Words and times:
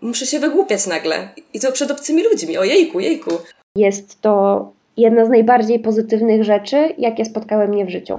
muszę 0.00 0.26
się 0.26 0.40
wygłupiać 0.40 0.86
nagle. 0.86 1.28
I 1.54 1.60
to 1.60 1.72
przed 1.72 1.90
obcymi 1.90 2.24
ludźmi. 2.24 2.58
O 2.58 2.64
jejku, 2.64 3.00
jejku. 3.00 3.30
Jest 3.76 4.20
to 4.20 4.72
jedna 4.96 5.26
z 5.26 5.28
najbardziej 5.28 5.78
pozytywnych 5.78 6.44
rzeczy, 6.44 6.94
jakie 6.98 7.24
spotkały 7.24 7.68
mnie 7.68 7.86
w 7.86 7.90
życiu. 7.90 8.18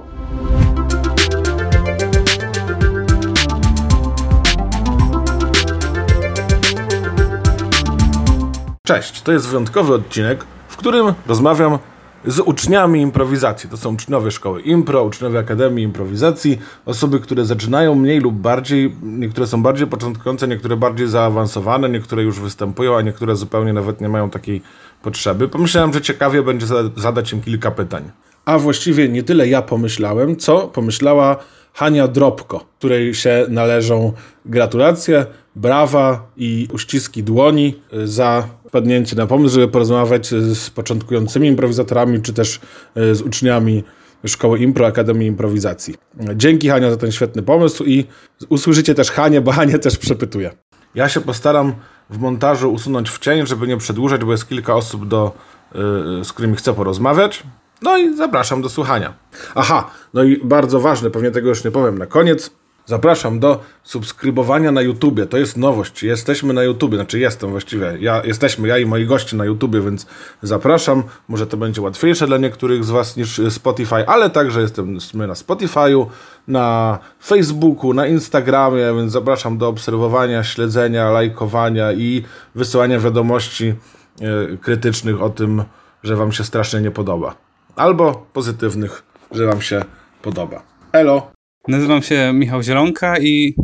Cześć, 8.86 9.22
to 9.22 9.32
jest 9.32 9.48
wyjątkowy 9.48 9.94
odcinek, 9.94 10.44
w 10.68 10.76
którym 10.76 11.14
rozmawiam 11.26 11.78
z 12.26 12.40
uczniami 12.40 13.00
improwizacji. 13.00 13.70
To 13.70 13.76
są 13.76 13.94
uczniowie 13.94 14.30
szkoły 14.30 14.60
impro, 14.60 15.04
uczniowie 15.04 15.38
Akademii 15.38 15.84
Improwizacji, 15.84 16.58
osoby, 16.86 17.20
które 17.20 17.44
zaczynają 17.44 17.94
mniej 17.94 18.20
lub 18.20 18.34
bardziej, 18.34 18.96
niektóre 19.02 19.46
są 19.46 19.62
bardziej 19.62 19.86
początkujące, 19.86 20.48
niektóre 20.48 20.76
bardziej 20.76 21.08
zaawansowane, 21.08 21.88
niektóre 21.88 22.22
już 22.22 22.40
występują, 22.40 22.96
a 22.96 23.02
niektóre 23.02 23.36
zupełnie 23.36 23.72
nawet 23.72 24.00
nie 24.00 24.08
mają 24.08 24.30
takiej 24.30 24.62
potrzeby. 25.02 25.48
Pomyślałem, 25.48 25.92
że 25.92 26.00
ciekawie 26.00 26.42
będzie 26.42 26.66
zadać 26.96 27.32
im 27.32 27.40
kilka 27.40 27.70
pytań. 27.70 28.10
A 28.44 28.58
właściwie 28.58 29.08
nie 29.08 29.22
tyle 29.22 29.48
ja 29.48 29.62
pomyślałem, 29.62 30.36
co 30.36 30.68
pomyślała 30.68 31.36
Hania 31.72 32.08
Drobko, 32.08 32.64
której 32.78 33.14
się 33.14 33.46
należą 33.48 34.12
gratulacje, 34.44 35.26
brawa 35.56 36.26
i 36.36 36.68
uściski 36.72 37.22
dłoni 37.22 37.82
za 38.04 38.48
wpadnięcie 38.68 39.16
na 39.16 39.26
pomysł, 39.26 39.54
żeby 39.54 39.68
porozmawiać 39.68 40.28
z 40.28 40.70
początkującymi 40.70 41.48
improwizatorami, 41.48 42.22
czy 42.22 42.32
też 42.32 42.60
e, 42.94 43.14
z 43.14 43.22
uczniami 43.22 43.84
Szkoły 44.26 44.58
Impro 44.58 44.86
Akademii 44.86 45.28
Improwizacji. 45.28 45.94
Dzięki 46.36 46.68
Hania 46.68 46.90
za 46.90 46.96
ten 46.96 47.12
świetny 47.12 47.42
pomysł 47.42 47.84
i 47.84 48.06
usłyszycie 48.48 48.94
też 48.94 49.10
Hanię, 49.10 49.40
bo 49.40 49.52
Hania 49.52 49.78
też 49.78 49.96
przepytuje. 49.96 50.50
Ja 50.94 51.08
się 51.08 51.20
postaram 51.20 51.72
w 52.10 52.18
montażu 52.18 52.72
usunąć 52.72 53.10
w 53.10 53.18
cień, 53.18 53.46
żeby 53.46 53.66
nie 53.66 53.76
przedłużać, 53.76 54.24
bo 54.24 54.32
jest 54.32 54.48
kilka 54.48 54.74
osób, 54.74 55.08
do, 55.08 55.32
yy, 55.74 56.24
z 56.24 56.32
którymi 56.32 56.56
chcę 56.56 56.74
porozmawiać. 56.74 57.42
No 57.82 57.98
i 57.98 58.16
zapraszam 58.16 58.62
do 58.62 58.68
słuchania. 58.68 59.14
Aha, 59.54 59.90
no 60.14 60.22
i 60.22 60.40
bardzo 60.44 60.80
ważne, 60.80 61.10
pewnie 61.10 61.30
tego 61.30 61.48
już 61.48 61.64
nie 61.64 61.70
powiem 61.70 61.98
na 61.98 62.06
koniec. 62.06 62.50
Zapraszam 62.88 63.40
do 63.40 63.60
subskrybowania 63.82 64.72
na 64.72 64.82
YouTubie. 64.82 65.26
To 65.26 65.38
jest 65.38 65.56
nowość. 65.56 66.02
Jesteśmy 66.02 66.54
na 66.54 66.62
YouTubie, 66.62 66.96
znaczy 66.96 67.18
jestem 67.18 67.50
właściwie. 67.50 67.96
Ja, 68.00 68.22
jesteśmy, 68.24 68.68
ja 68.68 68.78
i 68.78 68.86
moi 68.86 69.06
goście 69.06 69.36
na 69.36 69.44
YouTubie, 69.44 69.80
więc 69.80 70.06
zapraszam. 70.42 71.02
Może 71.28 71.46
to 71.46 71.56
będzie 71.56 71.82
łatwiejsze 71.82 72.26
dla 72.26 72.38
niektórych 72.38 72.84
z 72.84 72.90
Was 72.90 73.16
niż 73.16 73.40
Spotify, 73.50 74.06
ale 74.06 74.30
także 74.30 74.60
jesteśmy 74.60 75.26
na 75.26 75.34
Spotify'u, 75.34 76.06
na 76.46 76.98
Facebooku, 77.24 77.94
na 77.94 78.06
Instagramie, 78.06 78.94
więc 78.96 79.12
zapraszam 79.12 79.58
do 79.58 79.68
obserwowania, 79.68 80.44
śledzenia, 80.44 81.10
lajkowania 81.10 81.92
i 81.92 82.24
wysyłania 82.54 82.98
wiadomości 82.98 83.74
yy, 84.20 84.58
krytycznych 84.62 85.22
o 85.22 85.30
tym, 85.30 85.62
że 86.02 86.16
Wam 86.16 86.32
się 86.32 86.44
strasznie 86.44 86.80
nie 86.80 86.90
podoba. 86.90 87.34
Albo 87.76 88.26
pozytywnych, 88.32 89.02
że 89.30 89.46
Wam 89.46 89.62
się 89.62 89.84
podoba. 90.22 90.62
Elo! 90.92 91.37
Nazywam 91.68 92.02
się 92.02 92.32
Michał 92.34 92.62
Zielonka 92.62 93.18
i 93.18 93.54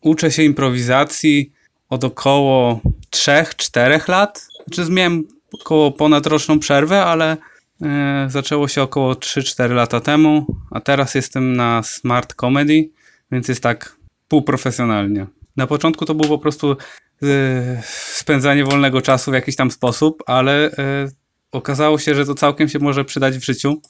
uczę 0.00 0.30
się 0.30 0.42
improwizacji 0.42 1.52
od 1.90 2.04
około 2.04 2.80
3-4 3.10 4.08
lat. 4.08 4.48
Znaczy 4.66 4.92
miałem 4.92 5.24
około 5.60 5.92
ponadroczną 5.92 6.58
przerwę, 6.58 7.04
ale 7.04 7.36
e, 7.82 8.26
zaczęło 8.30 8.68
się 8.68 8.82
około 8.82 9.12
3-4 9.12 9.70
lata 9.70 10.00
temu, 10.00 10.46
a 10.70 10.80
teraz 10.80 11.14
jestem 11.14 11.56
na 11.56 11.82
Smart 11.82 12.34
Comedy, 12.34 12.90
więc 13.32 13.48
jest 13.48 13.62
tak 13.62 13.96
półprofesjonalnie. 14.28 15.26
Na 15.56 15.66
początku 15.66 16.04
to 16.04 16.14
było 16.14 16.28
po 16.28 16.38
prostu 16.38 16.76
e, 17.22 17.82
spędzanie 18.12 18.64
wolnego 18.64 19.02
czasu 19.02 19.30
w 19.30 19.34
jakiś 19.34 19.56
tam 19.56 19.70
sposób, 19.70 20.22
ale 20.26 20.70
e, 20.70 21.08
okazało 21.52 21.98
się, 21.98 22.14
że 22.14 22.26
to 22.26 22.34
całkiem 22.34 22.68
się 22.68 22.78
może 22.78 23.04
przydać 23.04 23.38
w 23.38 23.44
życiu 23.44 23.80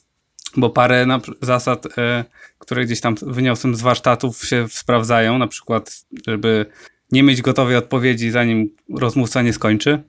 bo 0.57 0.69
parę 0.69 1.07
zasad, 1.41 1.85
e, 1.97 2.25
które 2.59 2.85
gdzieś 2.85 3.01
tam 3.01 3.15
wyniosłem 3.21 3.75
z 3.75 3.81
warsztatów 3.81 4.45
się 4.45 4.67
sprawdzają, 4.69 5.37
na 5.37 5.47
przykład, 5.47 6.05
żeby 6.27 6.65
nie 7.11 7.23
mieć 7.23 7.41
gotowej 7.41 7.75
odpowiedzi, 7.75 8.31
zanim 8.31 8.75
rozmówca 8.95 9.41
nie 9.41 9.53
skończy, 9.53 10.03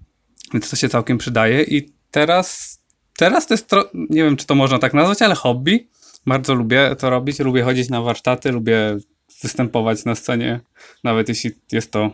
więc 0.53 0.71
to 0.71 0.76
się 0.76 0.88
całkiem 0.88 1.19
przydaje 1.19 1.62
i 1.62 1.91
teraz, 2.10 2.78
teraz 3.16 3.47
to 3.47 3.54
jest, 3.54 3.71
nie 3.94 4.25
wiem, 4.25 4.37
czy 4.37 4.47
to 4.47 4.54
można 4.54 4.78
tak 4.78 4.94
nazwać, 4.94 5.22
ale 5.22 5.34
hobby. 5.34 5.88
Bardzo 6.26 6.54
lubię 6.54 6.97
to 6.98 7.10
robić, 7.10 7.38
lubię 7.38 7.62
chodzić 7.62 7.88
na 7.88 8.03
warsztaty, 8.03 8.53
lubię 8.53 8.98
występować 9.42 10.04
na 10.04 10.15
scenie, 10.15 10.60
nawet 11.04 11.28
jeśli 11.28 11.50
jest 11.72 11.91
to 11.91 12.10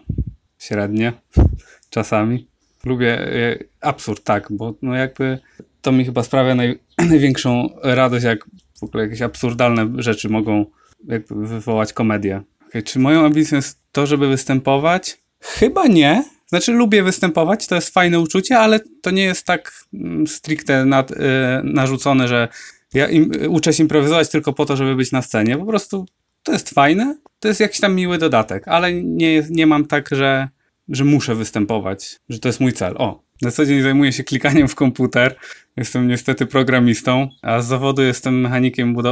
średnie 0.58 1.12
czasami. 1.90 2.48
Lubię 2.84 3.18
e, 3.20 3.58
absurd, 3.80 4.24
tak, 4.24 4.48
bo 4.50 4.74
no 4.82 4.94
jakby 4.94 5.38
to 5.82 5.93
mi 5.93 6.04
chyba 6.04 6.22
sprawia 6.22 6.54
naj, 6.54 6.78
największą 7.10 7.69
radość, 7.82 8.25
jak 8.25 8.44
w 8.81 8.82
ogóle 8.82 9.04
jakieś 9.04 9.22
absurdalne 9.22 9.88
rzeczy 9.97 10.28
mogą 10.28 10.66
jakby 11.09 11.47
wywołać 11.47 11.93
komedię. 11.93 12.43
Okay, 12.69 12.82
czy 12.82 12.98
moją 12.98 13.25
ambicją 13.25 13.56
jest 13.56 13.78
to, 13.93 14.06
żeby 14.06 14.28
występować? 14.28 15.19
Chyba 15.41 15.87
nie. 15.87 16.25
Znaczy, 16.47 16.72
lubię 16.72 17.03
występować, 17.03 17.66
to 17.66 17.75
jest 17.75 17.94
fajne 17.94 18.20
uczucie, 18.20 18.59
ale 18.59 18.81
to 19.03 19.10
nie 19.10 19.22
jest 19.22 19.47
tak 19.47 19.72
mm, 19.94 20.26
stricte 20.26 20.84
nad, 20.84 21.10
y, 21.10 21.16
narzucone, 21.65 22.28
że 22.28 22.49
ja 22.94 23.09
im, 23.09 23.31
uczę 23.49 23.72
się 23.72 23.82
improwizować 23.82 24.28
tylko 24.28 24.53
po 24.53 24.64
to, 24.64 24.76
żeby 24.76 24.97
być 24.97 25.12
na 25.12 25.22
scenie. 25.22 25.56
Po 25.59 25.66
prostu 25.66 26.06
to 26.43 26.53
jest 26.53 26.70
fajne, 26.70 27.16
to 27.41 27.49
jest 27.49 27.60
jakiś 27.60 27.81
tam 27.81 27.94
miły 27.94 28.19
dodatek, 28.19 28.69
ale 28.69 28.94
nie, 28.94 29.47
nie 29.50 29.66
mam 29.66 29.87
tak, 29.87 30.09
że, 30.12 30.49
że 30.88 31.04
muszę 31.04 31.34
występować, 31.34 32.20
że 32.28 32.38
to 32.38 32.49
jest 32.49 32.60
mój 32.60 32.72
cel. 32.72 32.94
O, 32.99 33.22
na 33.42 33.50
co 33.50 33.66
dzień 33.66 33.82
zajmuję 33.82 34.12
się 34.12 34.25
klikaniem 34.25 34.69
w 34.69 34.75
komputer. 34.75 35.36
Jestem 35.76 36.08
niestety 36.08 36.47
programistą, 36.47 37.28
a 37.42 37.60
z 37.60 37.66
zawodu 37.66 38.03
jestem 38.03 38.41
mechanikiem, 38.41 38.97
y, 38.98 39.03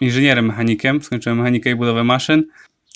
inżynierem 0.00 0.46
mechanikiem. 0.46 1.02
Skończyłem 1.02 1.38
mechanikę 1.38 1.70
i 1.70 1.74
budowę 1.74 2.04
maszyn. 2.04 2.44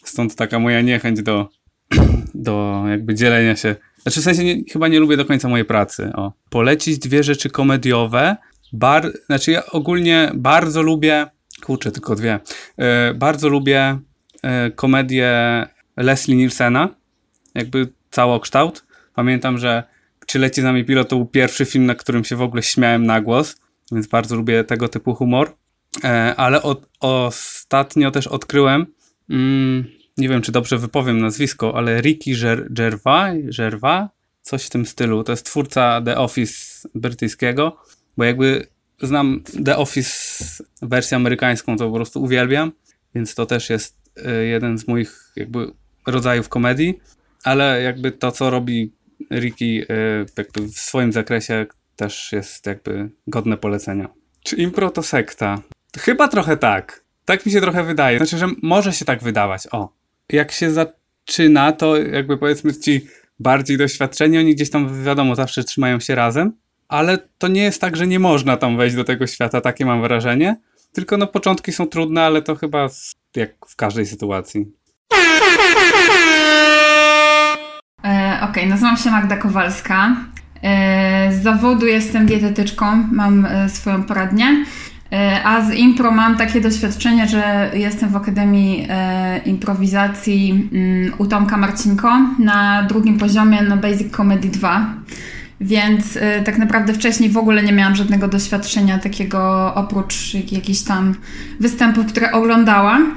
Stąd 0.04 0.34
taka 0.34 0.58
moja 0.58 0.80
niechęć 0.80 1.22
do, 1.22 1.48
do 2.34 2.84
jakby 2.88 3.14
dzielenia 3.14 3.56
się. 3.56 3.76
Znaczy 4.02 4.20
w 4.20 4.24
sensie 4.24 4.44
nie, 4.44 4.64
chyba 4.72 4.88
nie 4.88 5.00
lubię 5.00 5.16
do 5.16 5.24
końca 5.24 5.48
mojej 5.48 5.64
pracy. 5.64 6.10
O. 6.14 6.32
Polecić 6.50 6.98
dwie 6.98 7.22
rzeczy 7.22 7.50
komediowe. 7.50 8.36
Bar, 8.72 9.12
znaczy 9.26 9.50
ja 9.50 9.66
ogólnie 9.66 10.30
bardzo 10.34 10.82
lubię, 10.82 11.26
kurczę, 11.62 11.92
tylko 11.92 12.14
dwie. 12.14 12.40
Yy, 12.78 12.84
bardzo 13.14 13.48
lubię 13.48 13.98
yy, 14.42 14.70
komedię 14.70 15.32
Leslie 15.96 16.36
Nielsena. 16.36 16.88
Jakby 17.54 17.88
całokształt. 18.10 18.84
Pamiętam, 19.14 19.58
że 19.58 19.89
czy 20.30 20.38
leci 20.38 20.60
z 20.60 20.64
nami 20.64 20.84
pilot 20.84 21.08
to 21.08 21.16
był 21.16 21.26
pierwszy 21.26 21.64
film, 21.64 21.86
na 21.86 21.94
którym 21.94 22.24
się 22.24 22.36
w 22.36 22.42
ogóle 22.42 22.62
śmiałem 22.62 23.06
na 23.06 23.20
głos, 23.20 23.56
więc 23.92 24.06
bardzo 24.06 24.36
lubię 24.36 24.64
tego 24.64 24.88
typu 24.88 25.14
humor. 25.14 25.56
E, 26.04 26.34
ale 26.36 26.62
od, 26.62 26.88
ostatnio 27.00 28.10
też 28.10 28.26
odkryłem, 28.26 28.86
mm, 29.30 29.84
nie 30.18 30.28
wiem 30.28 30.42
czy 30.42 30.52
dobrze 30.52 30.78
wypowiem 30.78 31.20
nazwisko, 31.20 31.76
ale 31.76 32.00
Ricky 32.00 32.30
Gervais, 32.70 33.56
Gervais, 33.56 34.08
coś 34.42 34.64
w 34.64 34.70
tym 34.70 34.86
stylu. 34.86 35.24
To 35.24 35.32
jest 35.32 35.46
twórca 35.46 36.02
The 36.04 36.18
Office 36.18 36.88
brytyjskiego, 36.94 37.76
bo 38.16 38.24
jakby 38.24 38.66
znam 39.02 39.42
The 39.64 39.76
Office 39.76 40.44
wersję 40.82 41.16
amerykańską, 41.16 41.76
to 41.76 41.88
po 41.88 41.94
prostu 41.94 42.22
uwielbiam, 42.22 42.72
więc 43.14 43.34
to 43.34 43.46
też 43.46 43.70
jest 43.70 43.96
e, 44.24 44.44
jeden 44.44 44.78
z 44.78 44.88
moich 44.88 45.32
jakby 45.36 45.72
rodzajów 46.06 46.48
komedii, 46.48 47.00
ale 47.44 47.82
jakby 47.82 48.12
to, 48.12 48.32
co 48.32 48.50
robi 48.50 48.92
Ricky 49.32 49.86
e, 49.88 50.26
jakby 50.38 50.60
w 50.60 50.78
swoim 50.78 51.12
zakresie 51.12 51.66
też 51.96 52.32
jest 52.32 52.66
jakby 52.66 53.10
godne 53.26 53.56
polecenia. 53.56 54.08
Czy 54.44 54.56
impro 54.56 54.90
to 54.90 55.02
sekta? 55.02 55.62
Chyba 55.98 56.28
trochę 56.28 56.56
tak. 56.56 57.04
Tak 57.24 57.46
mi 57.46 57.52
się 57.52 57.60
trochę 57.60 57.84
wydaje. 57.84 58.18
Znaczy, 58.18 58.38
że 58.38 58.46
może 58.62 58.92
się 58.92 59.04
tak 59.04 59.22
wydawać. 59.22 59.62
O. 59.70 59.92
Jak 60.28 60.52
się 60.52 60.70
zaczyna, 60.70 61.72
to 61.72 61.96
jakby 61.96 62.38
powiedzmy 62.38 62.74
ci 62.74 63.06
bardziej 63.38 63.78
doświadczeni, 63.78 64.38
oni 64.38 64.54
gdzieś 64.54 64.70
tam 64.70 65.04
wiadomo, 65.04 65.34
zawsze 65.34 65.64
trzymają 65.64 66.00
się 66.00 66.14
razem, 66.14 66.52
ale 66.88 67.18
to 67.38 67.48
nie 67.48 67.62
jest 67.62 67.80
tak, 67.80 67.96
że 67.96 68.06
nie 68.06 68.18
można 68.18 68.56
tam 68.56 68.76
wejść 68.76 68.96
do 68.96 69.04
tego 69.04 69.26
świata, 69.26 69.60
takie 69.60 69.84
mam 69.84 70.02
wrażenie. 70.02 70.56
Tylko 70.92 71.16
no 71.16 71.26
początki 71.26 71.72
są 71.72 71.86
trudne, 71.86 72.22
ale 72.22 72.42
to 72.42 72.56
chyba 72.56 72.88
jak 73.36 73.50
w 73.66 73.76
każdej 73.76 74.06
sytuacji. 74.06 74.66
Okej, 78.50 78.62
okay, 78.62 78.70
nazywam 78.70 78.96
się 78.96 79.10
Magda 79.10 79.36
Kowalska. 79.36 80.16
E, 80.62 81.32
z 81.32 81.42
zawodu 81.42 81.86
jestem 81.86 82.26
dietetyczką, 82.26 82.86
mam 83.12 83.46
e, 83.46 83.68
swoją 83.68 84.02
poradnię. 84.02 84.64
E, 85.12 85.40
a 85.44 85.62
z 85.62 85.74
impro 85.74 86.10
mam 86.10 86.36
takie 86.36 86.60
doświadczenie, 86.60 87.28
że 87.28 87.70
jestem 87.74 88.08
w 88.08 88.16
Akademii 88.16 88.88
Improwizacji 89.44 90.68
mm, 90.72 91.12
u 91.18 91.26
Tomka 91.26 91.56
Marcinko 91.56 92.10
na 92.38 92.82
drugim 92.82 93.18
poziomie 93.18 93.62
na 93.62 93.76
Basic 93.76 94.16
Comedy 94.16 94.48
2. 94.48 94.94
Więc 95.60 96.18
tak 96.44 96.58
naprawdę 96.58 96.92
wcześniej 96.94 97.30
w 97.30 97.36
ogóle 97.36 97.62
nie 97.62 97.72
miałam 97.72 97.96
żadnego 97.96 98.28
doświadczenia 98.28 98.98
takiego 98.98 99.74
oprócz 99.74 100.34
jakichś 100.34 100.80
tam 100.80 101.14
występów, 101.60 102.06
które 102.06 102.32
oglądałam. 102.32 103.14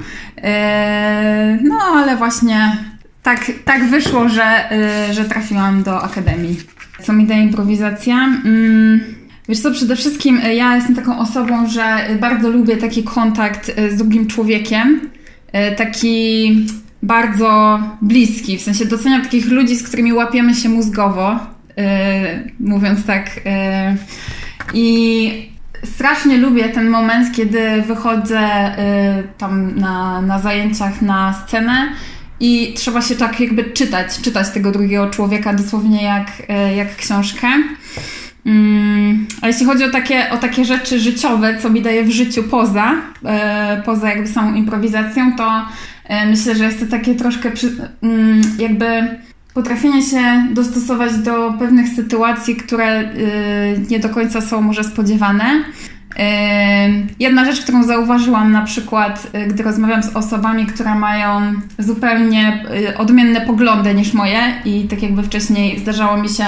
No 1.62 1.74
ale 1.94 2.16
właśnie 2.16 2.76
tak, 3.24 3.52
tak 3.64 3.84
wyszło, 3.90 4.28
że, 4.28 4.72
y, 5.10 5.14
że 5.14 5.24
trafiłam 5.24 5.82
do 5.82 6.02
akademii. 6.02 6.56
Co 7.02 7.12
mi 7.12 7.26
daje 7.26 7.42
improwizacja? 7.42 8.16
Mm, 8.44 9.00
wiesz 9.48 9.60
co, 9.60 9.70
przede 9.70 9.96
wszystkim 9.96 10.38
y, 10.38 10.54
ja 10.54 10.76
jestem 10.76 10.96
taką 10.96 11.18
osobą, 11.18 11.68
że 11.68 12.06
bardzo 12.20 12.50
lubię 12.50 12.76
taki 12.76 13.04
kontakt 13.04 13.78
y, 13.78 13.90
z 13.90 13.96
drugim 13.96 14.26
człowiekiem. 14.26 15.00
Taki 15.76 16.66
bardzo 17.02 17.80
bliski, 18.02 18.58
w 18.58 18.62
sensie 18.62 18.84
doceniam 18.84 19.22
takich 19.22 19.46
ludzi, 19.46 19.76
z 19.76 19.88
którymi 19.88 20.12
łapiemy 20.12 20.54
się 20.54 20.68
mózgowo, 20.68 21.38
mówiąc 22.60 23.06
tak. 23.06 23.40
I 24.74 25.50
strasznie 25.84 26.38
lubię 26.38 26.68
ten 26.68 26.88
moment, 26.88 27.36
kiedy 27.36 27.82
wychodzę 27.82 28.40
tam 29.38 29.76
na, 29.76 30.22
na 30.22 30.38
zajęciach 30.38 31.02
na 31.02 31.32
scenę 31.32 31.88
i 32.44 32.72
trzeba 32.74 33.02
się 33.02 33.16
tak 33.16 33.40
jakby 33.40 33.64
czytać, 33.64 34.20
czytać 34.20 34.50
tego 34.50 34.70
drugiego 34.70 35.10
człowieka 35.10 35.54
dosłownie 35.54 36.04
jak, 36.04 36.28
y, 36.40 36.74
jak 36.74 36.96
książkę. 36.96 37.46
Mm, 38.46 39.26
a 39.42 39.46
jeśli 39.46 39.66
chodzi 39.66 39.84
o 39.84 39.90
takie, 39.90 40.30
o 40.30 40.36
takie 40.36 40.64
rzeczy 40.64 41.00
życiowe, 41.00 41.58
co 41.62 41.70
mi 41.70 41.82
daje 41.82 42.04
w 42.04 42.10
życiu 42.10 42.42
poza, 42.42 42.92
y, 42.92 43.82
poza 43.82 44.10
jakby 44.10 44.28
samą 44.28 44.54
improwizacją, 44.54 45.36
to 45.36 45.62
y, 46.10 46.26
myślę, 46.26 46.54
że 46.54 46.64
jest 46.64 46.80
to 46.80 46.86
takie 46.86 47.14
troszkę 47.14 47.50
mm, 48.02 48.42
jakby 48.58 48.86
potrafienie 49.54 50.02
się 50.02 50.46
dostosować 50.50 51.18
do 51.18 51.54
pewnych 51.58 51.88
sytuacji, 51.88 52.56
które 52.56 53.14
nie 53.90 53.98
do 53.98 54.08
końca 54.08 54.40
są 54.40 54.60
może 54.60 54.84
spodziewane. 54.84 55.64
Jedna 57.20 57.44
rzecz, 57.44 57.60
którą 57.60 57.82
zauważyłam 57.82 58.52
na 58.52 58.62
przykład, 58.62 59.26
y, 59.34 59.46
gdy 59.46 59.62
rozmawiam 59.62 60.02
z 60.02 60.16
osobami, 60.16 60.66
które 60.66 60.94
mają 60.94 61.52
zupełnie 61.78 62.64
y, 62.90 62.98
odmienne 62.98 63.40
poglądy 63.40 63.94
niż 63.94 64.12
moje 64.12 64.40
i 64.64 64.88
tak 64.88 65.02
jakby 65.02 65.22
wcześniej 65.22 65.78
zdarzało 65.78 66.16
mi 66.16 66.28
się 66.28 66.44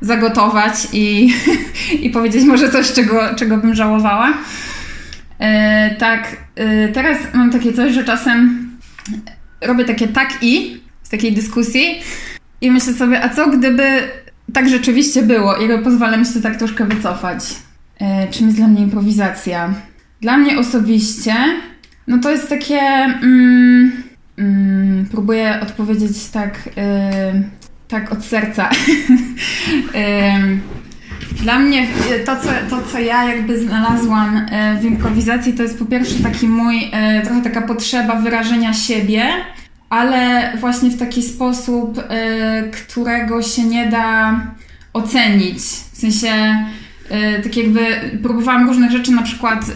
zagotować 0.00 0.74
i, 0.92 1.34
i 2.04 2.10
powiedzieć 2.10 2.44
może 2.44 2.70
coś, 2.70 2.92
czego, 2.92 3.34
czego 3.36 3.56
bym 3.56 3.74
żałowała. 3.74 4.28
Y, 4.30 5.96
Tak, 5.96 6.36
y, 6.60 6.92
teraz 6.92 7.18
mam 7.34 7.50
takie 7.50 7.72
coś, 7.72 7.92
że 7.92 8.04
czasem 8.04 8.68
robię 9.60 9.84
takie 9.84 10.08
tak 10.08 10.38
i 10.42 10.80
z 11.02 11.08
takiej 11.08 11.32
dyskusji 11.32 12.00
i 12.60 12.70
myślę 12.70 12.92
sobie, 12.92 13.24
a 13.24 13.28
co 13.28 13.50
gdyby 13.50 13.88
tak 14.52 14.68
rzeczywiście 14.68 15.22
było? 15.22 15.56
I 15.56 15.82
pozwala 15.82 16.16
mi 16.16 16.26
się 16.26 16.42
tak 16.42 16.56
troszkę 16.56 16.84
wycofać. 16.84 17.67
E, 18.00 18.28
czym 18.30 18.46
jest 18.46 18.58
dla 18.58 18.68
mnie 18.68 18.82
improwizacja? 18.82 19.74
Dla 20.20 20.38
mnie 20.38 20.58
osobiście, 20.58 21.34
no 22.06 22.18
to 22.18 22.30
jest 22.30 22.48
takie. 22.48 22.80
Mm, 22.80 23.92
mm, 24.38 25.06
próbuję 25.10 25.60
odpowiedzieć 25.62 26.26
tak, 26.28 26.66
y, 26.66 26.70
tak 27.88 28.12
od 28.12 28.24
serca. 28.24 28.70
Ym, 30.36 30.60
dla 31.42 31.58
mnie 31.58 31.86
to 32.26 32.36
co, 32.36 32.48
to, 32.70 32.82
co 32.92 32.98
ja 32.98 33.24
jakby 33.24 33.58
znalazłam 33.58 34.46
w 34.80 34.84
improwizacji, 34.84 35.52
to 35.52 35.62
jest 35.62 35.78
po 35.78 35.84
pierwsze 35.84 36.22
taki 36.22 36.48
mój, 36.48 36.90
trochę 37.24 37.42
taka 37.42 37.62
potrzeba 37.62 38.14
wyrażenia 38.14 38.74
siebie, 38.74 39.24
ale 39.90 40.52
właśnie 40.56 40.90
w 40.90 40.98
taki 40.98 41.22
sposób, 41.22 42.02
którego 42.72 43.42
się 43.42 43.64
nie 43.64 43.86
da 43.86 44.40
ocenić. 44.92 45.58
W 45.92 45.96
sensie, 45.96 46.64
tak 47.42 47.56
jakby 47.56 47.80
próbowałam 48.22 48.68
różnych 48.68 48.90
rzeczy, 48.90 49.12
na 49.12 49.22
przykład 49.22 49.68
y, 49.68 49.72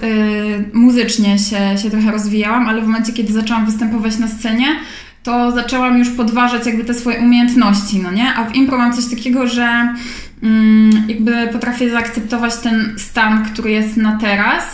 muzycznie 0.72 1.38
się, 1.38 1.78
się 1.82 1.90
trochę 1.90 2.10
rozwijałam, 2.10 2.68
ale 2.68 2.82
w 2.82 2.86
momencie, 2.86 3.12
kiedy 3.12 3.32
zaczęłam 3.32 3.66
występować 3.66 4.18
na 4.18 4.28
scenie, 4.28 4.66
to 5.22 5.52
zaczęłam 5.52 5.98
już 5.98 6.10
podważać 6.10 6.66
jakby 6.66 6.84
te 6.84 6.94
swoje 6.94 7.18
umiejętności, 7.18 7.98
no 7.98 8.12
nie? 8.12 8.34
A 8.34 8.44
w 8.44 8.54
impro 8.54 8.78
mam 8.78 8.92
coś 8.92 9.06
takiego, 9.06 9.46
że 9.46 9.94
mm, 10.42 11.04
jakby 11.08 11.48
potrafię 11.52 11.90
zaakceptować 11.90 12.56
ten 12.56 12.94
stan, 12.98 13.44
który 13.44 13.70
jest 13.70 13.96
na 13.96 14.18
teraz, 14.18 14.64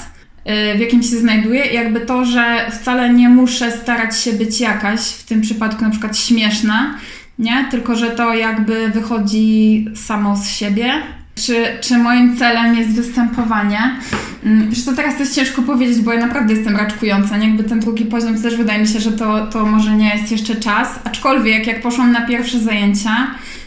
y, 0.72 0.76
w 0.76 0.80
jakim 0.80 1.02
się 1.02 1.16
znajduję 1.16 1.64
i 1.66 1.74
jakby 1.74 2.00
to, 2.00 2.24
że 2.24 2.70
wcale 2.70 3.14
nie 3.14 3.28
muszę 3.28 3.72
starać 3.72 4.20
się 4.20 4.32
być 4.32 4.60
jakaś, 4.60 5.00
w 5.00 5.24
tym 5.24 5.40
przypadku 5.40 5.84
na 5.84 5.90
przykład 5.90 6.18
śmieszna, 6.18 6.94
nie? 7.38 7.66
Tylko, 7.70 7.96
że 7.96 8.10
to 8.10 8.34
jakby 8.34 8.88
wychodzi 8.88 9.86
samo 9.94 10.36
z 10.36 10.48
siebie. 10.48 10.92
Czy, 11.46 11.66
czy 11.80 11.98
moim 11.98 12.36
celem 12.36 12.74
jest 12.74 12.90
występowanie? 12.90 13.96
Mm, 14.44 14.70
Wiesz 14.70 14.84
co, 14.84 14.92
teraz 14.92 15.14
to 15.14 15.20
jest 15.20 15.34
ciężko 15.34 15.62
powiedzieć, 15.62 16.00
bo 16.00 16.12
ja 16.12 16.20
naprawdę 16.20 16.54
jestem 16.54 16.76
raczkująca. 16.76 17.36
Nie? 17.36 17.46
Jakby 17.48 17.64
ten 17.64 17.80
drugi 17.80 18.04
poziom 18.04 18.36
to 18.36 18.42
też 18.42 18.56
wydaje 18.56 18.80
mi 18.80 18.88
się, 18.88 19.00
że 19.00 19.12
to, 19.12 19.46
to 19.46 19.66
może 19.66 19.96
nie 19.96 20.14
jest 20.14 20.32
jeszcze 20.32 20.54
czas. 20.54 20.88
Aczkolwiek 21.04 21.66
jak 21.66 21.82
poszłam 21.82 22.12
na 22.12 22.20
pierwsze 22.20 22.58
zajęcia, 22.58 23.26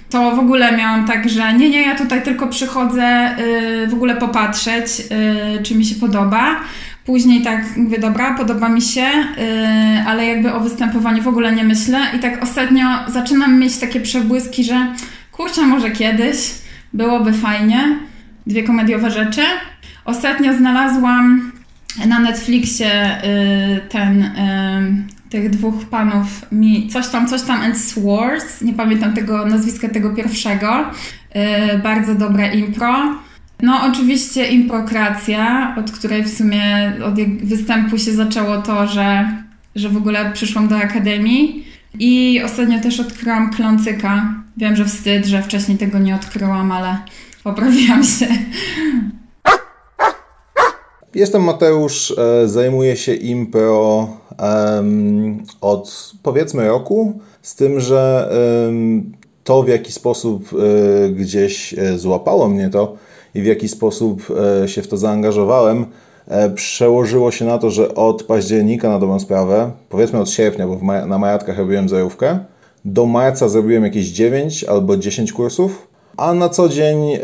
to 0.09 0.35
w 0.35 0.39
ogóle 0.39 0.77
miałam 0.77 1.07
tak, 1.07 1.29
że 1.29 1.53
nie, 1.53 1.69
nie, 1.69 1.81
ja 1.81 1.95
tutaj 1.95 2.23
tylko 2.23 2.47
przychodzę 2.47 3.35
yy, 3.38 3.88
w 3.88 3.94
ogóle 3.94 4.15
popatrzeć, 4.15 5.00
yy, 5.00 5.63
czy 5.63 5.75
mi 5.75 5.85
się 5.85 5.95
podoba. 5.95 6.56
Później 7.06 7.41
tak 7.41 7.77
mówię, 7.77 8.00
dobra, 8.00 8.33
podoba 8.38 8.69
mi 8.69 8.81
się, 8.81 9.01
yy, 9.01 10.07
ale 10.07 10.25
jakby 10.25 10.53
o 10.53 10.59
występowaniu 10.59 11.23
w 11.23 11.27
ogóle 11.27 11.56
nie 11.56 11.63
myślę. 11.63 12.00
I 12.15 12.19
tak 12.19 12.44
ostatnio 12.44 12.85
zaczynam 13.07 13.59
mieć 13.59 13.77
takie 13.77 14.01
przebłyski, 14.01 14.63
że 14.63 14.88
kurczę, 15.31 15.62
może 15.62 15.91
kiedyś 15.91 16.61
byłoby 16.94 17.34
fajnie. 17.34 18.00
Dwie 18.48 18.64
komediowe 18.64 19.12
rzeczy. 19.12 19.42
Ostatnio 20.06 20.54
znalazłam 20.54 21.52
na 22.08 22.20
Netflixie 22.20 23.24
y, 23.24 23.82
ten, 23.90 24.24
y, 24.24 25.30
tych 25.30 25.50
dwóch 25.50 25.86
panów, 25.86 26.28
mi 26.52 26.88
coś 26.88 27.08
tam, 27.08 27.28
coś 27.28 27.42
tam 27.42 27.62
and 27.62 27.78
Swords, 27.78 28.62
nie 28.62 28.74
pamiętam 28.74 29.14
tego 29.14 29.46
nazwiska 29.46 29.90
tego 29.90 30.10
pierwszego. 30.10 30.86
Y, 31.76 31.78
bardzo 31.80 32.16
dobre 32.16 32.54
impro. 32.54 33.16
No 33.62 33.86
oczywiście 33.86 34.48
improkracja, 34.48 35.76
od 35.78 35.92
której 35.92 36.24
w 36.24 36.38
sumie 36.38 36.94
od 37.06 37.16
występu 37.44 37.98
się 37.98 38.12
zaczęło 38.12 38.58
to, 38.58 38.88
że, 38.88 39.38
że 39.76 39.90
w 39.90 39.98
ogóle 39.98 40.32
przyszłam 40.34 40.68
do 40.68 40.78
akademii. 40.78 41.66
I 42.00 42.42
ostatnio 42.46 42.82
też 42.82 43.00
odkryłam 43.00 43.54
klącyka. 43.54 44.34
Wiem, 44.58 44.76
że 44.76 44.86
wstyd, 44.86 45.26
że 45.26 45.44
wcześniej 45.44 45.78
tego 45.78 46.00
nie 46.00 46.16
odkryłam, 46.16 46.72
ale 46.72 46.98
poprawiłam 47.44 48.04
się. 48.04 48.28
Jestem 51.16 51.44
Mateusz, 51.44 52.14
e, 52.18 52.48
zajmuję 52.48 52.98
się 52.98 53.14
impro 53.14 54.08
em, 54.38 55.44
od 55.62 56.14
powiedzmy 56.24 56.68
roku, 56.68 57.20
z 57.42 57.56
tym, 57.56 57.80
że 57.80 58.32
em, 58.68 59.12
to 59.44 59.64
w 59.64 59.68
jaki 59.68 59.92
sposób 59.92 60.50
e, 60.54 61.10
gdzieś 61.10 61.74
e, 61.74 61.98
złapało 61.98 62.50
mnie 62.50 62.69
to 62.69 62.95
i 63.36 63.42
w 63.42 63.45
jaki 63.45 63.68
sposób 63.68 64.28
się 64.66 64.81
w 64.81 64.88
to 64.88 64.98
zaangażowałem, 64.98 65.86
przełożyło 66.56 67.31
się 67.31 67.45
na 67.45 67.57
to, 67.57 67.69
że 67.69 67.95
od 67.95 68.23
października 68.23 68.90
na 68.90 68.99
dobrą 68.99 69.19
sprawę, 69.19 69.71
powiedzmy 69.90 70.19
od 70.19 70.30
sierpnia, 70.30 70.68
bo 70.68 70.78
na 71.07 71.18
majatkach 71.18 71.57
robiłem 71.57 71.90
zerówkę, 71.90 72.40
do 72.85 73.06
marca 73.06 73.49
zrobiłem 73.49 73.83
jakieś 73.83 74.07
9 74.07 74.63
albo 74.63 74.97
10 74.97 75.33
kursów, 75.33 75.87
a 76.18 76.33
na 76.33 76.49
co 76.49 76.69
dzień 76.69 77.13
e, 77.13 77.19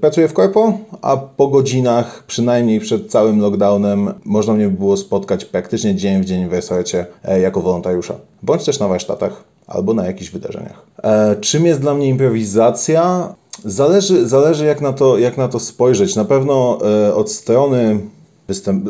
pracuję 0.00 0.28
w 0.28 0.32
korpo, 0.32 0.78
a 1.02 1.16
po 1.16 1.48
godzinach, 1.48 2.24
przynajmniej 2.26 2.80
przed 2.80 3.10
całym 3.10 3.40
lockdownem, 3.40 4.14
można 4.24 4.54
mnie 4.54 4.68
było 4.68 4.96
spotkać 4.96 5.44
praktycznie 5.44 5.94
dzień 5.94 6.22
w 6.22 6.24
dzień 6.24 6.48
w 6.48 6.52
resorcie 6.52 7.06
e, 7.24 7.40
jako 7.40 7.60
wolontariusza, 7.60 8.14
bądź 8.42 8.64
też 8.64 8.78
na 8.78 8.88
warsztatach 8.88 9.44
albo 9.66 9.94
na 9.94 10.06
jakichś 10.06 10.30
wydarzeniach. 10.30 10.82
E, 11.02 11.36
czym 11.40 11.66
jest 11.66 11.80
dla 11.80 11.94
mnie 11.94 12.08
improwizacja? 12.08 13.34
Zależy, 13.64 14.28
zależy 14.28 14.66
jak, 14.66 14.80
na 14.80 14.92
to, 14.92 15.18
jak 15.18 15.36
na 15.36 15.48
to 15.48 15.60
spojrzeć. 15.60 16.16
Na 16.16 16.24
pewno 16.24 16.78
e, 17.06 17.14
od 17.14 17.32
strony 17.32 18.00
występ, 18.48 18.84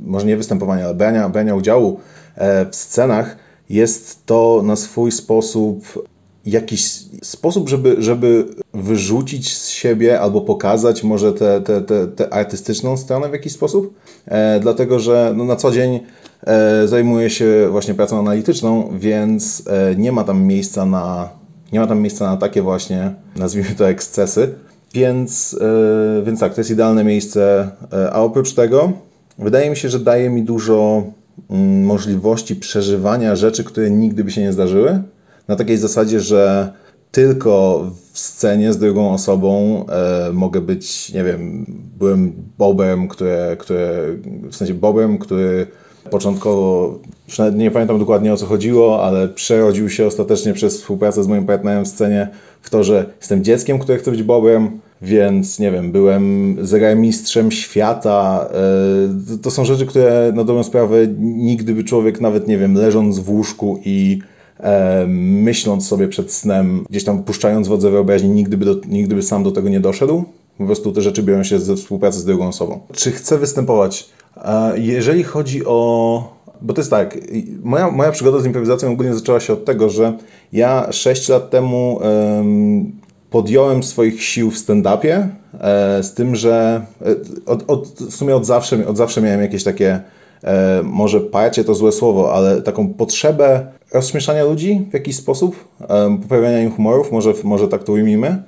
może 0.00 0.26
nie 0.26 0.36
występowania, 0.36 0.84
ale 0.84 0.94
brania, 0.94 1.28
brania 1.28 1.54
udziału 1.54 2.00
e, 2.36 2.66
w 2.70 2.76
scenach 2.76 3.36
jest 3.70 4.26
to 4.26 4.62
na 4.64 4.76
swój 4.76 5.12
sposób 5.12 5.84
jakiś 6.46 6.82
sposób, 7.22 7.68
żeby, 7.68 7.96
żeby 7.98 8.46
wyrzucić 8.74 9.56
z 9.56 9.68
siebie 9.68 10.20
albo 10.20 10.40
pokazać 10.40 11.04
może 11.04 11.32
tę 11.32 11.60
te, 11.60 11.82
te, 11.82 12.06
te 12.06 12.34
artystyczną 12.34 12.96
stronę 12.96 13.28
w 13.28 13.32
jakiś 13.32 13.52
sposób. 13.52 13.94
E, 14.26 14.60
dlatego, 14.60 14.98
że 14.98 15.34
no, 15.36 15.44
na 15.44 15.56
co 15.56 15.70
dzień 15.70 16.00
e, 16.46 16.88
zajmuję 16.88 17.30
się 17.30 17.68
właśnie 17.70 17.94
pracą 17.94 18.18
analityczną, 18.18 18.98
więc 18.98 19.62
e, 19.66 19.96
nie 19.96 20.12
ma 20.12 20.24
tam 20.24 20.42
miejsca 20.42 20.86
na 20.86 21.28
nie 21.72 21.80
ma 21.80 21.86
tam 21.86 22.00
miejsca 22.00 22.30
na 22.30 22.36
takie 22.36 22.62
właśnie, 22.62 23.14
nazwijmy 23.36 23.74
to 23.74 23.88
ekscesy. 23.88 24.54
Więc, 24.94 25.58
e, 25.60 26.22
więc 26.22 26.40
tak, 26.40 26.54
to 26.54 26.60
jest 26.60 26.70
idealne 26.70 27.04
miejsce. 27.04 27.70
E, 27.92 28.10
a 28.10 28.20
oprócz 28.20 28.52
tego 28.54 28.92
wydaje 29.38 29.70
mi 29.70 29.76
się, 29.76 29.88
że 29.88 29.98
daje 29.98 30.30
mi 30.30 30.42
dużo 30.42 31.02
mm, 31.50 31.84
możliwości 31.84 32.56
przeżywania 32.56 33.36
rzeczy, 33.36 33.64
które 33.64 33.90
nigdy 33.90 34.24
by 34.24 34.30
się 34.30 34.40
nie 34.40 34.52
zdarzyły 34.52 35.02
na 35.48 35.56
takiej 35.56 35.76
zasadzie, 35.76 36.20
że 36.20 36.72
tylko 37.12 37.86
w 38.12 38.18
scenie 38.18 38.72
z 38.72 38.78
drugą 38.78 39.12
osobą 39.12 39.84
e, 39.86 40.32
mogę 40.32 40.60
być, 40.60 41.12
nie 41.12 41.24
wiem, 41.24 41.66
byłem 41.98 42.32
Bobem, 42.58 43.08
które, 43.08 43.56
które, 43.58 44.02
w 44.50 44.56
sensie 44.56 44.74
Bobem, 44.74 45.18
który 45.18 45.66
początkowo, 46.12 46.98
nie 47.54 47.70
pamiętam 47.70 47.98
dokładnie 47.98 48.32
o 48.32 48.36
co 48.36 48.46
chodziło, 48.46 49.04
ale 49.04 49.28
przerodził 49.28 49.90
się 49.90 50.06
ostatecznie 50.06 50.52
przez 50.52 50.76
współpracę 50.76 51.24
z 51.24 51.28
moim 51.28 51.46
partnerem 51.46 51.84
w 51.84 51.88
scenie 51.88 52.28
w 52.62 52.70
to, 52.70 52.84
że 52.84 53.06
jestem 53.20 53.44
dzieckiem, 53.44 53.78
które 53.78 53.98
chce 53.98 54.10
być 54.10 54.22
Bobem, 54.22 54.80
więc 55.02 55.58
nie 55.58 55.70
wiem, 55.70 55.92
byłem 55.92 56.56
zegarmistrzem 56.60 57.50
świata. 57.50 58.48
E, 59.34 59.38
to 59.38 59.50
są 59.50 59.64
rzeczy, 59.64 59.86
które 59.86 60.32
na 60.34 60.44
dobrą 60.44 60.62
sprawę 60.62 60.96
nigdy 61.18 61.74
by 61.74 61.84
człowiek 61.84 62.20
nawet, 62.20 62.48
nie 62.48 62.58
wiem, 62.58 62.74
leżąc 62.74 63.18
w 63.18 63.30
łóżku 63.30 63.80
i 63.84 64.18
e, 64.60 65.04
myśląc 65.08 65.88
sobie 65.88 66.08
przed 66.08 66.32
snem, 66.32 66.84
gdzieś 66.90 67.04
tam 67.04 67.22
puszczając 67.22 67.68
wodze 67.68 67.90
wyobraźni, 67.90 68.30
nigdy 68.30 68.56
by, 68.56 68.64
do, 68.64 68.76
nigdy 68.88 69.14
by 69.14 69.22
sam 69.22 69.42
do 69.42 69.52
tego 69.52 69.68
nie 69.68 69.80
doszedł. 69.80 70.24
Po 70.58 70.66
prostu 70.66 70.92
te 70.92 71.02
rzeczy 71.02 71.22
biorą 71.22 71.44
się 71.44 71.58
ze 71.58 71.76
współpracy 71.76 72.18
z 72.18 72.24
drugą 72.24 72.48
osobą. 72.48 72.80
Czy 72.92 73.12
chcę 73.12 73.38
występować? 73.38 74.10
E, 74.36 74.78
jeżeli 74.78 75.22
chodzi 75.22 75.66
o 75.66 76.42
bo 76.62 76.74
to 76.74 76.80
jest 76.80 76.90
tak, 76.90 77.18
moja, 77.62 77.90
moja 77.90 78.12
przygoda 78.12 78.40
z 78.40 78.46
improwizacją 78.46 78.92
ogólnie 78.92 79.14
zaczęła 79.14 79.40
się 79.40 79.52
od 79.52 79.64
tego, 79.64 79.90
że 79.90 80.18
ja 80.52 80.92
6 80.92 81.28
lat 81.28 81.50
temu 81.50 82.00
um, 82.02 82.92
podjąłem 83.30 83.82
swoich 83.82 84.22
sił 84.22 84.50
w 84.50 84.56
stand-upie, 84.56 85.28
e, 85.60 86.02
z 86.02 86.14
tym, 86.14 86.36
że 86.36 86.82
e, 87.00 87.14
od, 87.46 87.70
od, 87.70 87.88
w 87.88 88.14
sumie 88.16 88.36
od 88.36 88.46
zawsze, 88.46 88.86
od 88.86 88.96
zawsze 88.96 89.22
miałem 89.22 89.40
jakieś 89.40 89.64
takie, 89.64 90.00
e, 90.44 90.80
może 90.84 91.20
parcie 91.20 91.64
to 91.64 91.74
złe 91.74 91.92
słowo, 91.92 92.34
ale 92.34 92.62
taką 92.62 92.94
potrzebę 92.94 93.66
rozśmieszania 93.92 94.44
ludzi 94.44 94.86
w 94.90 94.94
jakiś 94.94 95.16
sposób, 95.16 95.64
poprawiania 96.22 96.62
im 96.62 96.70
humorów, 96.70 97.12
może, 97.12 97.32
może 97.44 97.68
tak 97.68 97.84
to 97.84 97.92
ujmijmy. 97.92 98.42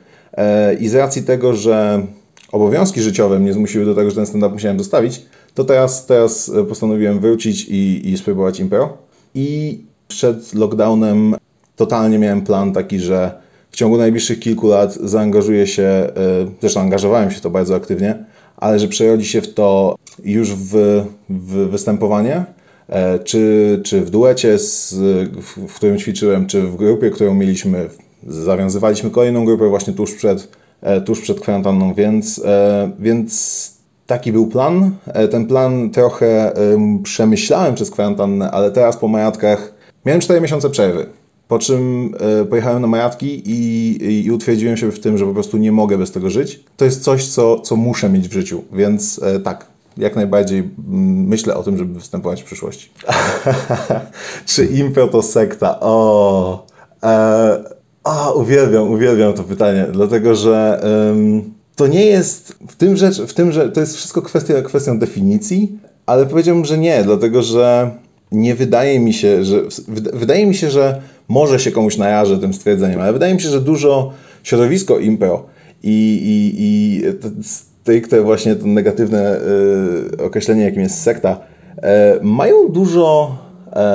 I 0.81 0.89
z 0.89 0.95
racji 0.95 1.23
tego, 1.23 1.55
że 1.55 2.07
obowiązki 2.53 3.03
życiowe 3.03 3.39
mnie 3.39 3.53
zmusiły 3.53 3.85
do 3.85 3.95
tego, 3.95 4.11
że 4.11 4.17
ten 4.17 4.27
stand-up 4.27 4.53
musiałem 4.53 4.77
dostawić, 4.77 5.23
to 5.55 5.65
teraz, 5.65 6.07
teraz 6.07 6.53
postanowiłem 6.69 7.21
wrócić 7.21 7.65
i, 7.69 8.11
i 8.11 8.19
spróbować 8.19 8.61
impro. 8.61 8.97
I 9.35 9.81
przed 10.09 10.55
lockdownem 10.55 11.37
totalnie 11.77 12.19
miałem 12.19 12.43
plan 12.43 12.73
taki, 12.73 13.01
że 13.01 13.45
w 13.71 13.77
ciągu 13.77 13.97
najbliższych 13.97 14.41
kilku 14.41 14.69
lat 14.69 14.95
zaangażuję 14.95 15.67
się, 15.67 15.83
e, 15.83 16.11
zresztą 16.61 16.81
angażowałem 16.81 17.31
się 17.31 17.41
to 17.41 17.51
bardzo 17.51 17.75
aktywnie, 17.75 18.25
ale 18.57 18.79
że 18.79 18.89
przerodzi 18.89 19.27
się 19.27 19.41
w 19.41 19.55
to 19.55 19.97
już 20.25 20.51
w, 20.55 21.03
w 21.31 21.69
występowanie, 21.71 22.45
e, 22.89 23.19
czy, 23.19 23.81
czy 23.85 24.01
w 24.01 24.11
duecie, 24.11 24.59
z, 24.59 24.95
w 25.69 25.75
którym 25.75 25.99
ćwiczyłem, 25.99 26.47
czy 26.47 26.63
w 26.63 26.77
grupie, 26.77 27.11
którą 27.11 27.35
mieliśmy. 27.35 27.89
Zawiązywaliśmy 28.27 29.11
kolejną 29.11 29.45
grupę 29.45 29.69
właśnie 29.69 29.93
tuż 29.93 30.15
przed, 30.15 30.49
e, 30.81 31.01
tuż 31.01 31.21
przed 31.21 31.41
kwarantanną, 31.41 31.95
więc, 31.95 32.43
więc 32.99 33.71
taki 34.07 34.33
był 34.33 34.47
plan. 34.47 34.91
Ten 35.31 35.47
plan 35.47 35.91
trochę 35.91 36.53
przemyślałem 37.03 37.75
przez 37.75 37.91
kwarantannę, 37.91 38.51
ale 38.51 38.71
teraz 38.71 38.97
po 38.97 39.09
majatkach 39.09 39.75
miałem 40.05 40.21
4 40.21 40.41
miesiące 40.41 40.71
przerwy. 40.71 41.07
Po 41.49 41.59
czym 41.59 42.15
e, 42.41 42.45
pojechałem 42.45 42.83
na 42.83 42.89
majatki 42.89 43.43
i, 43.47 44.27
i 44.27 44.31
utwierdziłem 44.31 44.77
się 44.77 44.93
w 44.93 45.01
tym, 45.01 45.19
że 45.19 45.27
po 45.27 45.33
prostu 45.35 45.57
nie 45.57 45.73
mogę 45.73 45.99
bez 45.99 46.13
tego 46.13 46.31
żyć. 46.31 46.65
To 46.77 46.85
jest 46.85 47.03
coś, 47.03 47.29
co, 47.29 47.61
co 47.61 47.77
muszę 47.77 48.09
mieć 48.09 48.29
w 48.29 48.33
życiu, 48.33 48.65
więc 48.73 49.21
e, 49.23 49.41
tak, 49.41 49.67
jak 49.97 50.17
najbardziej 50.17 50.71
myślę 51.29 51.57
o 51.57 51.63
tym, 51.63 51.79
żeby 51.79 51.95
występować 51.95 52.43
w 52.43 52.45
przyszłości. 52.45 52.91
Czy 54.47 54.67
impro 54.67 55.09
to 55.09 55.23
sekta? 55.23 55.81
O, 55.81 56.67
e, 57.03 57.65
o, 58.05 58.33
uwielbiam, 58.33 58.91
uwielbiam 58.91 59.33
to 59.33 59.43
pytanie, 59.45 59.87
dlatego 59.93 60.35
że 60.35 60.81
to 61.77 61.87
nie 61.87 62.07
jest 62.07 62.59
w 62.69 62.77
tym 62.77 62.97
rzecz, 62.97 63.21
w 63.23 63.35
tym, 63.35 63.53
że 63.53 63.69
to 63.69 63.81
jest 63.81 63.97
wszystko 63.97 64.23
kwestia, 64.23 64.63
kwestią 64.63 64.99
definicji, 64.99 65.79
ale 66.07 66.27
powiedziałbym, 66.27 66.65
że 66.65 66.79
nie, 66.79 67.03
dlatego 67.05 67.43
że 67.43 67.91
nie 68.33 68.55
wydaje 68.55 69.01
mi 69.01 69.13
się, 69.13 69.45
że 69.45 69.63
wydaje 70.13 70.47
mi 70.47 70.55
się, 70.55 70.71
że 70.71 71.01
może 71.29 71.61
się 71.61 71.73
komuś 71.73 71.97
najarzę 71.97 72.39
tym 72.39 72.55
stwierdzeniem, 72.55 73.01
ale 73.01 73.13
wydaje 73.13 73.35
mi 73.35 73.41
się, 73.41 73.49
że 73.49 73.61
dużo 73.61 74.13
środowisko 74.43 74.99
impro 74.99 75.47
i, 75.83 76.21
i, 76.23 76.55
i 76.59 77.03
właśnie 78.23 78.57
to 78.57 78.67
negatywne 78.67 79.41
y, 80.21 80.25
określenie, 80.25 80.65
jakim 80.65 80.83
jest 80.83 81.03
sekta, 81.03 81.41
y, 81.79 81.81
mają 82.23 82.69
dużo 82.69 83.39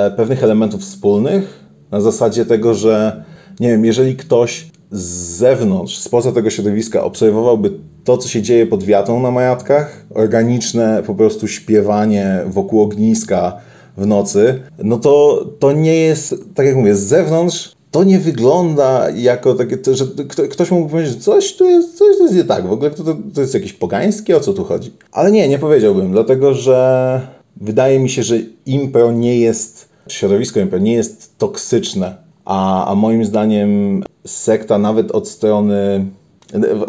y, 0.08 0.18
pewnych 0.18 0.44
elementów 0.44 0.82
wspólnych 0.82 1.64
na 1.92 2.02
zasadzie 2.02 2.46
tego, 2.46 2.74
że 2.74 3.24
nie 3.60 3.68
wiem, 3.68 3.86
jeżeli 3.86 4.16
ktoś 4.16 4.68
z 4.92 5.02
zewnątrz, 5.38 5.98
spoza 5.98 6.32
tego 6.32 6.50
środowiska 6.50 7.04
obserwowałby 7.04 7.72
to, 8.04 8.18
co 8.18 8.30
się 8.30 8.42
dzieje 8.42 8.66
pod 8.66 8.84
wiatą 8.84 9.20
na 9.20 9.32
majatkach, 9.32 10.06
organiczne 10.14 11.04
po 11.08 11.16
prostu 11.16 11.48
śpiewanie 11.48 12.40
wokół 12.48 12.82
ogniska, 12.82 13.62
w 14.00 14.06
nocy, 14.06 14.62
no 14.84 14.98
to 14.98 15.46
to 15.60 15.72
nie 15.72 15.96
jest, 15.96 16.36
tak 16.56 16.66
jak 16.66 16.76
mówię, 16.76 16.96
z 16.96 17.00
zewnątrz 17.00 17.76
to 17.92 18.04
nie 18.04 18.20
wygląda 18.20 19.10
jako 19.10 19.54
takie, 19.54 19.78
że 19.92 20.06
ktoś 20.50 20.72
mógłby 20.72 20.92
powiedzieć, 20.92 21.14
że 21.14 21.20
coś 21.20 21.56
tu 21.56 21.66
jest, 21.66 21.98
coś 21.98 22.18
tu 22.18 22.24
jest 22.24 22.36
nie 22.36 22.44
tak, 22.44 22.68
w 22.68 22.72
ogóle 22.72 22.92
to, 22.92 23.04
to 23.34 23.42
jest 23.42 23.54
jakieś 23.54 23.74
pogańskie, 23.74 24.38
o 24.38 24.40
co 24.40 24.54
tu 24.54 24.64
chodzi. 24.64 24.92
Ale 25.12 25.32
nie, 25.32 25.48
nie 25.48 25.60
powiedziałbym, 25.60 26.12
dlatego 26.12 26.54
że 26.54 27.22
wydaje 27.58 28.00
mi 28.00 28.10
się, 28.10 28.24
że 28.24 28.36
impro 28.66 29.12
nie 29.12 29.40
jest, 29.40 29.90
środowisko 30.08 30.60
impro 30.60 30.80
nie 30.80 30.94
jest 30.94 31.38
toksyczne, 31.38 32.29
a, 32.50 32.86
a 32.86 32.96
moim 32.96 33.26
zdaniem 33.26 34.04
sekta 34.26 34.78
nawet 34.78 35.12
od 35.12 35.28
strony 35.28 36.06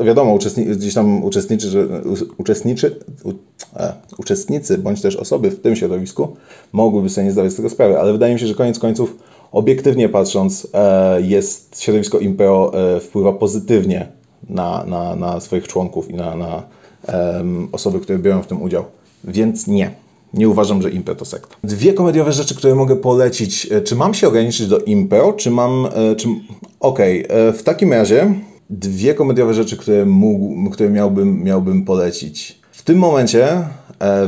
Wiadomo, 0.05 0.35
uczestni 0.35 0.65
gdzieś 0.65 0.95
tam 0.95 1.25
uczestniczy, 1.25 1.69
że, 1.69 1.87
uczestniczy, 2.39 2.97
u, 3.25 3.33
e, 3.77 3.93
uczestnicy 4.19 4.79
bądź 4.79 5.01
też 5.01 5.17
osoby 5.17 5.51
w 5.51 5.61
tym 5.61 5.77
środowisku 5.77 6.37
mogłyby 6.73 7.09
sobie 7.09 7.25
nie 7.25 7.33
zdawać 7.33 7.53
z 7.53 7.57
tego 7.57 7.71
sprawy, 7.71 8.01
ale 8.01 8.13
wydaje 8.13 8.35
mi 8.35 8.41
się, 8.41 8.47
że 8.47 8.55
koniec 8.55 8.79
końców, 8.79 9.17
obiektywnie 9.53 10.09
patrząc, 10.09 10.69
e, 10.75 11.23
jest 11.23 11.83
środowisko 11.83 12.19
impero 12.19 12.73
e, 12.95 13.01
wpływa 13.01 13.33
pozytywnie 13.33 14.09
na, 14.49 14.85
na, 14.85 15.17
na 15.17 15.41
swoich 15.41 15.69
członków 15.69 16.11
i 16.11 16.15
na, 16.15 16.37
na 16.37 16.63
osoby, 17.73 18.01
które 18.01 18.19
biorą 18.19 18.43
w 18.43 18.47
tym 18.47 18.63
udział. 18.63 18.85
Więc 19.25 19.67
nie. 19.67 19.91
Nie 20.35 20.49
uważam, 20.49 20.83
że 20.83 20.91
impro 20.91 21.15
to 21.15 21.25
sekta. 21.25 21.57
Dwie 21.65 21.93
komediowe 21.93 22.33
rzeczy, 22.33 22.55
które 22.55 22.75
mogę 22.75 22.97
polecić. 22.97 23.69
E, 23.73 23.81
czy 23.81 23.97
mam 23.97 24.15
się 24.15 24.29
ograniczyć 24.29 24.67
do 24.67 24.79
impro, 24.79 25.33
czy 25.33 25.51
mam... 25.51 25.87
E, 25.87 26.17
czy... 26.17 26.29
Okej, 26.81 27.27
okay. 27.27 27.39
E, 27.39 27.53
w 27.53 27.63
takim 27.63 27.93
razie 27.93 28.35
dwie 28.71 29.15
komediowe 29.15 29.55
rzeczy, 29.55 29.77
które, 29.77 30.07
mógł, 30.07 30.71
które 30.71 30.91
miałbym, 30.91 31.45
miałbym 31.45 31.85
polecić. 31.85 32.61
W 32.73 32.83
tym 32.83 32.99
momencie 32.99 33.63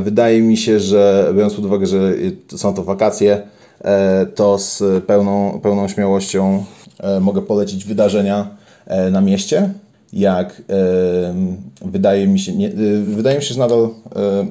wydaje 0.01 0.43
mi 0.43 0.57
się, 0.57 0.81
że 0.81 1.33
biorąc 1.37 1.55
pod 1.55 1.65
uwagę, 1.65 1.87
że 1.87 2.15
są 2.57 2.75
to 2.75 2.85
wakacje, 2.85 3.43
to 4.35 4.59
z 4.59 4.83
pełną, 5.05 5.61
pełną 5.63 5.89
śmiałością 5.89 6.65
mogę 7.21 7.43
polecić 7.43 7.85
wydarzenia 7.85 8.57
na 9.13 9.21
mieście. 9.21 9.73
Jak 10.13 10.63
e, 10.71 11.35
wydaje 11.85 12.27
mi 12.27 12.39
się, 12.39 12.53
nie, 12.53 12.69
e, 12.69 13.03
wydaje 13.03 13.37
mi 13.37 13.45
się, 13.45 13.55
że 13.55 13.61
nadal, 13.61 13.89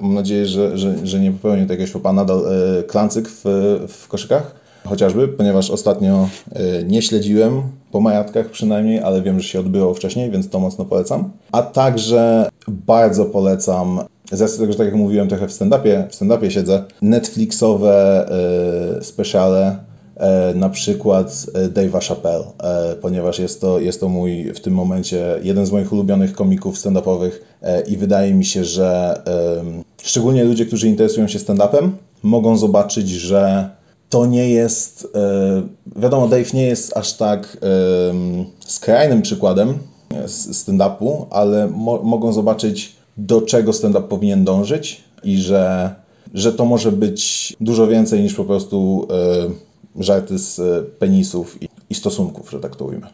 mam 0.01 0.13
nadzieję, 0.13 0.45
że, 0.45 0.77
że, 0.77 1.07
że 1.07 1.19
nie 1.19 1.31
popełnię 1.31 1.65
tego 1.65 1.87
fauxpas, 1.87 2.15
nadal 2.15 2.43
klancyk 2.87 3.29
w, 3.29 3.43
w 3.87 4.07
koszykach 4.07 4.61
chociażby, 4.85 5.27
ponieważ 5.27 5.69
ostatnio 5.69 6.29
e, 6.53 6.83
nie 6.83 7.01
śledziłem 7.01 7.61
po 7.91 8.01
majatkach 8.01 8.49
przynajmniej, 8.49 8.99
ale 8.99 9.21
wiem, 9.21 9.39
że 9.39 9.47
się 9.47 9.59
odbyło 9.59 9.93
wcześniej, 9.93 10.31
więc 10.31 10.49
to 10.49 10.59
mocno 10.59 10.85
polecam. 10.85 11.31
A 11.51 11.61
także 11.61 12.49
bardzo 12.67 13.25
polecam, 13.25 13.99
z 14.31 14.41
racji 14.41 14.59
tego, 14.59 14.71
że 14.71 14.77
tak 14.77 14.87
jak 14.87 14.95
mówiłem 14.95 15.27
trochę 15.27 15.47
w 15.47 15.51
stand-upie, 15.51 16.07
w 16.09 16.15
stand-upie 16.15 16.49
siedzę, 16.49 16.83
Netflixowe 17.01 18.25
e, 18.99 19.03
speciale, 19.03 19.67
e, 19.67 19.90
na 20.55 20.69
przykład 20.69 21.29
Dave'a 21.73 22.07
Chappelle, 22.07 22.43
ponieważ 23.01 23.39
jest 23.39 23.61
to, 23.61 23.79
jest 23.79 23.99
to 23.99 24.09
mój 24.09 24.53
w 24.53 24.59
tym 24.59 24.73
momencie 24.73 25.39
jeden 25.43 25.65
z 25.65 25.71
moich 25.71 25.93
ulubionych 25.93 26.33
komików 26.33 26.77
stand-upowych 26.77 27.31
i 27.87 27.97
wydaje 27.97 28.33
mi 28.33 28.45
się, 28.45 28.63
że 28.65 29.21
szczególnie 30.03 30.43
ludzie, 30.43 30.65
którzy 30.65 30.87
interesują 30.87 31.27
się 31.27 31.39
stand-upem, 31.39 31.89
mogą 32.23 32.57
zobaczyć, 32.57 33.09
że 33.09 33.69
to 34.09 34.25
nie 34.25 34.49
jest, 34.49 35.07
e, 35.15 35.99
wiadomo, 36.01 36.27
Dave 36.27 36.53
nie 36.53 36.63
jest 36.63 36.97
aż 36.97 37.13
tak 37.13 37.57
skrajnym 38.65 39.21
przykładem 39.21 39.79
stand-upu, 40.27 41.25
ale 41.29 41.67
mo 41.67 42.03
mogą 42.03 42.33
zobaczyć, 42.33 42.95
do 43.17 43.41
czego 43.41 43.73
stand-up 43.73 44.07
powinien 44.07 44.43
dążyć 44.45 45.03
i 45.23 45.37
że, 45.37 45.95
że 46.33 46.53
to 46.53 46.65
może 46.65 46.91
być 46.91 47.53
dużo 47.61 47.87
więcej 47.87 48.21
niż 48.21 48.33
po 48.33 48.45
prostu 48.45 49.07
e, 49.09 49.70
żarty 49.95 50.37
z 50.37 50.61
penisów 50.99 51.63
i, 51.63 51.69
i 51.89 51.95
stosunków, 51.95 52.51
że 52.51 52.59
tak 52.59 52.75
to 52.75 52.85
ujmę. 52.85 53.07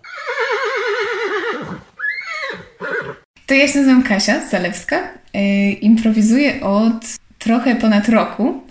To 3.45 3.53
ja 3.53 3.67
się 3.67 3.79
nazywam 3.79 4.03
Kasia 4.03 4.49
Zalewska. 4.49 5.13
Yy, 5.33 5.71
improwizuję 5.71 6.61
od 6.61 7.05
trochę 7.39 7.75
ponad 7.75 8.09
roku 8.09 8.61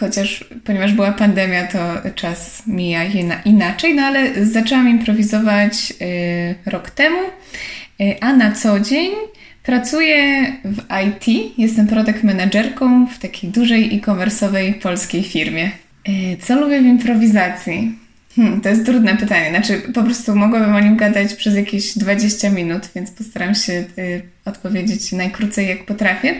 Chociaż, 0.00 0.44
ponieważ 0.64 0.92
była 0.92 1.12
pandemia, 1.12 1.66
to 1.66 1.78
czas 2.14 2.62
mija 2.66 3.04
inaczej, 3.44 3.94
no 3.94 4.02
ale 4.02 4.46
zaczęłam 4.46 4.88
improwizować 4.88 5.92
rok 6.66 6.90
temu, 6.90 7.18
a 8.20 8.32
na 8.32 8.52
co 8.52 8.80
dzień 8.80 9.10
Pracuję 9.62 10.46
w 10.64 10.82
IT, 11.06 11.58
jestem 11.58 11.86
product 11.86 12.22
managerką 12.22 13.06
w 13.06 13.18
takiej 13.18 13.50
dużej 13.50 13.96
e-commerce'owej 13.96 14.74
polskiej 14.74 15.22
firmie. 15.22 15.70
E, 16.04 16.36
co 16.36 16.60
lubię 16.60 16.80
w 16.80 16.86
improwizacji? 16.86 17.98
Hmm, 18.36 18.60
to 18.60 18.68
jest 18.68 18.86
trudne 18.86 19.16
pytanie. 19.16 19.50
Znaczy, 19.50 19.78
po 19.94 20.02
prostu 20.02 20.36
mogłabym 20.36 20.74
o 20.74 20.80
nim 20.80 20.96
gadać 20.96 21.34
przez 21.34 21.56
jakieś 21.56 21.98
20 21.98 22.50
minut, 22.50 22.88
więc 22.94 23.10
postaram 23.10 23.54
się 23.54 23.72
y, 23.98 24.22
odpowiedzieć 24.44 25.12
najkrócej 25.12 25.68
jak 25.68 25.86
potrafię. 25.86 26.30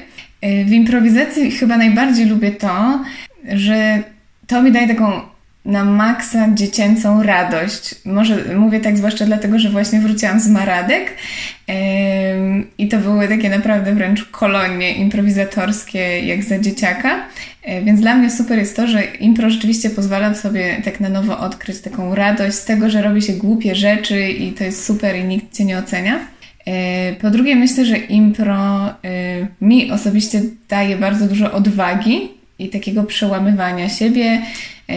Y, 0.44 0.64
w 0.64 0.72
improwizacji 0.72 1.50
chyba 1.50 1.76
najbardziej 1.76 2.26
lubię 2.26 2.50
to, 2.50 3.04
że 3.52 4.02
to 4.46 4.62
mi 4.62 4.72
daje 4.72 4.88
taką 4.88 5.20
na 5.64 5.84
maksa 5.84 6.48
dziecięcą 6.54 7.22
radość. 7.22 7.94
Może 8.04 8.54
mówię 8.56 8.80
tak 8.80 8.96
zwłaszcza 8.96 9.26
dlatego, 9.26 9.58
że 9.58 9.70
właśnie 9.70 10.00
wróciłam 10.00 10.40
z 10.40 10.48
Maradek 10.48 11.14
i 12.78 12.88
to 12.88 12.98
były 12.98 13.28
takie 13.28 13.50
naprawdę 13.50 13.94
wręcz 13.94 14.24
kolonie 14.24 14.94
improwizatorskie 14.94 16.20
jak 16.20 16.42
za 16.42 16.58
dzieciaka. 16.58 17.26
E, 17.62 17.82
więc 17.82 18.00
dla 18.00 18.14
mnie 18.14 18.30
super 18.30 18.58
jest 18.58 18.76
to, 18.76 18.86
że 18.86 19.04
impro 19.04 19.50
rzeczywiście 19.50 19.90
pozwala 19.90 20.34
sobie 20.34 20.80
tak 20.84 21.00
na 21.00 21.08
nowo 21.08 21.38
odkryć 21.38 21.80
taką 21.80 22.14
radość 22.14 22.56
z 22.56 22.64
tego, 22.64 22.90
że 22.90 23.02
robi 23.02 23.22
się 23.22 23.32
głupie 23.32 23.74
rzeczy 23.74 24.28
i 24.28 24.52
to 24.52 24.64
jest 24.64 24.84
super 24.84 25.16
i 25.16 25.24
nikt 25.24 25.56
cię 25.56 25.64
nie 25.64 25.78
ocenia. 25.78 26.20
E, 26.66 27.12
po 27.12 27.30
drugie, 27.30 27.56
myślę, 27.56 27.84
że 27.84 27.96
impro 27.96 28.88
e, 28.88 28.92
mi 29.60 29.90
osobiście 29.90 30.42
daje 30.68 30.96
bardzo 30.96 31.26
dużo 31.26 31.52
odwagi 31.52 32.28
i 32.58 32.68
takiego 32.68 33.04
przełamywania 33.04 33.88
siebie, 33.88 34.42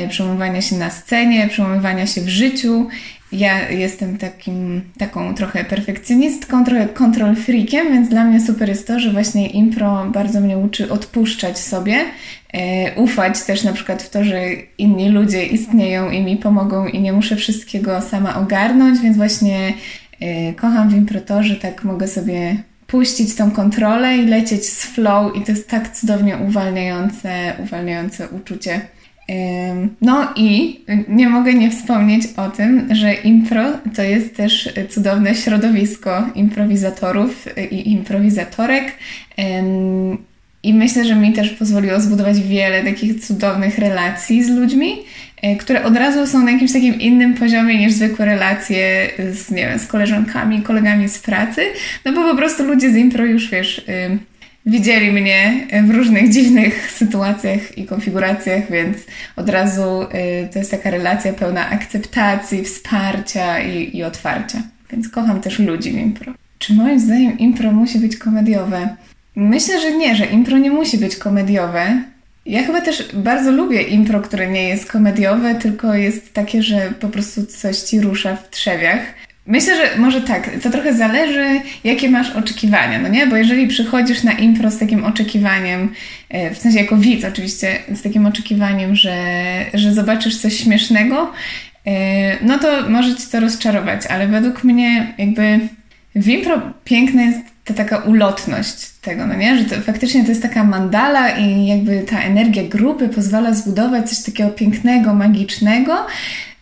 przełamywania 0.09 0.61
się 0.61 0.75
na 0.75 0.89
scenie, 0.89 1.47
przełamywania 1.47 2.07
się 2.07 2.21
w 2.21 2.29
życiu 2.29 2.87
ja 3.33 3.69
jestem 3.69 4.17
takim, 4.17 4.81
taką 4.97 5.35
trochę 5.35 5.63
perfekcjonistką, 5.63 6.65
trochę 6.65 6.87
control 6.87 7.35
freakiem, 7.35 7.93
więc 7.93 8.09
dla 8.09 8.23
mnie 8.23 8.41
super 8.41 8.69
jest 8.69 8.87
to, 8.87 8.99
że 8.99 9.11
właśnie 9.11 9.49
impro 9.49 10.05
bardzo 10.05 10.41
mnie 10.41 10.57
uczy 10.57 10.91
odpuszczać 10.91 11.59
sobie, 11.59 12.05
e, 12.53 12.95
ufać 12.95 13.43
też 13.43 13.63
na 13.63 13.73
przykład 13.73 14.03
w 14.03 14.09
to, 14.09 14.23
że 14.23 14.41
inni 14.77 15.09
ludzie 15.09 15.45
istnieją 15.45 16.11
i 16.11 16.21
mi 16.21 16.37
pomogą 16.37 16.87
i 16.87 16.99
nie 16.99 17.13
muszę 17.13 17.35
wszystkiego 17.35 18.01
sama 18.01 18.35
ogarnąć, 18.35 18.99
więc 18.99 19.17
właśnie 19.17 19.73
e, 20.19 20.53
kocham 20.53 20.89
w 20.89 20.93
impro 20.93 21.21
to, 21.21 21.43
że 21.43 21.55
tak 21.55 21.83
mogę 21.83 22.07
sobie 22.07 22.57
puścić 22.87 23.35
tą 23.35 23.51
kontrolę 23.51 24.17
i 24.17 24.25
lecieć 24.25 24.65
z 24.65 24.85
flow 24.85 25.35
i 25.35 25.41
to 25.41 25.51
jest 25.51 25.69
tak 25.69 25.95
cudownie 25.95 26.37
uwalniające, 26.37 27.53
uwalniające 27.63 28.29
uczucie. 28.29 28.81
No 30.01 30.33
i 30.35 30.79
nie 31.07 31.29
mogę 31.29 31.53
nie 31.53 31.71
wspomnieć 31.71 32.23
o 32.37 32.49
tym, 32.49 32.87
że 32.91 33.13
impro 33.13 33.63
to 33.95 34.03
jest 34.03 34.35
też 34.35 34.69
cudowne 34.89 35.35
środowisko 35.35 36.29
improwizatorów 36.35 37.47
i 37.71 37.91
improwizatorek. 37.91 38.97
I 40.63 40.73
myślę, 40.73 41.05
że 41.05 41.15
mi 41.15 41.33
też 41.33 41.49
pozwoliło 41.49 41.99
zbudować 41.99 42.39
wiele 42.39 42.83
takich 42.83 43.25
cudownych 43.25 43.77
relacji 43.77 44.43
z 44.43 44.49
ludźmi, 44.49 44.95
e, 45.41 45.55
które 45.55 45.83
od 45.83 45.97
razu 45.97 46.27
są 46.27 46.43
na 46.43 46.51
jakimś 46.51 46.73
takim 46.73 46.99
innym 46.99 47.33
poziomie 47.33 47.77
niż 47.77 47.93
zwykłe 47.93 48.25
relacje 48.25 49.09
z, 49.31 49.51
nie 49.51 49.67
wiem, 49.67 49.79
z 49.79 49.87
koleżankami, 49.87 50.61
kolegami 50.61 51.09
z 51.09 51.19
pracy, 51.19 51.61
no 52.05 52.13
bo 52.13 52.21
po 52.31 52.37
prostu 52.37 52.63
ludzie 52.63 52.91
z 52.91 52.95
impro 52.95 53.25
już, 53.25 53.49
wiesz, 53.49 53.85
widzieli 54.65 55.11
mnie 55.11 55.67
w 55.83 55.89
różnych 55.89 56.29
dziwnych 56.29 56.91
sytuacjach 56.99 57.77
i 57.77 57.85
konfiguracjach, 57.85 58.71
więc 58.71 58.97
od 59.35 59.49
razu 59.49 60.01
y, 60.01 60.07
to 60.53 60.59
jest 60.59 60.71
taka 60.71 60.89
relacja 60.91 61.33
pełna 61.33 61.69
akceptacji, 61.69 62.63
wsparcia 62.63 63.59
i, 63.59 63.97
i 63.97 64.03
otwarcia. 64.03 64.61
Więc 64.91 65.09
kocham 65.09 65.41
też 65.41 65.59
ludzi 65.59 65.91
w 65.91 65.97
impro. 65.97 66.33
Czy 66.59 66.73
moim 66.73 66.99
zdaniem 66.99 67.37
impro 67.37 67.71
musi 67.71 67.99
być 67.99 68.17
komediowe? 68.17 68.95
Myślę, 69.35 69.81
że 69.81 69.97
nie, 69.97 70.15
że 70.15 70.25
impro 70.25 70.57
nie 70.57 70.71
musi 70.71 70.97
być 70.97 71.15
komediowe. 71.15 72.03
Ja 72.45 72.63
chyba 72.63 72.81
też 72.81 73.09
bardzo 73.13 73.51
lubię 73.51 73.81
impro, 73.81 74.21
które 74.21 74.47
nie 74.47 74.69
jest 74.69 74.91
komediowe, 74.91 75.55
tylko 75.55 75.93
jest 75.93 76.33
takie, 76.33 76.63
że 76.63 76.93
po 76.99 77.09
prostu 77.09 77.45
coś 77.45 77.77
ci 77.77 78.01
rusza 78.01 78.35
w 78.35 78.49
trzewiach. 78.49 79.01
Myślę, 79.47 79.75
że 79.75 79.99
może 79.99 80.21
tak, 80.21 80.49
to 80.63 80.69
trochę 80.69 80.93
zależy, 80.93 81.61
jakie 81.83 82.09
masz 82.09 82.31
oczekiwania, 82.31 82.99
no 82.99 83.07
nie? 83.07 83.27
Bo 83.27 83.35
jeżeli 83.35 83.67
przychodzisz 83.67 84.23
na 84.23 84.31
impro 84.31 84.71
z 84.71 84.77
takim 84.77 85.05
oczekiwaniem, 85.05 85.93
e, 86.29 86.55
w 86.55 86.57
sensie 86.57 86.79
jako 86.79 86.97
widz 86.97 87.25
oczywiście, 87.25 87.79
z 87.93 88.01
takim 88.01 88.25
oczekiwaniem, 88.25 88.95
że, 88.95 89.17
że 89.73 89.93
zobaczysz 89.93 90.37
coś 90.37 90.57
śmiesznego, 90.57 91.31
e, 91.85 92.45
no 92.45 92.59
to 92.59 92.89
może 92.89 93.15
ci 93.15 93.27
to 93.31 93.39
rozczarować, 93.39 94.05
ale 94.07 94.27
według 94.27 94.63
mnie 94.63 95.13
jakby 95.17 95.59
w 96.15 96.27
impro 96.27 96.61
piękna 96.83 97.23
jest 97.23 97.39
ta 97.65 97.73
taka 97.73 97.97
ulotność 97.97 98.89
tego, 99.01 99.27
no 99.27 99.35
nie? 99.35 99.57
Że 99.57 99.65
to, 99.65 99.81
faktycznie 99.81 100.23
to 100.23 100.29
jest 100.29 100.41
taka 100.41 100.63
mandala 100.63 101.29
i 101.29 101.67
jakby 101.67 102.01
ta 102.01 102.21
energia 102.21 102.63
grupy 102.63 103.09
pozwala 103.09 103.53
zbudować 103.53 104.09
coś 104.09 104.25
takiego 104.25 104.49
pięknego, 104.49 105.13
magicznego, 105.13 106.05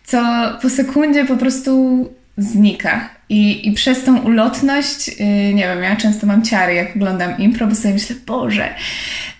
co 0.04 0.22
po 0.62 0.70
sekundzie 0.70 1.24
po 1.24 1.36
prostu 1.36 2.08
znika. 2.36 3.08
I, 3.28 3.68
I 3.68 3.72
przez 3.72 4.04
tą 4.04 4.18
ulotność, 4.18 5.08
yy, 5.08 5.54
nie 5.54 5.62
wiem, 5.62 5.82
ja 5.82 5.96
często 5.96 6.26
mam 6.26 6.42
ciary, 6.42 6.74
jak 6.74 6.96
oglądam 6.96 7.38
impro, 7.38 7.66
bo 7.66 7.74
sobie 7.74 7.94
myślę, 7.94 8.16
Boże, 8.26 8.74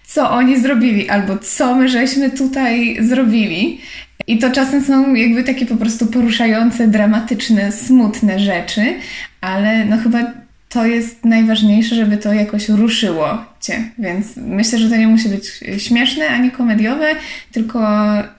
co 0.07 0.31
oni 0.31 0.61
zrobili, 0.61 1.09
albo 1.09 1.39
co 1.39 1.75
my 1.75 1.89
żeśmy 1.89 2.31
tutaj 2.31 2.97
zrobili. 3.01 3.81
I 4.27 4.39
to 4.39 4.51
czasem 4.51 4.85
są 4.85 5.15
jakby 5.15 5.45
takie 5.45 5.67
po 5.67 5.77
prostu 5.77 6.07
poruszające, 6.07 6.89
dramatyczne, 6.89 7.73
smutne 7.73 8.39
rzeczy, 8.39 8.95
ale 9.41 9.85
no 9.85 9.99
chyba 9.99 10.33
to 10.69 10.87
jest 10.87 11.25
najważniejsze, 11.25 11.95
żeby 11.95 12.17
to 12.17 12.33
jakoś 12.33 12.69
ruszyło 12.69 13.45
cię. 13.61 13.91
Więc 13.99 14.27
myślę, 14.37 14.79
że 14.79 14.91
to 14.91 14.97
nie 14.97 15.09
musi 15.09 15.29
być 15.29 15.61
śmieszne 15.79 16.29
ani 16.29 16.51
komediowe, 16.51 17.07
tylko 17.53 17.81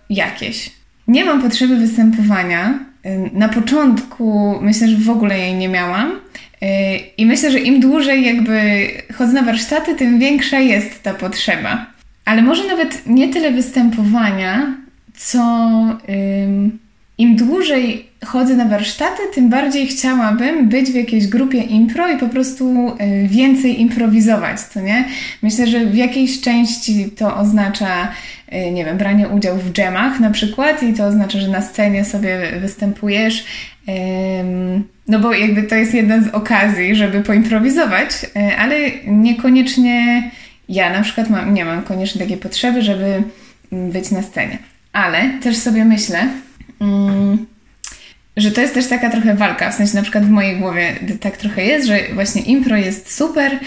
jakieś. 0.10 0.72
Nie 1.08 1.26
mam 1.26 1.42
potrzeby 1.42 1.78
występowania, 1.78 2.80
na 3.34 3.50
początku 3.50 4.56
myślę, 4.62 4.88
że 4.88 4.98
w 4.98 5.10
ogóle 5.10 5.40
jej 5.40 5.54
nie 5.54 5.70
miałam. 5.70 6.12
Y, 6.12 6.66
I 7.18 7.26
myślę, 7.26 7.52
że 7.52 7.60
im 7.60 7.80
dłużej 7.80 8.26
jakby 8.26 8.88
chodzę 9.14 9.34
na 9.34 9.44
warsztaty, 9.44 9.96
tym 9.96 10.20
większa 10.20 10.60
jest 10.60 11.04
ta 11.04 11.14
potrzeba. 11.14 11.86
Ale 12.26 12.42
może 12.42 12.68
nawet 12.68 13.08
nie 13.08 13.30
tyle 13.30 13.52
występowania, 13.52 14.78
co 15.16 15.42
im 17.18 17.36
dłużej 17.36 18.06
chodzę 18.26 18.56
na 18.56 18.66
warsztaty, 18.66 19.22
tym 19.34 19.50
bardziej 19.50 19.88
chciałabym 19.88 20.70
być 20.70 20.92
w 20.92 20.96
jakiejś 20.96 21.28
grupie 21.28 21.58
impro 21.58 22.08
i 22.10 22.18
po 22.18 22.30
prostu 22.30 22.90
y, 22.90 23.28
więcej 23.28 23.82
improwizować, 23.82 24.62
co 24.62 24.82
nie? 24.82 25.06
Myślę, 25.42 25.68
że 25.68 25.86
w 25.86 25.96
jakiejś 25.96 26.42
części 26.42 27.12
to 27.18 27.38
oznacza 27.38 28.12
nie 28.72 28.86
wiem, 28.86 28.98
branie 28.98 29.30
udziału 29.30 29.58
w 29.58 29.72
dżemach 29.72 30.20
na 30.20 30.30
przykład 30.30 30.84
i 30.84 30.94
to 30.94 31.06
oznacza, 31.06 31.40
że 31.40 31.48
na 31.48 31.62
scenie 31.62 32.06
sobie 32.06 32.52
występujesz, 32.62 33.46
no 35.08 35.20
bo 35.20 35.34
jakby 35.34 35.64
to 35.64 35.76
jest 35.76 35.94
jedna 35.94 36.22
z 36.22 36.28
okazji, 36.28 36.96
żeby 36.96 37.22
poimprowizować, 37.22 38.10
y, 38.24 38.58
ale 38.58 38.76
niekoniecznie 39.08 40.24
ja 40.70 40.94
na 40.94 41.02
przykład 41.02 41.30
mam, 41.30 41.54
nie 41.54 41.66
mam 41.66 41.84
koniecznie 41.84 42.22
takiej 42.22 42.38
potrzeby, 42.38 42.82
żeby 42.82 43.24
mm, 43.72 43.92
być 43.92 44.12
na 44.12 44.22
scenie. 44.22 44.58
Ale 44.94 45.30
też 45.42 45.58
sobie 45.58 45.86
myślę, 45.86 46.28
mm, 46.82 47.46
że 48.38 48.52
to 48.52 48.62
jest 48.62 48.74
też 48.74 48.88
taka 48.88 49.10
trochę 49.10 49.36
walka, 49.36 49.72
w 49.72 49.76
sensie 49.76 49.96
na 49.96 50.02
przykład 50.02 50.26
w 50.26 50.30
mojej 50.30 50.60
głowie 50.60 50.96
tak 51.20 51.38
trochę 51.38 51.66
jest, 51.66 51.88
że 51.88 52.00
właśnie 52.14 52.42
impro 52.42 52.78
jest 52.78 53.16
super, 53.16 53.54
y, 53.54 53.60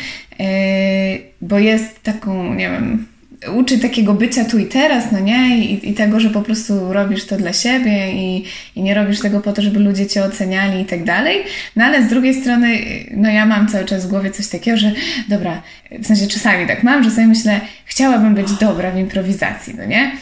bo 1.41 1.59
jest 1.59 2.03
taką, 2.03 2.55
nie 2.55 2.71
wiem, 2.71 3.07
uczy 3.55 3.79
takiego 3.79 4.15
bycia 4.15 4.45
tu 4.45 4.59
i 4.59 4.67
teraz, 4.67 5.13
no 5.13 5.21
nie? 5.21 5.59
I, 5.59 5.91
I, 5.91 5.95
tego, 5.95 6.21
że 6.21 6.31
po 6.31 6.43
prostu 6.43 6.93
robisz 6.93 7.25
to 7.25 7.37
dla 7.37 7.53
siebie 7.53 8.13
i, 8.13 8.45
i 8.77 8.83
nie 8.83 8.95
robisz 8.95 9.21
tego 9.21 9.41
po 9.41 9.53
to, 9.53 9.63
żeby 9.63 9.81
ludzie 9.81 10.07
cię 10.07 10.25
oceniali 10.25 10.83
i 10.83 10.85
tak 10.85 11.05
dalej. 11.05 11.43
No 11.77 11.85
ale 11.85 12.03
z 12.03 12.09
drugiej 12.09 12.35
strony, 12.35 12.79
no 13.17 13.31
ja 13.31 13.47
mam 13.47 13.69
cały 13.69 13.85
czas 13.85 14.07
w 14.07 14.09
głowie 14.09 14.31
coś 14.31 14.49
takiego, 14.49 14.77
że 14.77 14.93
dobra, 15.29 15.63
w 15.91 16.07
sensie 16.07 16.27
czasami 16.27 16.67
tak 16.67 16.83
mam, 16.83 17.05
że 17.05 17.11
sobie 17.11 17.27
myślę, 17.27 17.61
chciałabym 17.85 18.35
być 18.35 18.53
dobra 18.53 18.91
w 18.91 18.99
improwizacji, 18.99 19.75
no 19.79 19.85
nie? 19.85 20.13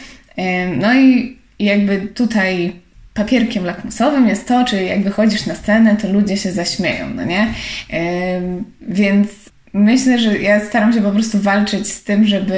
No 0.77 0.95
i 0.95 1.37
jakby 1.59 1.97
tutaj 1.97 2.71
papierkiem 3.13 3.65
lakmusowym 3.65 4.27
jest 4.27 4.47
to, 4.47 4.65
czy 4.65 4.83
jak 4.83 5.03
wychodzisz 5.03 5.45
na 5.45 5.55
scenę, 5.55 5.95
to 5.95 6.13
ludzie 6.13 6.37
się 6.37 6.51
zaśmieją, 6.51 7.09
no 7.15 7.23
nie? 7.23 7.47
Więc 8.81 9.29
myślę, 9.75 10.19
że 10.19 10.37
ja 10.37 10.65
staram 10.65 10.93
się 10.93 11.01
po 11.01 11.11
prostu 11.11 11.39
walczyć 11.39 11.87
z 11.87 12.03
tym, 12.03 12.25
żeby 12.25 12.57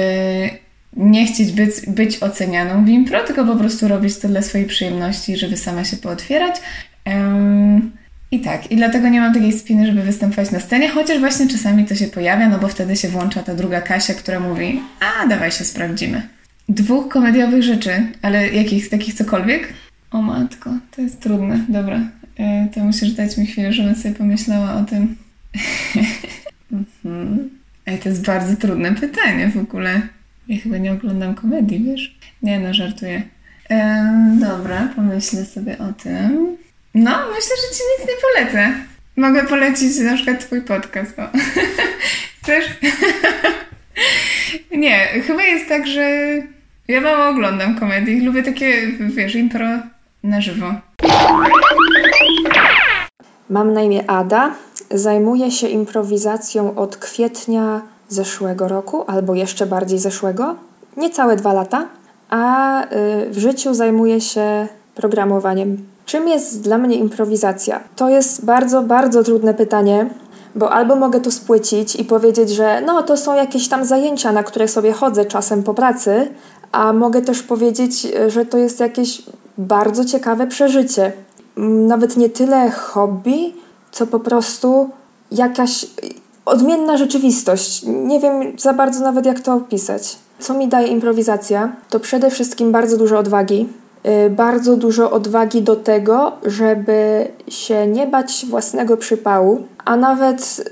nie 0.96 1.26
chcieć 1.26 1.52
być, 1.52 1.70
być 1.86 2.22
ocenianą 2.22 2.84
w 2.84 2.88
impro, 2.88 3.24
tylko 3.24 3.44
po 3.44 3.56
prostu 3.56 3.88
robić 3.88 4.18
to 4.18 4.28
dla 4.28 4.42
swojej 4.42 4.66
przyjemności, 4.66 5.36
żeby 5.36 5.56
sama 5.56 5.84
się 5.84 5.96
pootwierać. 5.96 6.56
Um, 7.06 7.90
I 8.30 8.40
tak, 8.40 8.70
i 8.70 8.76
dlatego 8.76 9.08
nie 9.08 9.20
mam 9.20 9.34
takiej 9.34 9.52
spiny, 9.52 9.86
żeby 9.86 10.02
występować 10.02 10.50
na 10.50 10.60
scenie, 10.60 10.88
chociaż 10.88 11.18
właśnie 11.18 11.48
czasami 11.48 11.84
to 11.84 11.94
się 11.94 12.06
pojawia, 12.06 12.48
no 12.48 12.58
bo 12.58 12.68
wtedy 12.68 12.96
się 12.96 13.08
włącza 13.08 13.42
ta 13.42 13.54
druga 13.54 13.80
Kasia, 13.80 14.14
która 14.14 14.40
mówi, 14.40 14.80
a 15.00 15.26
dawaj 15.26 15.52
się 15.52 15.64
sprawdzimy. 15.64 16.22
Dwóch 16.68 17.08
komediowych 17.08 17.62
rzeczy, 17.62 18.06
ale 18.22 18.48
jakich, 18.48 18.88
takich 18.88 19.14
cokolwiek? 19.14 19.72
O 20.10 20.22
matko, 20.22 20.70
to 20.96 21.02
jest 21.02 21.20
trudne, 21.20 21.64
dobra. 21.68 22.00
E, 22.38 22.68
to 22.74 22.80
musisz 22.80 23.10
dać 23.10 23.36
mi 23.36 23.46
chwilę, 23.46 23.72
żebym 23.72 23.94
sobie 23.94 24.14
pomyślała 24.14 24.74
o 24.74 24.84
tym. 24.84 25.16
Mhm. 26.72 27.50
Ej, 27.86 27.98
to 27.98 28.08
jest 28.08 28.26
bardzo 28.26 28.56
trudne 28.56 28.94
pytanie 28.94 29.48
w 29.48 29.56
ogóle. 29.56 30.02
Ja 30.48 30.56
chyba 30.62 30.78
nie 30.78 30.92
oglądam 30.92 31.34
komedii, 31.34 31.84
wiesz? 31.84 32.18
Nie, 32.42 32.58
no, 32.58 32.74
żartuję. 32.74 33.22
Ehm, 33.68 34.40
dobra, 34.40 34.88
pomyślę 34.96 35.44
sobie 35.44 35.78
o 35.78 35.92
tym. 35.92 36.56
No, 36.94 37.10
myślę, 37.10 37.56
że 37.56 37.76
ci 37.76 37.82
nic 37.98 38.08
nie 38.08 38.14
polecę. 38.22 38.72
Mogę 39.16 39.44
polecić 39.44 39.98
na 39.98 40.14
przykład 40.14 40.46
twój 40.46 40.62
podcast. 40.62 41.18
O. 41.18 41.22
Chcesz? 42.42 42.64
nie, 44.84 45.06
chyba 45.26 45.42
jest 45.42 45.68
tak, 45.68 45.86
że 45.86 46.02
ja 46.88 47.00
mało 47.00 47.28
oglądam 47.28 47.78
komedii. 47.78 48.20
Lubię 48.20 48.42
takie, 48.42 48.86
wiesz, 49.00 49.34
impro 49.34 49.66
na 50.22 50.40
żywo. 50.40 50.74
Mam 53.50 53.72
na 53.72 53.82
imię 53.82 54.10
Ada. 54.10 54.54
Zajmuję 54.90 55.50
się 55.50 55.68
improwizacją 55.68 56.74
od 56.76 56.96
kwietnia 56.96 57.82
zeszłego 58.08 58.68
roku, 58.68 59.04
albo 59.06 59.34
jeszcze 59.34 59.66
bardziej 59.66 59.98
zeszłego, 59.98 60.54
niecałe 60.96 61.36
dwa 61.36 61.52
lata, 61.52 61.86
a 62.30 62.84
y, 62.84 62.86
w 63.30 63.38
życiu 63.38 63.74
zajmuję 63.74 64.20
się 64.20 64.68
programowaniem. 64.94 65.76
Czym 66.06 66.28
jest 66.28 66.62
dla 66.62 66.78
mnie 66.78 66.96
improwizacja? 66.96 67.80
To 67.96 68.08
jest 68.08 68.44
bardzo, 68.44 68.82
bardzo 68.82 69.24
trudne 69.24 69.54
pytanie, 69.54 70.10
bo 70.54 70.72
albo 70.72 70.96
mogę 70.96 71.20
to 71.20 71.30
spłycić 71.30 71.96
i 71.96 72.04
powiedzieć, 72.04 72.50
że 72.50 72.82
no 72.86 73.02
to 73.02 73.16
są 73.16 73.34
jakieś 73.34 73.68
tam 73.68 73.84
zajęcia, 73.84 74.32
na 74.32 74.42
które 74.42 74.68
sobie 74.68 74.92
chodzę 74.92 75.24
czasem 75.24 75.62
po 75.62 75.74
pracy, 75.74 76.28
a 76.72 76.92
mogę 76.92 77.22
też 77.22 77.42
powiedzieć, 77.42 78.06
że 78.28 78.46
to 78.46 78.58
jest 78.58 78.80
jakieś 78.80 79.22
bardzo 79.58 80.04
ciekawe 80.04 80.46
przeżycie. 80.46 81.12
Nawet 81.86 82.16
nie 82.16 82.28
tyle 82.28 82.70
hobby, 82.70 83.54
co 83.92 84.06
po 84.06 84.20
prostu 84.20 84.90
jakaś 85.30 85.86
odmienna 86.44 86.96
rzeczywistość. 86.96 87.82
Nie 87.86 88.20
wiem 88.20 88.58
za 88.58 88.72
bardzo 88.72 89.00
nawet 89.00 89.26
jak 89.26 89.40
to 89.40 89.54
opisać. 89.54 90.18
Co 90.38 90.54
mi 90.54 90.68
daje 90.68 90.88
improwizacja, 90.88 91.76
to 91.90 92.00
przede 92.00 92.30
wszystkim 92.30 92.72
bardzo 92.72 92.96
dużo 92.96 93.18
odwagi. 93.18 93.68
Yy, 94.04 94.30
bardzo 94.30 94.76
dużo 94.76 95.10
odwagi 95.10 95.62
do 95.62 95.76
tego, 95.76 96.32
żeby 96.42 97.28
się 97.48 97.86
nie 97.86 98.06
bać 98.06 98.46
własnego 98.48 98.96
przypału, 98.96 99.64
a 99.84 99.96
nawet 99.96 100.70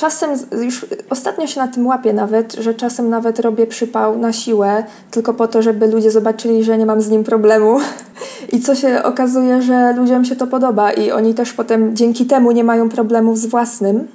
czasem, 0.00 0.30
już 0.62 0.86
ostatnio 1.10 1.46
się 1.46 1.60
na 1.60 1.68
tym 1.68 1.86
łapię 1.86 2.12
nawet, 2.12 2.52
że 2.52 2.74
czasem 2.74 3.10
nawet 3.10 3.40
robię 3.40 3.66
przypał 3.66 4.18
na 4.18 4.32
siłę, 4.32 4.84
tylko 5.10 5.34
po 5.34 5.48
to, 5.48 5.62
żeby 5.62 5.86
ludzie 5.86 6.10
zobaczyli, 6.10 6.64
że 6.64 6.78
nie 6.78 6.86
mam 6.86 7.00
z 7.00 7.10
nim 7.10 7.24
problemu. 7.24 7.78
I 8.52 8.60
co 8.60 8.74
się 8.74 9.02
okazuje, 9.02 9.62
że 9.62 9.92
ludziom 9.92 10.24
się 10.24 10.36
to 10.36 10.46
podoba 10.46 10.92
i 10.92 11.10
oni 11.10 11.34
też 11.34 11.52
potem 11.52 11.96
dzięki 11.96 12.26
temu 12.26 12.52
nie 12.52 12.64
mają 12.64 12.88
problemów 12.88 13.38
z 13.38 13.46
własnym. 13.46 14.08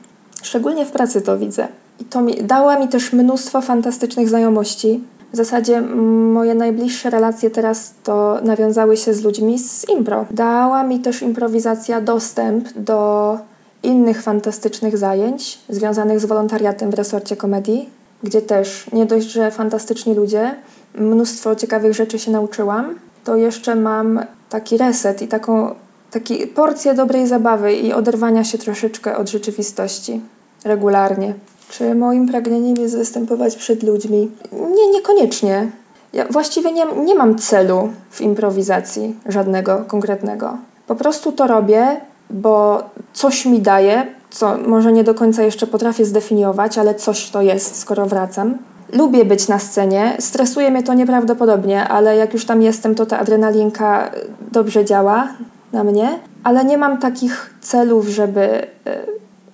Szczególnie 0.44 0.86
w 0.86 0.92
pracy 0.92 1.22
to 1.22 1.38
widzę. 1.38 1.68
I 2.00 2.06
to 2.06 2.22
mi, 2.22 2.44
dała 2.44 2.80
mi 2.80 2.88
też 2.88 3.14
mnóstwo 3.14 3.62
fantastycznych 3.62 4.30
znajomości. 4.30 5.04
W 5.34 5.36
zasadzie 5.36 5.82
moje 5.82 6.56
najbliższe 6.56 7.10
relacje 7.10 7.50
teraz 7.50 7.94
to 8.04 8.40
nawiązały 8.44 8.98
się 8.98 9.14
z 9.14 9.24
ludźmi 9.24 9.60
z 9.60 9.90
impro. 9.90 10.26
Dała 10.32 10.84
mi 10.84 11.00
też 11.00 11.22
improwizacja 11.22 12.02
dostęp 12.02 12.74
do 12.76 13.38
innych 13.86 14.22
fantastycznych 14.22 14.98
zajęć 14.98 15.60
związanych 15.70 16.20
z 16.20 16.26
wolontariatem 16.26 16.92
w 16.92 16.94
resorcie 16.94 17.36
komedii, 17.36 17.90
gdzie 18.24 18.42
też 18.42 18.86
nie 18.94 19.06
dość, 19.06 19.28
że 19.28 19.52
fantastyczni 19.52 20.14
ludzie, 20.14 20.56
mnóstwo 20.96 21.56
ciekawych 21.56 21.94
rzeczy 21.94 22.20
się 22.20 22.32
nauczyłam, 22.32 22.96
to 23.24 23.36
jeszcze 23.36 23.76
mam 23.76 24.26
taki 24.50 24.78
reset 24.78 25.22
i 25.22 25.28
taką 25.28 25.76
taki 26.12 26.48
porcję 26.48 26.94
dobrej 26.94 27.28
zabawy 27.28 27.74
i 27.74 27.94
oderwania 27.94 28.44
się 28.44 28.58
troszeczkę 28.58 29.18
od 29.18 29.30
rzeczywistości 29.30 30.22
regularnie. 30.66 31.34
Czy 31.70 31.96
moim 31.96 32.28
pragnieniem 32.28 32.76
jest 32.78 32.98
występować 32.98 33.56
przed 33.56 33.84
ludźmi? 33.84 34.32
Nie, 34.52 34.92
niekoniecznie. 34.92 35.72
Ja 36.14 36.26
właściwie 36.30 36.72
nie, 36.72 36.86
nie 37.06 37.16
mam 37.16 37.38
celu 37.38 37.90
w 38.12 38.22
improwizacji 38.22 39.16
żadnego 39.26 39.84
konkretnego. 39.88 40.58
Po 40.88 40.96
prostu 40.96 41.32
to 41.32 41.48
robię, 41.48 42.02
bo 42.30 42.84
coś 43.14 43.46
mi 43.46 43.62
daje, 43.62 44.08
co 44.30 44.58
może 44.58 44.92
nie 44.92 45.04
do 45.04 45.14
końca 45.14 45.44
jeszcze 45.44 45.68
potrafię 45.68 46.06
zdefiniować, 46.06 46.78
ale 46.78 46.96
coś 46.96 47.30
to 47.30 47.42
jest, 47.42 47.80
skoro 47.80 48.06
wracam. 48.06 48.58
Lubię 48.94 49.26
być 49.26 49.48
na 49.48 49.60
scenie, 49.60 50.18
stresuje 50.20 50.72
mnie 50.72 50.84
to 50.84 50.94
nieprawdopodobnie, 50.94 51.88
ale 51.88 52.16
jak 52.16 52.34
już 52.34 52.46
tam 52.46 52.62
jestem, 52.62 52.96
to 52.96 53.06
ta 53.06 53.20
adrenalinka 53.20 54.12
dobrze 54.52 54.86
działa 54.86 55.28
na 55.74 55.84
mnie, 55.84 56.20
ale 56.44 56.66
nie 56.66 56.78
mam 56.78 56.98
takich 56.98 57.54
celów, 57.62 58.08
żeby 58.08 58.42
e, 58.42 58.68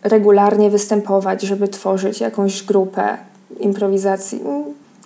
regularnie 0.04 0.70
występować, 0.70 1.42
żeby 1.42 1.68
tworzyć 1.68 2.22
jakąś 2.22 2.64
grupę 2.64 3.18
improwizacji. 3.60 4.42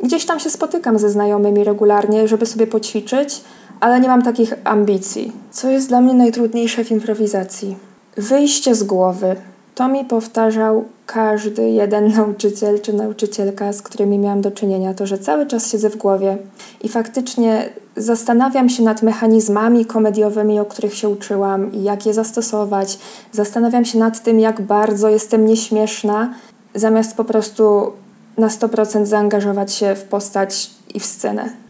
Gdzieś 0.04 0.26
tam 0.26 0.40
się 0.40 0.50
spotykam 0.50 1.00
ze 1.00 1.10
znajomymi 1.10 1.64
regularnie, 1.64 2.28
żeby 2.28 2.46
sobie 2.46 2.68
poćwiczyć, 2.68 3.42
ale 3.80 4.00
nie 4.00 4.08
mam 4.08 4.22
takich 4.22 4.54
ambicji. 4.64 5.32
Co 5.52 5.70
jest 5.70 5.88
dla 5.88 6.02
mnie 6.02 6.14
najtrudniejsze 6.14 6.84
w 6.84 6.92
improwizacji? 6.92 7.78
Wyjście 8.18 8.76
z 8.76 8.84
głowy. 8.84 9.36
To 9.76 9.88
mi 9.88 10.06
powtarzał 10.06 10.86
każdy 11.06 11.70
jeden 11.70 12.12
nauczyciel 12.18 12.82
czy 12.82 12.94
nauczycielka, 12.94 13.74
z 13.74 13.82
którymi 13.82 14.20
miałam 14.20 14.42
do 14.42 14.52
czynienia, 14.52 14.94
to 14.94 15.08
że 15.08 15.18
cały 15.18 15.46
czas 15.46 15.72
siedzę 15.72 15.90
w 15.90 15.98
głowie 15.98 16.38
i 16.84 16.90
faktycznie 16.90 17.70
zastanawiam 17.96 18.70
się 18.70 18.84
nad 18.84 19.04
mechanizmami 19.04 19.86
komediowymi, 19.86 20.60
o 20.60 20.66
których 20.66 20.94
się 20.94 21.10
uczyłam 21.10 21.74
i 21.74 21.84
jak 21.84 22.06
je 22.06 22.14
zastosować. 22.14 23.00
Zastanawiam 23.32 23.86
się 23.86 24.00
nad 24.00 24.24
tym, 24.24 24.40
jak 24.40 24.62
bardzo 24.62 25.10
jestem 25.10 25.46
nieśmieszna, 25.46 26.34
zamiast 26.76 27.18
po 27.18 27.24
prostu 27.24 27.92
na 28.38 28.48
100% 28.48 29.06
zaangażować 29.06 29.74
się 29.74 29.96
w 29.96 30.04
postać 30.04 30.72
i 30.94 31.00
w 31.00 31.06
scenę. 31.06 31.65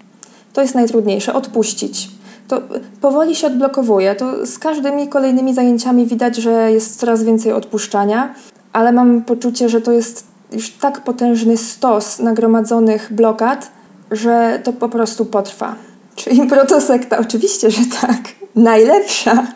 To 0.55 0.61
jest 0.61 0.75
najtrudniejsze 0.75 1.33
odpuścić. 1.33 2.09
To 2.47 2.61
powoli 3.01 3.35
się 3.35 3.47
odblokowuje. 3.47 4.15
To 4.15 4.45
z 4.45 4.59
każdymi 4.59 5.07
kolejnymi 5.07 5.53
zajęciami 5.53 6.05
widać, 6.05 6.35
że 6.35 6.71
jest 6.71 6.99
coraz 6.99 7.23
więcej 7.23 7.51
odpuszczania, 7.51 8.33
ale 8.73 8.91
mam 8.91 9.21
poczucie, 9.21 9.69
że 9.69 9.81
to 9.81 9.91
jest 9.91 10.23
już 10.51 10.71
tak 10.71 11.01
potężny 11.01 11.57
stos 11.57 12.19
nagromadzonych 12.19 13.13
blokad, 13.13 13.71
że 14.11 14.61
to 14.63 14.73
po 14.73 14.89
prostu 14.89 15.25
potrwa. 15.25 15.75
Czy 16.15 16.29
impro 16.29 16.65
to 16.65 16.81
sekta? 16.81 17.17
Oczywiście, 17.17 17.71
że 17.71 17.81
tak. 18.01 18.21
Najlepsza. 18.55 19.47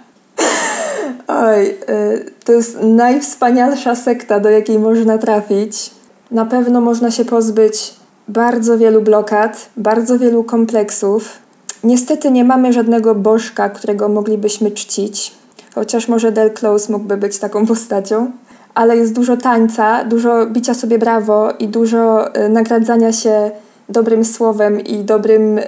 Oj, 1.28 1.68
y, 1.68 2.32
to 2.46 2.52
jest 2.52 2.78
najwspanialsza 2.84 3.96
sekta, 3.96 4.40
do 4.40 4.50
jakiej 4.50 4.80
można 4.80 5.18
trafić. 5.18 5.92
Na 6.32 6.46
pewno 6.46 6.82
można 6.82 7.12
się 7.12 7.26
pozbyć 7.26 8.00
bardzo 8.30 8.78
wielu 8.78 9.02
blokad, 9.02 9.70
bardzo 9.78 10.20
wielu 10.20 10.44
kompleksów. 10.44 11.40
Niestety 11.84 12.32
nie 12.32 12.44
mamy 12.44 12.74
żadnego 12.74 13.16
bożka, 13.16 13.70
którego 13.70 14.10
moglibyśmy 14.10 14.72
czcić, 14.72 15.32
chociaż 15.76 16.08
może 16.08 16.32
Del 16.32 16.54
Close 16.54 16.92
mógłby 16.92 17.18
być 17.18 17.40
taką 17.40 17.66
postacią. 17.74 18.32
Ale 18.74 18.98
jest 18.98 19.14
dużo 19.14 19.38
tańca, 19.38 20.04
dużo 20.04 20.46
bicia 20.46 20.74
sobie 20.74 21.00
brawo 21.00 21.52
i 21.60 21.68
dużo 21.68 22.36
y, 22.38 22.50
nagradzania 22.50 23.12
się 23.12 23.52
dobrym 23.90 24.26
słowem 24.26 24.82
i 24.82 25.04
dobrym, 25.04 25.58
y, 25.58 25.64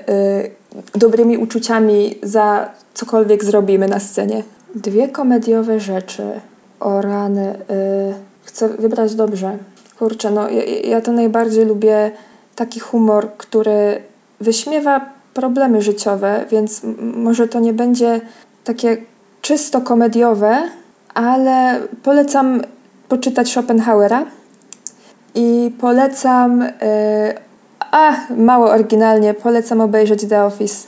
dobrymi 0.96 1.38
uczuciami 1.38 2.16
za 2.24 2.70
cokolwiek 2.94 3.44
zrobimy 3.44 3.88
na 3.88 4.00
scenie. 4.00 4.44
Dwie 4.76 5.10
komediowe 5.10 5.80
rzeczy. 5.80 6.24
O 6.80 7.02
rany. 7.02 7.56
Y, 7.56 8.14
chcę 8.44 8.70
wybrać 8.70 9.16
dobrze. 9.16 9.58
Kurczę, 10.00 10.32
no 10.32 10.50
ja, 10.50 10.64
ja 10.64 11.02
to 11.02 11.12
najbardziej 11.12 11.66
lubię 11.66 12.12
taki 12.56 12.80
humor, 12.80 13.30
który 13.38 14.02
wyśmiewa 14.40 15.06
problemy 15.34 15.82
życiowe, 15.82 16.46
więc 16.52 16.82
może 17.16 17.48
to 17.48 17.60
nie 17.60 17.74
będzie 17.74 18.22
takie 18.64 18.98
czysto 19.42 19.82
komediowe, 19.82 20.58
ale 21.14 21.80
polecam 22.04 22.62
poczytać 23.10 23.50
Schopenhauera 23.50 24.26
i 25.36 25.72
polecam, 25.80 26.60
yy, 26.60 26.68
a 27.92 28.16
mało 28.38 28.72
oryginalnie, 28.72 29.34
polecam 29.34 29.82
obejrzeć 29.82 30.26
The 30.30 30.44
Office. 30.44 30.88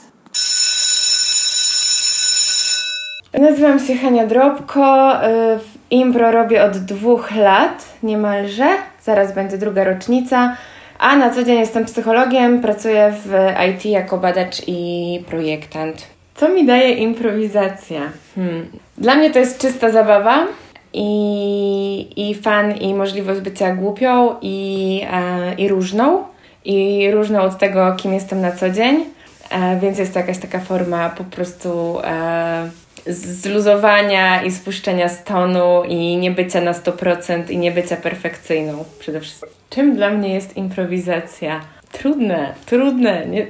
Nazywam 3.38 3.80
się 3.80 3.94
Hania 3.94 4.26
Drobko, 4.26 5.12
y, 5.14 5.58
impro 5.90 6.30
robię 6.30 6.64
od 6.64 6.78
dwóch 6.78 7.36
lat 7.36 7.84
niemalże, 8.02 8.68
zaraz 9.02 9.32
będzie 9.32 9.58
druga 9.58 9.84
rocznica, 9.84 10.56
a 11.04 11.16
na 11.16 11.30
co 11.30 11.44
dzień 11.44 11.58
jestem 11.58 11.84
psychologiem, 11.84 12.60
pracuję 12.60 13.14
w 13.24 13.32
IT 13.70 13.84
jako 13.84 14.18
badacz 14.18 14.62
i 14.66 15.24
projektant. 15.26 16.06
Co 16.34 16.48
mi 16.48 16.66
daje 16.66 16.92
improwizacja? 16.92 18.00
Hmm. 18.34 18.66
Dla 18.98 19.14
mnie 19.14 19.30
to 19.30 19.38
jest 19.38 19.60
czysta 19.60 19.90
zabawa 19.90 20.46
i, 20.92 22.30
i 22.30 22.34
fan, 22.34 22.76
i 22.76 22.94
możliwość 22.94 23.40
bycia 23.40 23.74
głupią 23.74 24.34
i, 24.42 25.00
e, 25.12 25.54
i 25.54 25.68
różną. 25.68 26.24
I 26.64 27.10
różną 27.10 27.40
od 27.40 27.58
tego, 27.58 27.94
kim 27.96 28.12
jestem 28.12 28.40
na 28.40 28.52
co 28.52 28.70
dzień. 28.70 29.04
E, 29.50 29.80
więc 29.80 29.98
jest 29.98 30.12
to 30.12 30.18
jakaś 30.18 30.38
taka 30.38 30.60
forma 30.60 31.10
po 31.10 31.24
prostu 31.24 32.00
e, 32.04 32.70
zluzowania 33.06 34.42
i 34.42 34.52
spuszczenia 34.52 35.08
z 35.08 35.24
tonu 35.24 35.82
i 35.88 36.16
nie 36.16 36.30
bycia 36.30 36.60
na 36.60 36.72
100% 36.72 37.50
i 37.50 37.58
nie 37.58 37.72
bycia 37.72 37.96
perfekcyjną 37.96 38.84
przede 38.98 39.20
wszystkim. 39.20 39.63
Czym 39.74 39.96
dla 39.96 40.10
mnie 40.10 40.34
jest 40.34 40.56
improwizacja? 40.56 41.60
Trudne, 41.92 42.54
trudne. 42.66 43.26
Nie... 43.26 43.46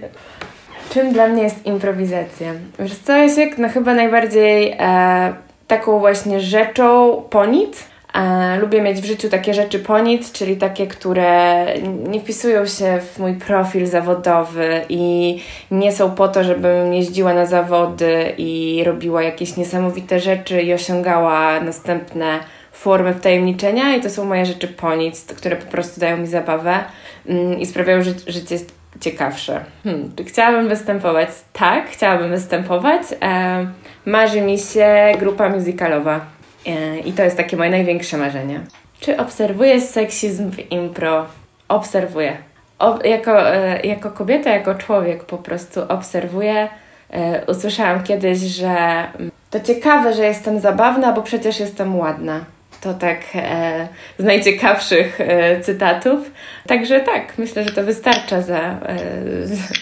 Czym 0.92 1.12
dla 1.12 1.28
mnie 1.28 1.42
jest 1.42 1.66
improwizacja? 1.66 2.52
Wiesz 2.78 2.98
co, 2.98 3.12
Jasiek? 3.12 3.58
No 3.58 3.68
chyba 3.68 3.94
najbardziej 3.94 4.76
e, 4.78 5.34
taką 5.66 5.98
właśnie 5.98 6.40
rzeczą 6.40 7.22
po 7.30 7.46
nic. 7.46 7.84
E, 8.14 8.56
lubię 8.60 8.82
mieć 8.82 9.00
w 9.00 9.04
życiu 9.04 9.28
takie 9.28 9.54
rzeczy 9.54 9.78
po 9.78 9.98
nic, 9.98 10.32
czyli 10.32 10.56
takie, 10.56 10.86
które 10.86 11.66
nie 12.08 12.20
wpisują 12.20 12.66
się 12.66 13.00
w 13.00 13.18
mój 13.18 13.34
profil 13.34 13.86
zawodowy 13.86 14.80
i 14.88 15.38
nie 15.70 15.92
są 15.92 16.10
po 16.10 16.28
to, 16.28 16.44
żebym 16.44 16.94
jeździła 16.94 17.34
na 17.34 17.46
zawody 17.46 18.34
i 18.38 18.82
robiła 18.86 19.22
jakieś 19.22 19.56
niesamowite 19.56 20.20
rzeczy 20.20 20.62
i 20.62 20.74
osiągała 20.74 21.60
następne 21.60 22.40
formy 22.74 23.14
wtajemniczenia 23.14 23.96
i 23.96 24.00
to 24.00 24.10
są 24.10 24.24
moje 24.24 24.46
rzeczy 24.46 24.68
po 24.68 24.94
nic, 24.94 25.24
które 25.24 25.56
po 25.56 25.70
prostu 25.70 26.00
dają 26.00 26.16
mi 26.16 26.26
zabawę 26.26 26.84
mm, 27.26 27.58
i 27.58 27.66
sprawiają, 27.66 28.02
że 28.02 28.10
życie 28.26 28.54
jest 28.54 28.74
ciekawsze. 29.00 29.64
Hmm, 29.84 30.12
czy 30.16 30.24
chciałabym 30.24 30.68
występować? 30.68 31.28
Tak, 31.52 31.88
chciałabym 31.90 32.30
występować. 32.30 33.02
E, 33.22 33.66
marzy 34.06 34.40
mi 34.40 34.58
się 34.58 35.12
grupa 35.18 35.48
musicalowa 35.48 36.20
e, 36.66 36.98
i 36.98 37.12
to 37.12 37.22
jest 37.22 37.36
takie 37.36 37.56
moje 37.56 37.70
największe 37.70 38.16
marzenie. 38.16 38.60
Czy 39.00 39.16
obserwujesz 39.16 39.82
seksizm 39.82 40.50
w 40.50 40.72
impro? 40.72 41.26
Obserwuję. 41.68 42.36
O, 42.78 42.98
jako, 43.04 43.54
e, 43.54 43.80
jako 43.80 44.10
kobieta, 44.10 44.50
jako 44.50 44.74
człowiek 44.74 45.24
po 45.24 45.38
prostu 45.38 45.80
obserwuję. 45.88 46.68
E, 47.10 47.44
usłyszałam 47.46 48.02
kiedyś, 48.02 48.38
że 48.38 48.68
mm, 48.68 49.30
to 49.50 49.60
ciekawe, 49.60 50.14
że 50.14 50.24
jestem 50.24 50.60
zabawna, 50.60 51.12
bo 51.12 51.22
przecież 51.22 51.60
jestem 51.60 51.98
ładna 51.98 52.53
to 52.84 52.94
tak 52.94 53.20
e, 53.34 53.88
z 54.18 54.24
najciekawszych 54.24 55.20
e, 55.20 55.60
cytatów. 55.60 56.30
Także 56.66 57.00
tak, 57.00 57.38
myślę, 57.38 57.64
że 57.64 57.70
to 57.70 57.82
wystarcza 57.82 58.42
za, 58.42 58.60
e, 58.60 58.98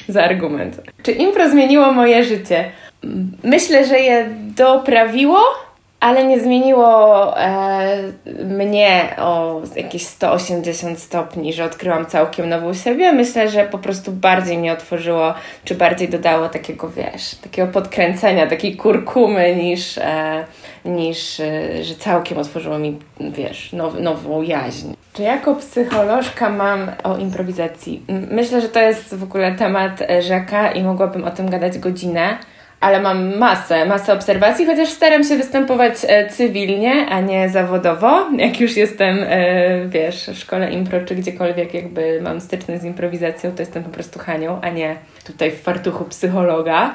za 0.09 0.25
argument. 0.25 0.81
Czy 1.03 1.13
impro 1.13 1.51
zmieniło 1.51 1.93
moje 1.93 2.25
życie? 2.25 2.65
Myślę, 3.45 3.87
że 3.87 4.01
je 4.01 4.29
doprawiło, 4.57 5.41
ale 6.03 6.25
nie 6.25 6.41
zmieniło 6.41 7.39
e, 7.39 8.03
mnie 8.45 9.17
o 9.19 9.61
jakieś 9.77 10.07
180 10.07 10.99
stopni, 10.99 11.53
że 11.53 11.65
odkryłam 11.65 12.07
całkiem 12.07 12.49
nową 12.49 12.75
siebie. 12.75 13.13
Myślę, 13.13 13.49
że 13.49 13.65
po 13.65 13.79
prostu 13.79 14.13
bardziej 14.13 14.59
mnie 14.59 14.73
otworzyło, 14.73 15.35
czy 15.65 15.75
bardziej 15.75 16.09
dodało 16.09 16.49
takiego, 16.49 16.91
wiesz, 16.91 17.35
takiego 17.35 17.73
podkręcenia, 17.73 18.47
takiej 18.47 18.77
kurkumy 18.77 19.57
niż, 19.57 19.99
e, 19.99 20.45
niż 20.85 21.41
e, 21.41 21.85
że 21.85 21.95
całkiem 21.95 22.39
otworzyło 22.39 22.79
mi, 22.79 22.99
wiesz, 23.21 23.73
now, 23.73 23.95
nową 24.01 24.43
jaźń. 24.43 24.93
Czy 25.13 25.23
jako 25.23 25.55
psycholożka 25.55 26.51
mam 26.51 26.91
o 27.03 27.17
improwizacji? 27.17 28.03
Myślę, 28.31 28.61
że 28.61 28.69
to 28.69 28.81
jest 28.81 29.15
w 29.15 29.23
ogóle 29.23 29.55
temat 29.55 30.03
rzeka 30.21 30.73
i 30.73 30.83
mogłabym 30.83 31.25
o 31.25 31.31
tym 31.31 31.51
gadać 31.51 31.79
godzinę 31.79 32.39
ale 32.83 33.01
mam 33.01 33.39
masę, 33.39 33.87
masę 33.87 34.13
obserwacji, 34.13 34.67
chociaż 34.67 34.89
staram 34.89 35.25
się 35.25 35.37
występować 35.37 35.95
e, 36.07 36.29
cywilnie, 36.29 37.07
a 37.07 37.21
nie 37.21 37.49
zawodowo. 37.49 38.27
Jak 38.37 38.61
już 38.61 38.77
jestem, 38.77 39.25
e, 39.29 39.89
wiesz, 39.89 40.31
w 40.35 40.39
szkole 40.39 40.71
impro 40.71 41.01
czy 41.05 41.15
gdziekolwiek 41.15 41.75
jakby 41.75 42.21
mam 42.23 42.41
styczność 42.41 42.83
z 42.83 42.85
improwizacją, 42.85 43.53
to 43.53 43.63
jestem 43.63 43.85
po 43.85 43.91
prostu 43.91 44.19
Hanią, 44.19 44.61
a 44.63 44.71
nie 44.71 44.97
tutaj 45.27 45.51
w 45.51 45.61
fartuchu 45.61 46.05
psychologa. 46.05 46.95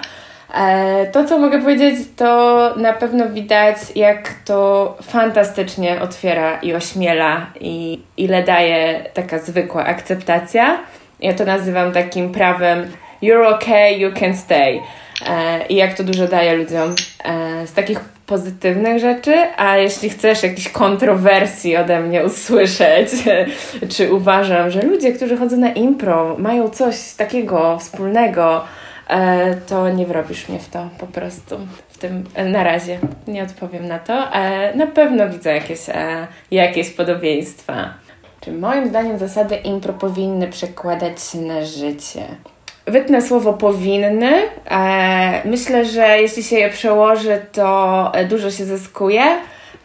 E, 0.53 1.07
to, 1.11 1.25
co 1.25 1.39
mogę 1.39 1.61
powiedzieć, 1.61 1.95
to 2.15 2.73
na 2.77 2.93
pewno 2.93 3.29
widać, 3.29 3.77
jak 3.95 4.33
to 4.45 4.97
fantastycznie 5.01 6.01
otwiera 6.01 6.59
i 6.61 6.73
ośmiela, 6.73 7.47
i 7.59 7.99
ile 8.17 8.43
daje 8.43 9.05
taka 9.13 9.39
zwykła 9.39 9.85
akceptacja. 9.85 10.79
Ja 11.19 11.33
to 11.33 11.45
nazywam 11.45 11.91
takim 11.91 12.31
prawem 12.31 12.87
you're 13.21 13.55
okay, 13.55 13.99
you 13.99 14.11
can 14.11 14.35
stay. 14.35 14.81
E, 15.25 15.65
i 15.67 15.75
jak 15.75 15.93
to 15.93 16.03
dużo 16.03 16.27
daje 16.27 16.55
ludziom 16.55 16.95
e, 17.23 17.67
z 17.67 17.73
takich 17.73 17.99
pozytywnych 17.99 18.99
rzeczy, 18.99 19.35
a 19.57 19.77
jeśli 19.77 20.09
chcesz 20.09 20.43
jakichś 20.43 20.69
kontrowersji 20.69 21.77
ode 21.77 21.99
mnie 21.99 22.25
usłyszeć, 22.25 23.09
czy 23.93 24.13
uważam, 24.13 24.71
że 24.71 24.81
ludzie, 24.81 25.13
którzy 25.13 25.37
chodzą 25.37 25.57
na 25.57 25.69
impro, 25.69 26.35
mają 26.39 26.69
coś 26.69 27.13
takiego 27.13 27.79
wspólnego, 27.79 28.63
e, 29.07 29.55
to 29.55 29.89
nie 29.89 30.05
wrobisz 30.05 30.49
mnie 30.49 30.59
w 30.59 30.69
to 30.69 30.89
po 30.99 31.07
prostu. 31.07 31.57
W 31.89 31.97
tym 31.97 32.23
na 32.45 32.63
razie 32.63 32.99
nie 33.27 33.43
odpowiem 33.43 33.87
na 33.87 33.99
to, 33.99 34.27
na 34.75 34.87
pewno 34.87 35.29
widzę 35.29 35.53
jakieś, 35.53 35.79
jakieś 36.51 36.89
podobieństwa. 36.89 37.93
Czy 38.41 38.51
moim 38.51 38.89
zdaniem 38.89 39.17
zasady 39.17 39.55
impro 39.55 39.93
powinny 39.93 40.47
przekładać 40.47 41.23
się 41.23 41.37
na 41.37 41.65
życie? 41.65 42.27
Wytnę 42.87 43.21
słowo 43.21 43.53
powinny. 43.53 44.31
E, 44.71 45.41
myślę, 45.45 45.85
że 45.85 46.21
jeśli 46.21 46.43
się 46.43 46.55
je 46.55 46.69
przełoży, 46.69 47.41
to 47.51 48.11
dużo 48.29 48.51
się 48.51 48.65
zyskuje. 48.65 49.21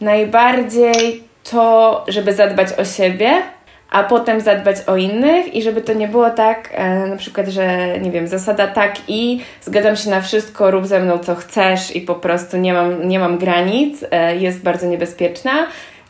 Najbardziej 0.01 1.23
to, 1.51 2.05
żeby 2.09 2.33
zadbać 2.33 2.69
o 2.79 2.85
siebie, 2.85 3.43
a 3.91 4.03
potem 4.03 4.41
zadbać 4.41 4.77
o 4.87 4.97
innych 4.97 5.55
i 5.55 5.63
żeby 5.63 5.81
to 5.81 5.93
nie 5.93 6.09
było 6.09 6.31
tak, 6.31 6.71
e, 6.73 7.07
na 7.07 7.17
przykład, 7.17 7.49
że 7.49 7.99
nie 8.01 8.11
wiem, 8.11 8.29
zasada 8.29 8.67
tak 8.67 8.95
i 9.09 9.41
zgadzam 9.61 9.97
się 9.97 10.11
na 10.11 10.21
wszystko, 10.21 10.71
rób 10.71 10.87
ze 10.87 11.01
mną 11.01 11.19
co 11.19 11.35
chcesz 11.35 11.97
i 11.97 12.01
po 12.01 12.15
prostu 12.15 12.57
nie 12.57 12.73
mam, 12.73 13.09
nie 13.09 13.19
mam 13.19 13.39
granic, 13.39 14.05
e, 14.11 14.37
jest 14.37 14.63
bardzo 14.63 14.87
niebezpieczna 14.87 15.53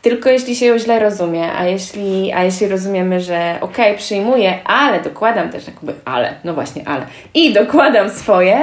tylko 0.03 0.29
jeśli 0.29 0.55
się 0.55 0.65
ją 0.65 0.77
źle 0.77 0.99
rozumie, 0.99 1.53
a 1.53 1.65
jeśli, 1.65 2.33
a 2.33 2.43
jeśli 2.43 2.67
rozumiemy, 2.67 3.19
że 3.19 3.57
okej, 3.61 3.85
okay, 3.85 3.97
przyjmuję, 3.97 4.59
ale 4.65 5.01
dokładam 5.01 5.49
też 5.49 5.67
jakby 5.67 5.93
ale, 6.05 6.33
no 6.43 6.53
właśnie 6.53 6.87
ale, 6.87 7.05
i 7.33 7.53
dokładam 7.53 8.09
swoje, 8.09 8.57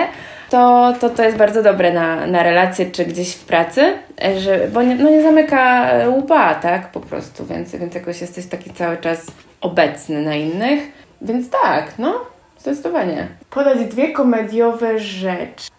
to, 0.50 0.94
to 1.00 1.10
to 1.10 1.22
jest 1.22 1.36
bardzo 1.36 1.62
dobre 1.62 1.92
na, 1.92 2.26
na 2.26 2.42
relacje 2.42 2.90
czy 2.90 3.04
gdzieś 3.04 3.34
w 3.34 3.44
pracy, 3.44 3.92
że, 4.38 4.68
bo 4.72 4.82
nie, 4.82 4.94
no 4.94 5.10
nie 5.10 5.22
zamyka 5.22 5.90
łba, 6.08 6.54
tak, 6.54 6.90
po 6.92 7.00
prostu, 7.00 7.46
więc, 7.46 7.76
więc 7.76 7.94
jakoś 7.94 8.20
jesteś 8.20 8.46
taki 8.46 8.70
cały 8.70 8.96
czas 8.96 9.26
obecny 9.60 10.22
na 10.22 10.34
innych, 10.34 10.80
więc 11.22 11.50
tak, 11.50 11.92
no, 11.98 12.14
zdecydowanie. 12.58 13.28
Podać 13.50 13.78
dwie 13.84 14.12
komediowe 14.12 14.98
rzeczy. 14.98 15.70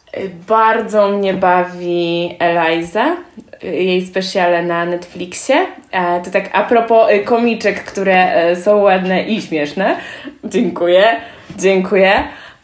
Bardzo 0.47 1.09
mnie 1.09 1.33
bawi 1.33 2.35
Eliza, 2.39 3.15
jej 3.63 4.05
specjale 4.05 4.63
na 4.63 4.85
Netflixie. 4.85 5.55
E, 5.91 6.21
to 6.21 6.31
tak 6.31 6.49
a 6.53 6.63
propos 6.63 7.11
y, 7.11 7.23
komiczek, 7.23 7.83
które 7.83 8.33
e, 8.33 8.55
są 8.55 8.77
ładne 8.77 9.23
i 9.23 9.41
śmieszne. 9.41 9.97
Dziękuję, 10.43 11.03
dziękuję. 11.57 12.13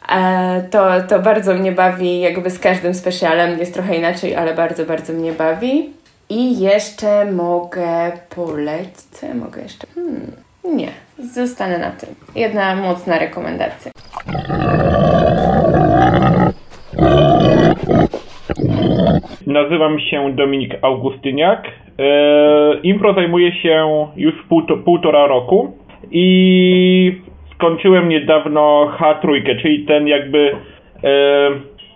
E, 0.09 0.63
to, 0.71 0.89
to 1.09 1.19
bardzo 1.19 1.53
mnie 1.53 1.71
bawi, 1.71 2.19
jakby 2.19 2.49
z 2.49 2.59
każdym 2.59 2.93
specjalem 2.93 3.59
jest 3.59 3.73
trochę 3.73 3.95
inaczej, 3.95 4.35
ale 4.35 4.53
bardzo, 4.53 4.85
bardzo 4.85 5.13
mnie 5.13 5.31
bawi. 5.31 5.93
I 6.29 6.59
jeszcze 6.59 7.25
mogę 7.25 8.11
polecić. 8.29 8.95
Co 9.11 9.25
ja 9.25 9.33
mogę 9.33 9.61
jeszcze? 9.61 9.87
Hmm, 9.95 10.31
nie, 10.63 10.89
zostanę 11.33 11.77
na 11.77 11.91
tym. 11.91 12.15
Jedna 12.35 12.75
mocna 12.75 13.19
rekomendacja. 13.19 13.91
Nazywam 19.47 19.99
się 19.99 20.33
Dominik 20.35 20.75
Augustyniak. 20.81 21.67
E, 21.99 22.79
impro 22.83 23.13
zajmuję 23.13 23.51
się 23.51 23.87
już 24.15 24.33
półtora 24.85 25.27
roku 25.27 25.73
i 26.11 27.21
skończyłem 27.55 28.09
niedawno 28.09 28.91
H3, 28.99 29.57
czyli 29.61 29.85
ten 29.85 30.07
jakby 30.07 30.51
e, 31.03 31.49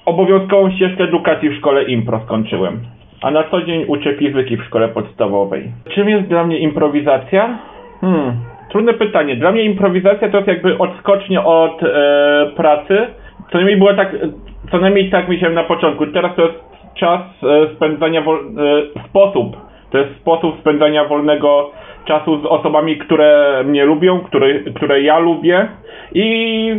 obowiązkową 0.06 0.71
ścieżkę 0.71 1.04
edukacji 1.04 1.49
w 1.49 1.58
szkole 1.58 1.84
impro 1.84 2.21
skończyłem. 2.25 2.80
A 3.21 3.32
na 3.32 3.43
co 3.43 3.62
dzień 3.62 3.86
uczę 3.88 4.13
fizyki 4.13 4.58
w 4.58 4.63
szkole 4.63 4.88
podstawowej. 4.88 5.71
Czym 5.89 6.10
jest 6.10 6.27
dla 6.27 6.43
mnie 6.43 6.60
improwizacja? 6.60 7.60
Hmm, 8.01 8.34
trudne 8.71 8.93
pytanie. 8.93 9.36
Dla 9.36 9.51
mnie 9.51 9.63
improwizacja 9.63 10.30
to 10.30 10.38
jest 10.38 10.47
jakby 10.47 10.77
odskocznie 10.77 11.43
od 11.43 11.84
e, 11.84 11.88
pracy. 12.56 12.97
Co 13.51 13.58
najmniej 13.58 13.77
było 13.77 13.93
tak, 13.93 14.15
co 14.71 14.77
najmniej 14.77 15.10
tak 15.10 15.30
myślałem 15.30 15.56
na 15.56 15.63
początku. 15.63 16.08
Teraz 16.08 16.36
to 16.36 16.41
jest 16.41 16.70
czas 16.95 17.21
e, 17.43 17.75
spędzania, 17.75 18.21
wol... 18.21 18.38
E, 18.38 18.99
sposób, 19.10 19.58
to 19.91 19.97
jest 19.97 20.15
sposób 20.21 20.60
spędzania 20.60 21.06
wolnego 21.06 21.71
czasu 22.06 22.41
z 22.41 22.45
osobami, 22.45 22.97
które 22.97 23.63
mnie 23.65 23.86
lubią, 23.86 24.19
które, 24.19 24.60
które 24.60 25.01
ja 25.01 25.19
lubię 25.19 25.67
i 26.13 26.69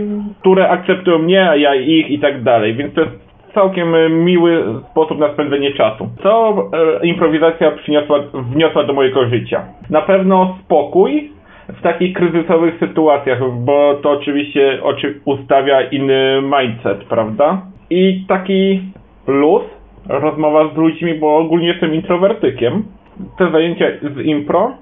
które 0.41 0.69
akceptują 0.69 1.19
mnie, 1.19 1.51
a 1.51 1.57
ja 1.57 1.75
ich 1.75 2.11
i 2.11 2.19
tak 2.19 2.43
dalej, 2.43 2.75
więc 2.75 2.95
to 2.95 3.01
jest 3.01 3.33
całkiem 3.55 3.95
miły 4.25 4.65
sposób 4.91 5.19
na 5.19 5.33
spędzenie 5.33 5.73
czasu. 5.73 6.09
Co 6.23 6.55
e, 7.01 7.07
improwizacja 7.07 7.71
przyniosła, 7.71 8.19
wniosła 8.35 8.85
do 8.85 8.93
mojego 8.93 9.27
życia? 9.27 9.65
Na 9.91 10.03
pewno 10.03 10.57
spokój 10.65 11.31
w 11.69 11.83
takich 11.83 12.17
kryzysowych 12.17 12.79
sytuacjach, 12.79 13.39
bo 13.53 13.95
to 13.95 14.11
oczywiście 14.11 14.79
oczy, 14.83 15.21
ustawia 15.25 15.83
inny 15.83 16.43
mindset, 16.43 17.05
prawda? 17.05 17.63
I 17.91 18.25
taki 18.29 18.81
luz, 19.27 19.63
rozmowa 20.13 20.75
z 20.75 20.77
ludźmi, 20.77 21.15
bo 21.15 21.37
ogólnie 21.37 21.67
jestem 21.69 21.95
introwertykiem. 21.95 22.83
Te 23.39 23.51
zajęcia 23.51 23.87
z 24.03 24.27
impro 24.27 24.73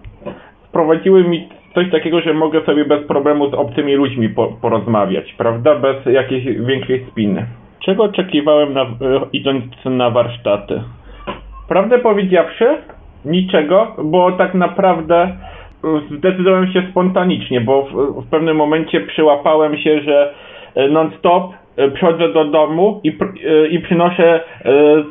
wprowadziły 0.68 1.24
mi 1.24 1.48
coś 1.74 1.90
takiego, 1.90 2.20
że 2.20 2.34
mogę 2.34 2.64
sobie 2.64 2.84
bez 2.84 3.06
problemu 3.06 3.50
z 3.50 3.54
obcymi 3.54 3.94
ludźmi 3.94 4.28
po, 4.28 4.46
porozmawiać, 4.46 5.32
prawda? 5.32 5.74
Bez 5.74 6.06
jakiejś 6.06 6.44
większej 6.44 7.06
spiny. 7.10 7.46
Czego 7.84 8.04
oczekiwałem 8.04 8.72
na, 8.72 8.86
idąc 9.32 9.64
na 9.84 10.10
warsztaty? 10.10 10.82
Prawdę 11.68 11.98
powiedziawszy, 11.98 12.66
niczego, 13.24 13.96
bo 14.04 14.32
tak 14.32 14.54
naprawdę 14.54 15.36
zdecydowałem 16.18 16.72
się 16.72 16.82
spontanicznie, 16.90 17.60
bo 17.60 17.82
w, 17.82 18.24
w 18.24 18.30
pewnym 18.30 18.56
momencie 18.56 19.00
przyłapałem 19.00 19.76
się, 19.76 20.00
że 20.00 20.34
non-stop 20.90 21.52
przychodzę 21.94 22.28
do 22.28 22.44
domu 22.44 23.00
i, 23.04 23.18
i 23.70 23.80
przynoszę 23.80 24.40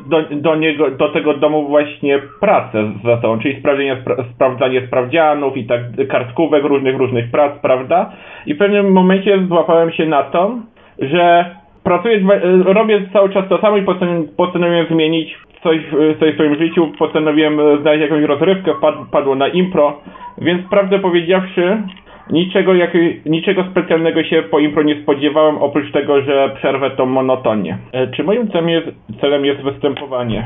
do, 0.06 0.22
do, 0.30 0.56
niego, 0.56 0.90
do 0.90 1.08
tego 1.08 1.34
domu 1.34 1.68
właśnie 1.68 2.18
pracę 2.40 2.92
za 3.04 3.20
sobą, 3.20 3.38
czyli 3.38 3.60
sprawdzenie, 3.60 3.96
spra 4.00 4.16
sprawdzanie 4.34 4.86
sprawdzianów 4.86 5.56
i 5.56 5.64
tak 5.64 5.80
kartkówek 6.08 6.64
różnych, 6.64 6.96
różnych 6.96 7.30
prac, 7.30 7.52
prawda? 7.62 8.12
I 8.46 8.54
w 8.54 8.58
pewnym 8.58 8.92
momencie 8.92 9.46
złapałem 9.48 9.92
się 9.92 10.06
na 10.06 10.22
to, 10.22 10.58
że 10.98 11.54
pracuję, 11.84 12.20
robię 12.64 13.00
cały 13.12 13.30
czas 13.30 13.48
to 13.48 13.58
samo 13.58 13.76
i 13.76 13.82
postanowiłem, 13.82 14.28
postanowiłem 14.36 14.86
zmienić 14.86 15.38
coś, 15.62 15.78
coś 16.20 16.32
w 16.32 16.34
swoim 16.34 16.54
życiu, 16.54 16.92
postanowiłem 16.98 17.60
znaleźć 17.80 18.02
jakąś 18.02 18.24
rozrywkę, 18.24 18.72
padło 19.12 19.34
na 19.34 19.48
impro, 19.48 20.00
więc 20.38 20.68
prawdę 20.70 20.98
powiedziawszy, 20.98 21.82
niczego, 22.32 22.74
jak, 22.74 22.96
niczego 23.26 23.64
specjalnego 23.70 24.24
się 24.24 24.42
po 24.42 24.58
impro 24.58 24.82
nie 24.82 25.02
spodziewałem, 25.02 25.58
oprócz 25.58 25.92
tego, 25.92 26.22
że 26.22 26.50
przerwę 26.56 26.90
tą 26.90 27.06
monotonię. 27.06 27.78
E, 27.92 28.06
czy 28.06 28.24
moim 28.24 28.48
celem 28.48 28.68
jest, 28.68 28.88
celem 29.20 29.44
jest 29.44 29.60
występowanie? 29.60 30.44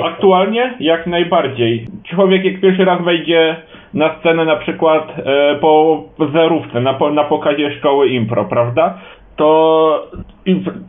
Aktualnie 0.00 0.74
jak 0.80 1.06
najbardziej. 1.06 1.86
Człowiek 2.04 2.44
jak 2.44 2.60
pierwszy 2.60 2.84
raz 2.84 3.02
wejdzie 3.02 3.56
na 3.94 4.18
scenę 4.18 4.44
na 4.44 4.56
przykład 4.56 5.14
e, 5.18 5.56
po 5.60 6.02
zerówce, 6.32 6.80
na, 6.80 6.98
na 7.12 7.24
pokazie 7.24 7.72
szkoły 7.72 8.08
impro, 8.08 8.44
prawda? 8.44 8.98
To 9.36 10.10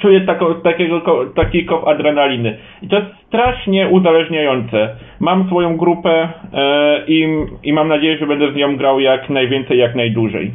czuję 0.01 0.21
taką, 0.21 0.53
takiego, 0.53 1.01
taki 1.35 1.65
kop 1.65 1.87
adrenaliny. 1.87 2.57
I 2.81 2.87
to 2.87 2.95
jest 2.95 3.07
strasznie 3.27 3.87
uzależniające. 3.87 4.95
Mam 5.19 5.47
swoją 5.47 5.77
grupę 5.77 6.29
e, 6.53 7.03
i, 7.07 7.45
i 7.63 7.73
mam 7.73 7.87
nadzieję, 7.87 8.17
że 8.17 8.27
będę 8.27 8.51
z 8.51 8.55
nią 8.55 8.77
grał 8.77 8.99
jak 8.99 9.29
najwięcej, 9.29 9.77
jak 9.77 9.95
najdłużej. 9.95 10.51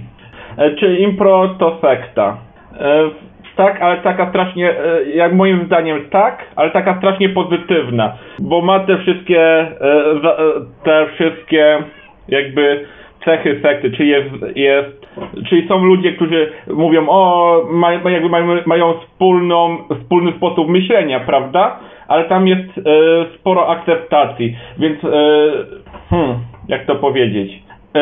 E, 0.57 0.71
czy 0.71 0.97
impro 0.97 1.49
to 1.59 1.79
sekta? 1.81 2.37
E, 2.81 3.11
tak, 3.57 3.83
ale 3.83 3.97
taka 3.97 4.29
strasznie, 4.31 4.71
e, 4.71 5.05
jak 5.15 5.33
moim 5.33 5.67
zdaniem 5.67 6.11
tak, 6.11 6.45
ale 6.57 6.71
taka 6.71 6.99
strasznie 6.99 7.29
pozytywna, 7.29 8.13
bo 8.39 8.63
ma 8.63 8.81
te 8.81 8.99
wszystkie, 8.99 9.41
e, 9.41 9.71
e, 9.81 10.37
te 10.85 11.07
wszystkie 11.15 11.79
jakby 12.29 12.85
cechy 13.25 13.61
sekty, 13.63 13.91
czy 13.91 14.05
jest, 14.05 14.31
jest 14.57 15.03
czyli 15.49 15.69
są 15.69 15.85
ludzie, 15.85 16.13
którzy 16.13 16.53
mówią, 16.75 17.07
o, 17.09 17.63
ma, 17.71 17.93
jakby 17.93 18.29
mają, 18.29 18.47
mają 18.67 18.95
wspólną, 18.95 19.79
wspólny 20.01 20.33
sposób 20.33 20.69
myślenia, 20.69 21.21
prawda? 21.21 21.79
Ale 22.09 22.25
tam 22.25 22.49
jest 22.49 22.79
e, 22.79 22.83
sporo 23.35 23.69
akceptacji, 23.69 24.57
więc, 24.79 25.05
e, 25.05 25.09
hmm, 26.11 26.37
jak 26.69 26.87
to 26.87 26.95
powiedzieć, 26.95 27.53
e, 27.95 28.01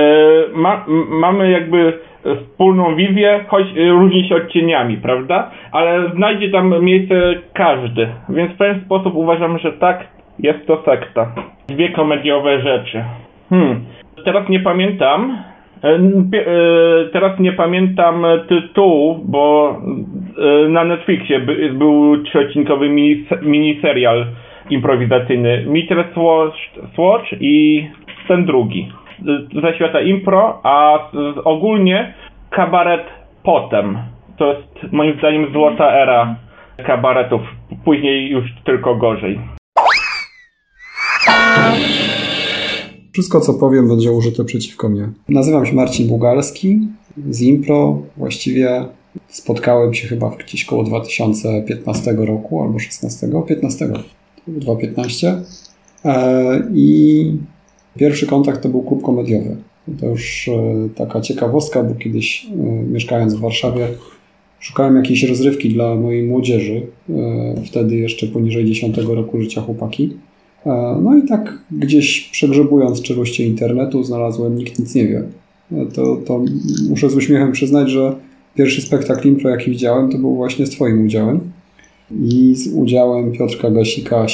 ma, 0.55 0.85
mamy 1.09 1.51
jakby 1.51 1.99
wspólną 2.43 2.97
wizję, 2.97 3.45
choć 3.49 3.67
różni 3.91 4.29
się 4.29 4.37
odcieniami, 4.37 4.97
prawda? 4.97 5.51
Ale 5.73 6.09
znajdzie 6.09 6.51
tam 6.51 6.85
miejsce 6.85 7.35
każdy, 7.55 8.09
więc 8.29 8.53
w 8.53 8.59
ten 8.59 8.81
sposób 8.81 9.15
uważam, 9.15 9.59
że 9.59 9.73
tak, 9.73 10.07
jest 10.39 10.67
to 10.67 10.83
sekta. 10.85 11.33
Dwie 11.69 11.89
komediowe 11.89 12.61
rzeczy. 12.61 13.05
Hmm, 13.51 13.85
teraz 14.25 14.49
nie 14.49 14.61
pamiętam. 14.61 15.39
E, 15.85 15.89
e, 15.89 15.99
teraz 17.13 17.39
nie 17.39 17.53
pamiętam 17.53 18.27
tytułu, 18.49 19.21
bo 19.25 19.77
e, 20.39 20.69
na 20.69 20.85
Netflixie 20.85 21.41
był 21.73 22.23
trzyodcinkowy 22.23 22.89
miniserial 23.43 24.27
improwizacyjny. 24.71 25.65
Mitre 25.67 26.05
Swatch 26.95 27.27
i 27.41 27.87
ten 28.29 28.45
drugi. 28.45 28.93
Ze 29.63 29.75
świata 29.75 30.01
impro, 30.01 30.61
a 30.63 30.99
ogólnie 31.45 32.15
kabaret 32.51 33.05
potem. 33.43 33.99
To 34.39 34.53
jest 34.53 34.93
moim 34.93 35.19
zdaniem 35.19 35.53
złota 35.53 35.93
era 35.93 36.37
kabaretów. 36.87 37.41
Później 37.85 38.31
już 38.31 38.45
tylko 38.65 38.95
gorzej. 38.95 39.39
Wszystko, 43.13 43.41
co 43.41 43.55
powiem, 43.55 43.89
będzie 43.89 44.13
użyte 44.13 44.45
przeciwko 44.45 44.89
mnie. 44.89 45.09
Nazywam 45.29 45.67
się 45.67 45.75
Marcin 45.75 46.09
Bugalski 46.09 46.79
z 47.31 47.41
Impro. 47.41 48.03
Właściwie 48.17 48.85
spotkałem 49.29 49.95
się 49.95 50.09
chyba 50.09 50.31
gdzieś 50.31 50.65
koło 50.65 50.85
2015 50.85 52.13
roku 52.13 52.63
albo 52.63 52.79
16, 52.79 53.31
15, 53.47 53.93
2015. 54.49 55.43
I 56.75 57.33
pierwszy 57.97 58.27
kontakt 58.27 58.63
to 58.63 58.69
był 58.69 58.83
klub 58.83 59.03
komediowy. 59.03 59.57
To 60.01 60.07
już 60.07 60.49
e, 60.49 60.89
taka 60.95 61.21
ciekawostka, 61.21 61.83
bo 61.83 61.95
kiedyś 61.95 62.47
e, 62.47 62.57
mieszkając 62.83 63.35
w 63.35 63.41
Warszawie 63.41 63.89
szukałem 64.61 64.97
jakiejś 64.97 65.23
rozrywki 65.23 65.71
dla 65.71 65.95
mojej 65.95 66.23
młodzieży, 66.23 66.87
e, 67.11 67.63
wtedy 67.67 67.97
jeszcze 67.97 68.27
poniżej 68.27 68.65
10 68.65 68.97
roku 68.99 69.41
życia 69.41 69.61
chłopaki. 69.61 70.17
E, 70.67 71.01
no 71.03 71.17
i 71.17 71.29
tak 71.29 71.59
gdzieś 71.73 72.29
przegrzebując 72.33 73.03
czeluście 73.03 73.47
internetu 73.47 74.03
znalazłem 74.03 74.59
Nikt 74.59 74.79
nic 74.79 74.95
nie 74.95 75.09
wie. 75.09 75.23
E, 75.73 75.87
to, 75.87 76.17
to 76.17 76.45
muszę 76.89 77.11
z 77.11 77.15
uśmiechem 77.15 77.53
przyznać, 77.53 77.91
że 77.91 78.17
pierwszy 78.55 78.83
spektakl 78.83 79.29
impro 79.29 79.51
jaki 79.51 79.71
widziałem 79.71 80.11
to 80.11 80.19
był 80.19 80.35
właśnie 80.35 80.67
z 80.67 80.71
twoim 80.71 81.05
udziałem 81.07 81.41
i 82.23 82.55
z 82.57 82.75
udziałem 82.75 83.33
Piotrka 83.33 83.71
Gasika, 83.71 84.27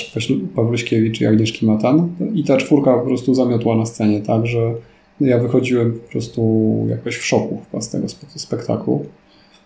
Pawluśkiewicz 0.54 1.20
i 1.20 1.26
Agnieszki 1.26 1.66
Matan 1.66 2.08
i 2.34 2.44
ta 2.44 2.56
czwórka 2.56 2.94
po 2.94 3.06
prostu 3.06 3.34
zamiotła 3.34 3.76
na 3.76 3.86
scenie, 3.86 4.20
tak, 4.20 4.46
że 4.46 4.74
ja 5.20 5.38
wychodziłem 5.38 5.92
po 5.92 6.12
prostu 6.12 6.72
jakoś 6.88 7.16
w 7.16 7.24
szoku 7.24 7.60
z 7.80 7.90
tego 7.90 8.08
spektaklu 8.36 9.04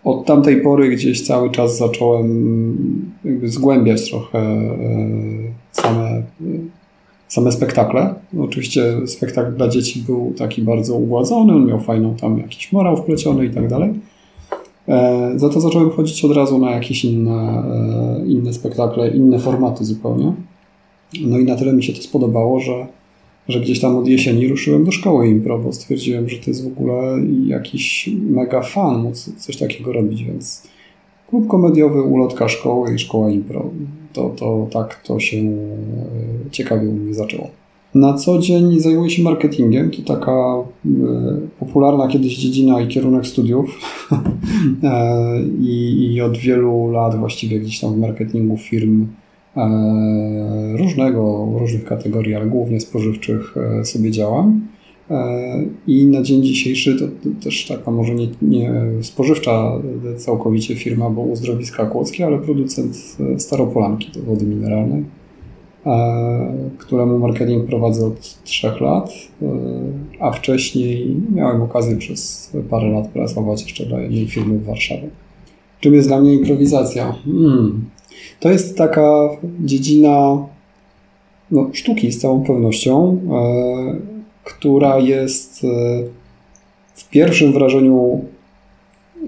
od 0.03 0.25
tamtej 0.25 0.61
pory 0.61 0.89
gdzieś 0.89 1.27
cały 1.27 1.51
czas 1.51 1.77
zacząłem 1.77 3.11
jakby 3.25 3.49
zgłębiać 3.49 4.09
trochę 4.09 4.39
e, 4.39 4.71
same, 5.71 6.23
same 7.31 7.51
spektakle. 7.51 8.15
Oczywiście 8.39 9.07
spektakl 9.07 9.55
dla 9.55 9.67
dzieci 9.67 10.03
był 10.05 10.33
taki 10.37 10.61
bardzo 10.61 10.95
ugładzony, 10.95 11.53
on 11.53 11.65
miał 11.65 11.79
fajną 11.79 12.15
tam 12.15 12.37
jakiś 12.37 12.71
morał 12.71 12.97
wpleciony 12.97 13.45
i 13.45 13.49
tak 13.49 13.67
dalej. 13.67 13.93
E, 14.87 15.31
za 15.35 15.49
to 15.49 15.59
zacząłem 15.59 15.89
chodzić 15.89 16.25
od 16.25 16.35
razu 16.35 16.57
na 16.57 16.71
jakieś 16.71 17.05
inne, 17.05 17.63
inne 18.27 18.53
spektakle, 18.53 19.09
inne 19.09 19.39
formaty 19.39 19.85
zupełnie. 19.85 20.33
No 21.21 21.39
i 21.39 21.45
na 21.45 21.55
tyle 21.55 21.73
mi 21.73 21.83
się 21.83 21.93
to 21.93 22.01
spodobało, 22.01 22.59
że 22.59 22.87
że 23.47 23.59
gdzieś 23.59 23.79
tam 23.79 23.95
od 23.95 24.07
jesieni 24.07 24.47
ruszyłem 24.47 24.83
do 24.83 24.91
szkoły 24.91 25.27
impro, 25.27 25.59
bo 25.59 25.73
stwierdziłem, 25.73 26.29
że 26.29 26.37
to 26.37 26.43
jest 26.47 26.63
w 26.63 26.67
ogóle 26.67 27.17
jakiś 27.45 28.09
mega 28.29 28.61
fan 28.61 29.01
móc 29.01 29.31
coś 29.37 29.57
takiego 29.57 29.93
robić, 29.93 30.23
więc 30.23 30.67
klub 31.29 31.47
komediowy, 31.47 32.01
ulotka 32.01 32.47
szkoły 32.47 32.95
i 32.95 32.99
szkoła 32.99 33.29
impro. 33.29 33.69
To, 34.13 34.29
to 34.29 34.67
tak 34.71 35.03
to 35.03 35.19
się 35.19 35.37
e, 35.37 36.49
ciekawie 36.51 36.89
u 36.89 36.93
mnie 36.93 37.13
zaczęło. 37.13 37.49
Na 37.95 38.13
co 38.13 38.39
dzień 38.39 38.79
zajmuję 38.79 39.09
się 39.09 39.23
marketingiem. 39.23 39.91
To 39.91 40.15
taka 40.15 40.31
e, 40.31 40.97
popularna 41.59 42.07
kiedyś 42.07 42.37
dziedzina 42.37 42.81
i 42.81 42.87
kierunek 42.87 43.27
studiów. 43.27 43.79
E, 44.83 45.41
I, 45.61 46.13
I 46.13 46.21
od 46.21 46.37
wielu 46.37 46.91
lat 46.91 47.15
właściwie 47.15 47.59
gdzieś 47.59 47.79
tam 47.79 47.93
w 47.93 47.97
marketingu 47.97 48.57
firm 48.57 49.07
różnego, 50.77 51.49
różnych 51.59 51.85
kategorii, 51.85 52.35
ale 52.35 52.45
głównie 52.45 52.79
spożywczych 52.79 53.55
sobie 53.83 54.11
działam. 54.11 54.61
E, 55.11 55.63
I 55.87 56.07
na 56.07 56.21
dzień 56.21 56.43
dzisiejszy 56.43 56.99
to, 56.99 57.05
to 57.07 57.43
też 57.43 57.67
taka 57.67 57.91
może 57.91 58.15
nie, 58.15 58.27
nie, 58.41 58.71
spożywcza 59.01 59.71
całkowicie 60.17 60.75
firma, 60.75 61.09
bo 61.09 61.21
uzdrowiska 61.21 61.85
kłodzkie, 61.85 62.25
ale 62.25 62.39
producent 62.39 63.17
staropolanki 63.37 64.11
do 64.11 64.23
wody 64.23 64.45
mineralnej, 64.45 65.03
któremu 66.77 67.19
marketing 67.19 67.65
prowadzę 67.65 68.05
od 68.05 68.43
trzech 68.43 68.81
lat, 68.81 69.13
a 70.19 70.31
wcześniej 70.31 71.15
miałem 71.35 71.61
okazję 71.61 71.97
przez 71.97 72.51
parę 72.69 72.89
lat 72.89 73.07
pracować 73.07 73.63
jeszcze 73.63 73.85
dla 73.85 74.01
jednej 74.01 74.27
firmy 74.27 74.57
w 74.57 74.65
Warszawie. 74.65 75.09
Czym 75.79 75.93
jest 75.93 76.07
dla 76.07 76.21
mnie 76.21 76.33
improwizacja? 76.33 77.15
Hmm. 77.25 77.85
To 78.39 78.51
jest 78.51 78.77
taka 78.77 79.29
dziedzina 79.59 80.37
no, 81.51 81.69
sztuki 81.73 82.11
z 82.11 82.19
całą 82.19 82.43
pewnością, 82.43 83.17
e, 83.31 84.10
która 84.57 84.99
jest 84.99 85.63
e, 85.63 85.67
w 86.93 87.09
pierwszym 87.09 87.53
wrażeniu 87.53 88.25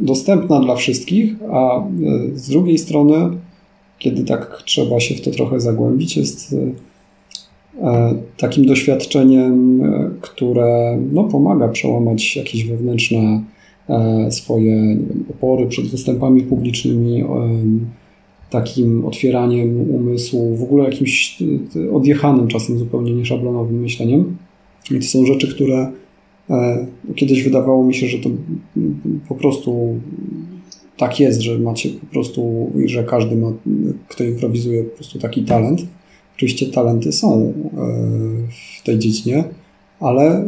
dostępna 0.02 0.60
dla 0.60 0.76
wszystkich, 0.76 1.36
a 1.52 1.78
e, 1.78 1.84
z 2.36 2.50
drugiej 2.50 2.78
strony, 2.78 3.16
kiedy 4.00 4.24
tak 4.24 4.64
trzeba 4.66 5.00
się 5.00 5.16
w 5.16 5.22
to 5.22 5.32
trochę 5.32 5.60
zagłębić, 5.60 6.18
jest 6.18 6.56
takim 8.38 8.66
doświadczeniem, 8.66 9.82
które 10.22 11.00
no, 11.12 11.24
pomaga 11.24 11.68
przełamać 11.68 12.36
jakieś 12.36 12.66
wewnętrzne 12.66 13.42
swoje 14.30 14.72
wiem, 14.72 15.26
opory 15.30 15.68
przed 15.68 15.88
występami 15.88 16.42
publicznymi, 16.42 17.24
takim 18.50 19.06
otwieraniem 19.06 19.90
umysłu, 19.90 20.56
w 20.56 20.64
ogóle 20.64 20.84
jakimś 20.84 21.44
odjechanym 21.94 22.48
czasem 22.48 22.80
zupełnie 22.80 23.14
nieszablonowym 23.14 23.82
myśleniem. 23.82 24.38
I 24.92 25.00
to 25.00 25.06
są 25.06 25.26
rzeczy, 25.26 25.56
które 25.56 25.92
e, 26.50 26.88
kiedyś 27.16 27.44
wydawało 27.44 27.84
mi 27.84 27.94
się, 27.96 28.08
że 28.08 28.18
to 28.18 28.30
po 29.30 29.36
prostu 29.36 30.00
tak 30.98 31.20
jest, 31.20 31.42
że 31.42 31.60
macie 31.60 31.90
po 31.90 32.06
prostu, 32.06 32.72
że 32.86 33.04
każdy 33.04 33.36
ma, 33.36 33.54
kto 34.08 34.24
improwizuje, 34.24 34.84
po 34.84 34.96
prostu 34.96 35.20
taki 35.20 35.44
talent. 35.44 35.82
Oczywiście 36.36 36.66
talenty 36.66 37.12
są 37.12 37.42
e, 37.44 37.54
w 38.80 38.84
tej 38.84 39.00
dziedzinie, 39.00 39.44
ale 40.00 40.46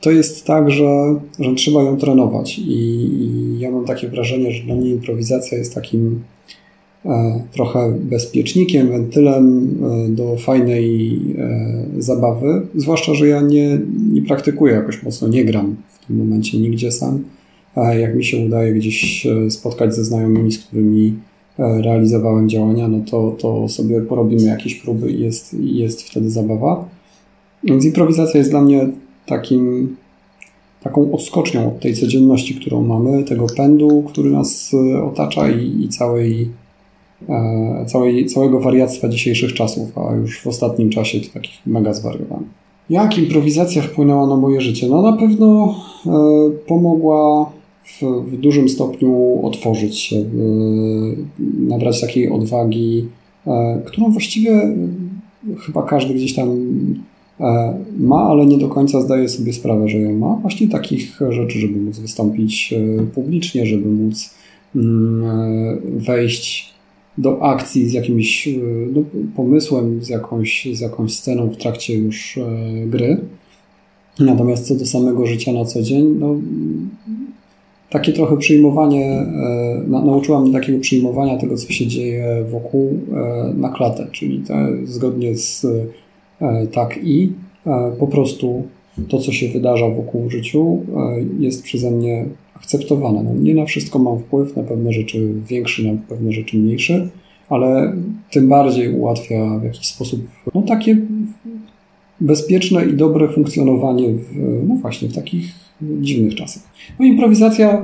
to 0.00 0.10
jest 0.10 0.44
tak, 0.44 0.70
że, 0.70 1.20
że 1.38 1.54
trzeba 1.54 1.82
ją 1.82 1.96
trenować. 1.96 2.58
I, 2.58 2.72
I, 2.72 3.58
ja 3.58 3.70
mam 3.70 3.84
takie 3.84 4.08
wrażenie, 4.08 4.52
że 4.52 4.62
dla 4.62 4.74
mnie 4.74 4.90
improwizacja 4.90 5.58
jest 5.58 5.74
takim 5.74 6.22
trochę 7.52 7.92
bezpiecznikiem, 8.00 8.88
wentylem 8.88 9.74
e, 10.06 10.08
do 10.08 10.36
fajnej 10.36 11.20
e, 11.38 12.02
zabawy. 12.02 12.66
Zwłaszcza, 12.74 13.14
że 13.14 13.28
ja 13.28 13.40
nie, 13.40 13.78
nie 14.12 14.22
praktykuję 14.22 14.74
jakoś 14.74 15.02
mocno, 15.02 15.28
nie 15.28 15.44
gram 15.44 15.76
w 15.88 16.06
tym 16.06 16.16
momencie 16.16 16.58
nigdzie 16.58 16.92
sam. 16.92 17.22
Jak 17.98 18.16
mi 18.16 18.24
się 18.24 18.46
udaje 18.46 18.72
gdzieś 18.72 19.26
e, 19.26 19.50
spotkać 19.50 19.94
ze 19.94 20.04
znajomymi, 20.04 20.52
z 20.52 20.58
którymi 20.58 21.14
e, 21.58 21.82
realizowałem 21.82 22.48
działania, 22.48 22.88
no 22.88 23.00
to, 23.10 23.36
to 23.38 23.68
sobie 23.68 24.00
porobimy 24.00 24.42
jakieś 24.42 24.74
próby 24.74 25.10
i 25.10 25.20
jest, 25.20 25.56
jest 25.60 26.02
wtedy 26.02 26.30
zabawa. 26.30 26.88
Więc 27.64 27.84
improwizacja 27.84 28.38
jest 28.38 28.50
dla 28.50 28.62
mnie 28.62 28.88
takim, 29.26 29.96
taką 30.82 31.12
odskocznią 31.12 31.68
od 31.68 31.80
tej 31.80 31.94
codzienności, 31.94 32.54
którą 32.54 32.82
mamy, 32.82 33.24
tego 33.24 33.46
pędu, 33.56 34.04
który 34.06 34.30
nas 34.30 34.74
e, 34.74 35.02
otacza 35.02 35.50
i, 35.50 35.84
i 35.84 35.88
całej, 35.88 36.42
e, 36.42 36.65
całej, 37.86 38.26
całego 38.26 38.60
wariactwa 38.60 39.08
dzisiejszych 39.08 39.54
czasów, 39.54 39.98
a 39.98 40.14
już 40.14 40.40
w 40.40 40.46
ostatnim 40.46 40.90
czasie 40.90 41.20
to 41.20 41.32
takich 41.34 41.66
mega 41.66 41.92
zwariowanych. 41.92 42.48
Jak 42.90 43.18
improwizacja 43.18 43.82
wpłynęła 43.82 44.26
na 44.26 44.36
moje 44.36 44.60
życie? 44.60 44.88
No 44.88 45.02
na 45.02 45.12
pewno 45.12 45.74
e, 46.06 46.10
pomogła 46.66 47.52
w, 47.84 48.02
w, 48.02 48.36
dużym 48.36 48.68
stopniu 48.68 49.40
otworzyć 49.46 49.98
się, 49.98 50.24
nabrać 51.68 52.00
takiej 52.00 52.30
odwagi, 52.30 53.08
e, 53.46 53.82
którą 53.86 54.10
właściwie 54.10 54.74
chyba 55.66 55.82
każdy 55.82 56.14
gdzieś 56.14 56.34
tam 56.34 56.48
E, 57.40 57.78
ma, 57.98 58.22
ale 58.22 58.46
nie 58.46 58.58
do 58.58 58.68
końca 58.68 59.00
zdaje 59.00 59.28
sobie 59.28 59.52
sprawę, 59.52 59.88
że 59.88 59.98
ją 59.98 60.18
ma. 60.18 60.36
Właśnie 60.36 60.68
takich 60.68 61.20
rzeczy, 61.30 61.58
żeby 61.58 61.80
móc 61.80 61.98
wystąpić 61.98 62.72
e, 62.72 63.02
publicznie, 63.02 63.66
żeby 63.66 63.88
móc 63.88 64.34
mm, 64.76 65.24
e, 65.24 65.76
wejść 65.84 66.74
do 67.18 67.42
akcji 67.42 67.88
z 67.88 67.92
jakimś 67.92 68.48
no, 68.94 69.02
pomysłem, 69.36 70.04
z 70.04 70.08
jakąś, 70.08 70.68
z 70.72 70.80
jakąś 70.80 71.14
sceną 71.14 71.48
w 71.48 71.56
trakcie 71.56 71.96
już 71.96 72.38
gry. 72.86 73.18
Natomiast 74.20 74.66
co 74.66 74.74
do 74.74 74.86
samego 74.86 75.26
życia 75.26 75.52
na 75.52 75.64
co 75.64 75.82
dzień, 75.82 76.16
no, 76.18 76.34
takie 77.90 78.12
trochę 78.12 78.36
przyjmowanie, 78.36 79.26
nauczyła 79.86 80.40
mnie 80.40 80.52
takiego 80.52 80.78
przyjmowania 80.78 81.38
tego, 81.38 81.56
co 81.56 81.72
się 81.72 81.86
dzieje 81.86 82.44
wokół 82.50 82.98
na 83.54 83.68
klatę, 83.68 84.06
czyli 84.12 84.38
te, 84.38 84.68
zgodnie 84.84 85.36
z 85.36 85.66
E, 86.40 86.66
tak 86.66 86.98
i 87.02 87.32
e, 87.66 87.92
po 87.98 88.06
prostu 88.06 88.62
to, 89.08 89.18
co 89.18 89.32
się 89.32 89.48
wydarza 89.48 89.88
wokół 89.88 90.28
w 90.28 90.30
życiu, 90.30 90.78
e, 90.96 91.24
jest 91.38 91.62
przeze 91.62 91.90
mnie 91.90 92.26
akceptowane. 92.56 93.22
No, 93.22 93.30
nie 93.34 93.54
na 93.54 93.64
wszystko 93.64 93.98
mam 93.98 94.18
wpływ, 94.18 94.56
na 94.56 94.62
pewne 94.62 94.92
rzeczy 94.92 95.32
większy, 95.48 95.92
na 95.92 95.98
pewne 96.08 96.32
rzeczy 96.32 96.58
mniejszy, 96.58 97.08
ale 97.48 97.92
tym 98.30 98.48
bardziej 98.48 98.94
ułatwia 98.94 99.58
w 99.58 99.64
jakiś 99.64 99.86
sposób 99.86 100.20
no, 100.54 100.62
takie 100.62 100.96
bezpieczne 102.20 102.86
i 102.86 102.92
dobre 102.92 103.28
funkcjonowanie 103.28 104.08
w, 104.08 104.36
no 104.68 104.74
właśnie 104.74 105.08
w 105.08 105.14
takich 105.14 105.44
dziwnych 105.82 106.34
czasach. 106.34 106.62
No 106.98 107.06
improwizacja 107.06 107.82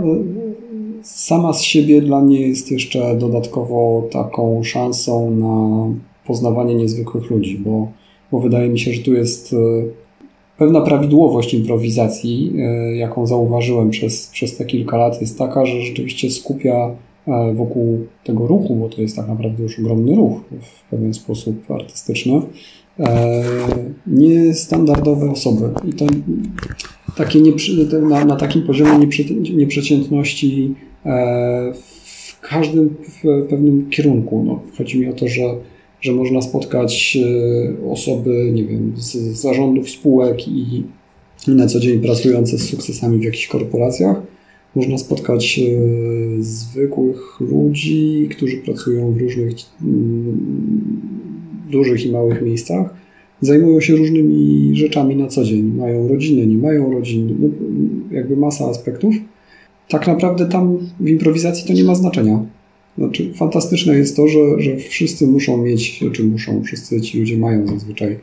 sama 1.02 1.52
z 1.52 1.62
siebie 1.62 2.02
dla 2.02 2.20
mnie 2.20 2.48
jest 2.48 2.70
jeszcze 2.70 3.16
dodatkowo 3.18 4.08
taką 4.12 4.62
szansą 4.64 5.30
na 5.30 5.86
poznawanie 6.26 6.74
niezwykłych 6.74 7.30
ludzi, 7.30 7.58
bo 7.58 7.88
bo 8.32 8.40
wydaje 8.40 8.68
mi 8.68 8.78
się, 8.78 8.92
że 8.92 9.02
tu 9.02 9.14
jest 9.14 9.52
e, 9.52 9.56
pewna 10.58 10.80
prawidłowość 10.80 11.54
improwizacji, 11.54 12.52
e, 12.58 12.96
jaką 12.96 13.26
zauważyłem 13.26 13.90
przez, 13.90 14.26
przez 14.26 14.56
te 14.56 14.64
kilka 14.64 14.96
lat, 14.96 15.20
jest 15.20 15.38
taka, 15.38 15.66
że 15.66 15.80
rzeczywiście 15.80 16.30
skupia 16.30 16.90
e, 17.28 17.54
wokół 17.54 18.06
tego 18.24 18.46
ruchu, 18.46 18.76
bo 18.76 18.88
to 18.88 19.02
jest 19.02 19.16
tak 19.16 19.28
naprawdę 19.28 19.62
już 19.62 19.78
ogromny 19.78 20.14
ruch 20.14 20.40
w 20.62 20.90
pewien 20.90 21.14
sposób 21.14 21.70
artystyczny, 21.70 22.40
niestandardowe 24.06 25.30
osoby. 25.30 25.70
I 25.88 25.92
to 25.92 26.06
takie 27.16 27.40
na, 28.02 28.24
na 28.24 28.36
takim 28.36 28.62
poziomie 28.62 29.08
nieprzeciętności 29.54 30.74
w 31.74 32.40
każdym 32.40 32.88
w 32.88 33.48
pewnym 33.48 33.90
kierunku. 33.90 34.44
No, 34.46 34.60
chodzi 34.78 35.00
mi 35.00 35.08
o 35.08 35.12
to, 35.12 35.28
że 35.28 35.42
że 36.02 36.12
można 36.12 36.42
spotkać 36.42 37.18
e, 37.22 37.90
osoby, 37.90 38.50
nie 38.54 38.64
wiem, 38.64 38.92
z 38.96 39.16
zarządów 39.16 39.90
spółek 39.90 40.48
i 40.48 40.82
na 41.48 41.66
co 41.66 41.80
dzień 41.80 42.00
pracujące 42.00 42.58
z 42.58 42.68
sukcesami 42.68 43.18
w 43.18 43.24
jakichś 43.24 43.46
korporacjach. 43.46 44.22
Można 44.76 44.98
spotkać 44.98 45.58
e, 45.58 46.42
zwykłych 46.42 47.40
ludzi, 47.40 48.28
którzy 48.30 48.56
pracują 48.56 49.12
w 49.12 49.16
różnych 49.16 49.52
mm, 49.82 50.40
dużych 51.70 52.06
i 52.06 52.10
małych 52.12 52.42
miejscach. 52.42 52.94
Zajmują 53.40 53.80
się 53.80 53.96
różnymi 53.96 54.70
rzeczami 54.76 55.16
na 55.16 55.26
co 55.26 55.44
dzień. 55.44 55.62
Mają 55.62 56.08
rodziny, 56.08 56.46
nie 56.46 56.56
mają 56.56 56.92
rodzin, 56.92 57.36
no, 57.40 57.48
jakby 58.16 58.36
masa 58.36 58.68
aspektów. 58.68 59.14
Tak 59.88 60.06
naprawdę 60.06 60.48
tam 60.48 60.78
w 61.00 61.08
improwizacji 61.08 61.66
to 61.68 61.72
nie 61.72 61.84
ma 61.84 61.94
znaczenia 61.94 62.44
znaczy, 62.98 63.32
fantastyczne 63.34 63.94
jest 63.94 64.16
to, 64.16 64.28
że, 64.28 64.38
że 64.58 64.76
wszyscy 64.76 65.26
muszą 65.26 65.56
mieć, 65.56 66.04
czy 66.12 66.24
muszą, 66.24 66.62
wszyscy 66.62 67.00
ci 67.00 67.20
ludzie 67.20 67.38
mają 67.38 67.66
zazwyczaj 67.66 68.18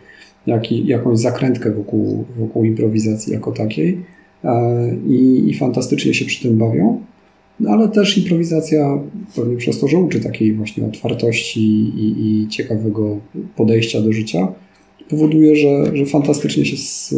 jak, 0.48 0.72
jakąś 0.72 1.20
zakrętkę 1.20 1.72
wokół, 1.72 2.26
wokół 2.38 2.64
improwizacji 2.64 3.34
jako 3.34 3.52
takiej 3.52 3.98
e, 4.44 4.96
i, 5.08 5.50
i 5.50 5.54
fantastycznie 5.54 6.14
się 6.14 6.26
przy 6.26 6.42
tym 6.42 6.58
bawią. 6.58 7.02
No, 7.60 7.70
ale 7.70 7.90
też 7.90 8.18
improwizacja, 8.18 9.00
pewnie 9.36 9.58
przez 9.58 9.80
to, 9.80 9.88
że 9.88 9.98
uczy 9.98 10.20
takiej 10.20 10.54
właśnie 10.54 10.86
otwartości 10.86 11.62
i, 11.98 12.16
i 12.18 12.48
ciekawego 12.48 13.20
podejścia 13.56 14.02
do 14.02 14.14
życia, 14.14 14.48
powoduje, 15.10 15.56
że, 15.56 15.98
że 15.98 16.06
fantastycznie 16.06 16.66
się 16.66 16.78
z 16.78 17.16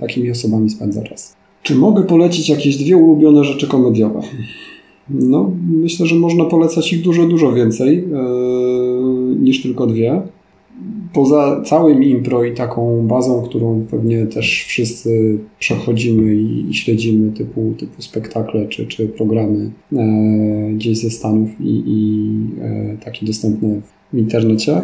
takimi 0.00 0.30
osobami 0.30 0.70
spędza 0.70 1.02
czas. 1.02 1.36
Czy 1.62 1.74
mogę 1.74 2.02
polecić 2.02 2.48
jakieś 2.48 2.76
dwie 2.76 2.96
ulubione 2.96 3.44
rzeczy 3.44 3.68
komediowe? 3.68 4.20
No, 5.10 5.52
myślę, 5.68 6.06
że 6.06 6.14
można 6.14 6.44
polecać 6.44 6.92
ich 6.92 7.02
dużo, 7.02 7.26
dużo 7.26 7.52
więcej 7.52 7.96
yy, 7.96 9.36
niż 9.40 9.62
tylko 9.62 9.86
dwie. 9.86 10.22
Poza 11.12 11.62
całym 11.64 12.02
impro 12.02 12.44
i 12.44 12.54
taką 12.54 13.06
bazą, 13.06 13.42
którą 13.42 13.86
pewnie 13.90 14.26
też 14.26 14.64
wszyscy 14.68 15.38
przechodzimy 15.58 16.34
i, 16.34 16.70
i 16.70 16.74
śledzimy, 16.74 17.32
typu, 17.32 17.74
typu 17.78 18.02
spektakle 18.02 18.68
czy, 18.68 18.86
czy 18.86 19.08
programy 19.08 19.70
e, 19.92 20.72
gdzieś 20.74 20.98
ze 20.98 21.10
Stanów 21.10 21.50
i, 21.60 21.82
i 21.86 22.30
e, 22.60 22.96
takie 23.04 23.26
dostępne 23.26 23.80
w 24.12 24.18
internecie. 24.18 24.82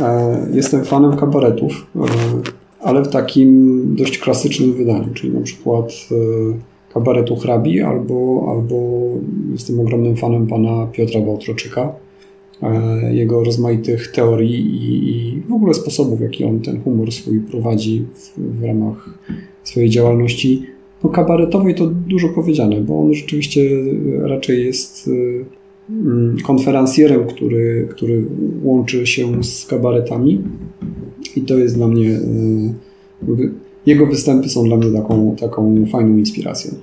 E, 0.00 0.46
jestem 0.54 0.84
fanem 0.84 1.16
kabaretów, 1.16 1.86
e, 1.96 2.00
ale 2.80 3.02
w 3.02 3.08
takim 3.08 3.80
dość 3.96 4.18
klasycznym 4.18 4.72
wydaniu, 4.72 5.14
czyli 5.14 5.34
na 5.34 5.40
przykład 5.40 5.92
e, 6.12 6.14
kabaretu 6.94 7.36
hrabi, 7.36 7.80
albo, 7.80 8.46
albo 8.48 9.00
jestem 9.52 9.80
ogromnym 9.80 10.16
fanem 10.16 10.46
pana 10.46 10.86
Piotra 10.92 11.20
Bałtroczyka, 11.20 11.92
e, 12.62 13.14
jego 13.14 13.44
rozmaitych 13.44 14.08
teorii 14.08 14.60
i, 14.60 15.08
i, 15.08 15.42
w 15.48 15.52
ogóle 15.52 15.74
sposobów, 15.74 16.18
w 16.18 16.22
jaki 16.22 16.44
on 16.44 16.60
ten 16.60 16.80
humor 16.80 17.12
swój 17.12 17.40
prowadzi 17.40 18.06
w, 18.14 18.58
w 18.60 18.64
ramach 18.64 19.18
swojej 19.64 19.90
działalności. 19.90 20.62
No, 21.04 21.10
kabaretowej 21.10 21.74
to 21.74 21.86
dużo 21.86 22.28
powiedziane, 22.28 22.80
bo 22.80 23.00
on 23.00 23.14
rzeczywiście 23.14 23.60
raczej 24.22 24.66
jest 24.66 25.08
e, 25.08 25.92
mm, 25.92 26.36
konferencjerem, 26.46 27.26
który, 27.26 27.88
który 27.90 28.24
łączy 28.62 29.06
się 29.06 29.44
z 29.44 29.66
kabaretami 29.66 30.40
i 31.36 31.40
to 31.40 31.58
jest 31.58 31.76
dla 31.76 31.88
mnie 31.88 32.10
e, 32.10 33.64
jego 33.86 34.06
występy 34.06 34.48
są 34.48 34.64
dla 34.64 34.76
mnie 34.76 34.90
taką, 34.90 35.36
taką 35.36 35.86
fajną 35.86 36.16
inspiracją. 36.16 36.74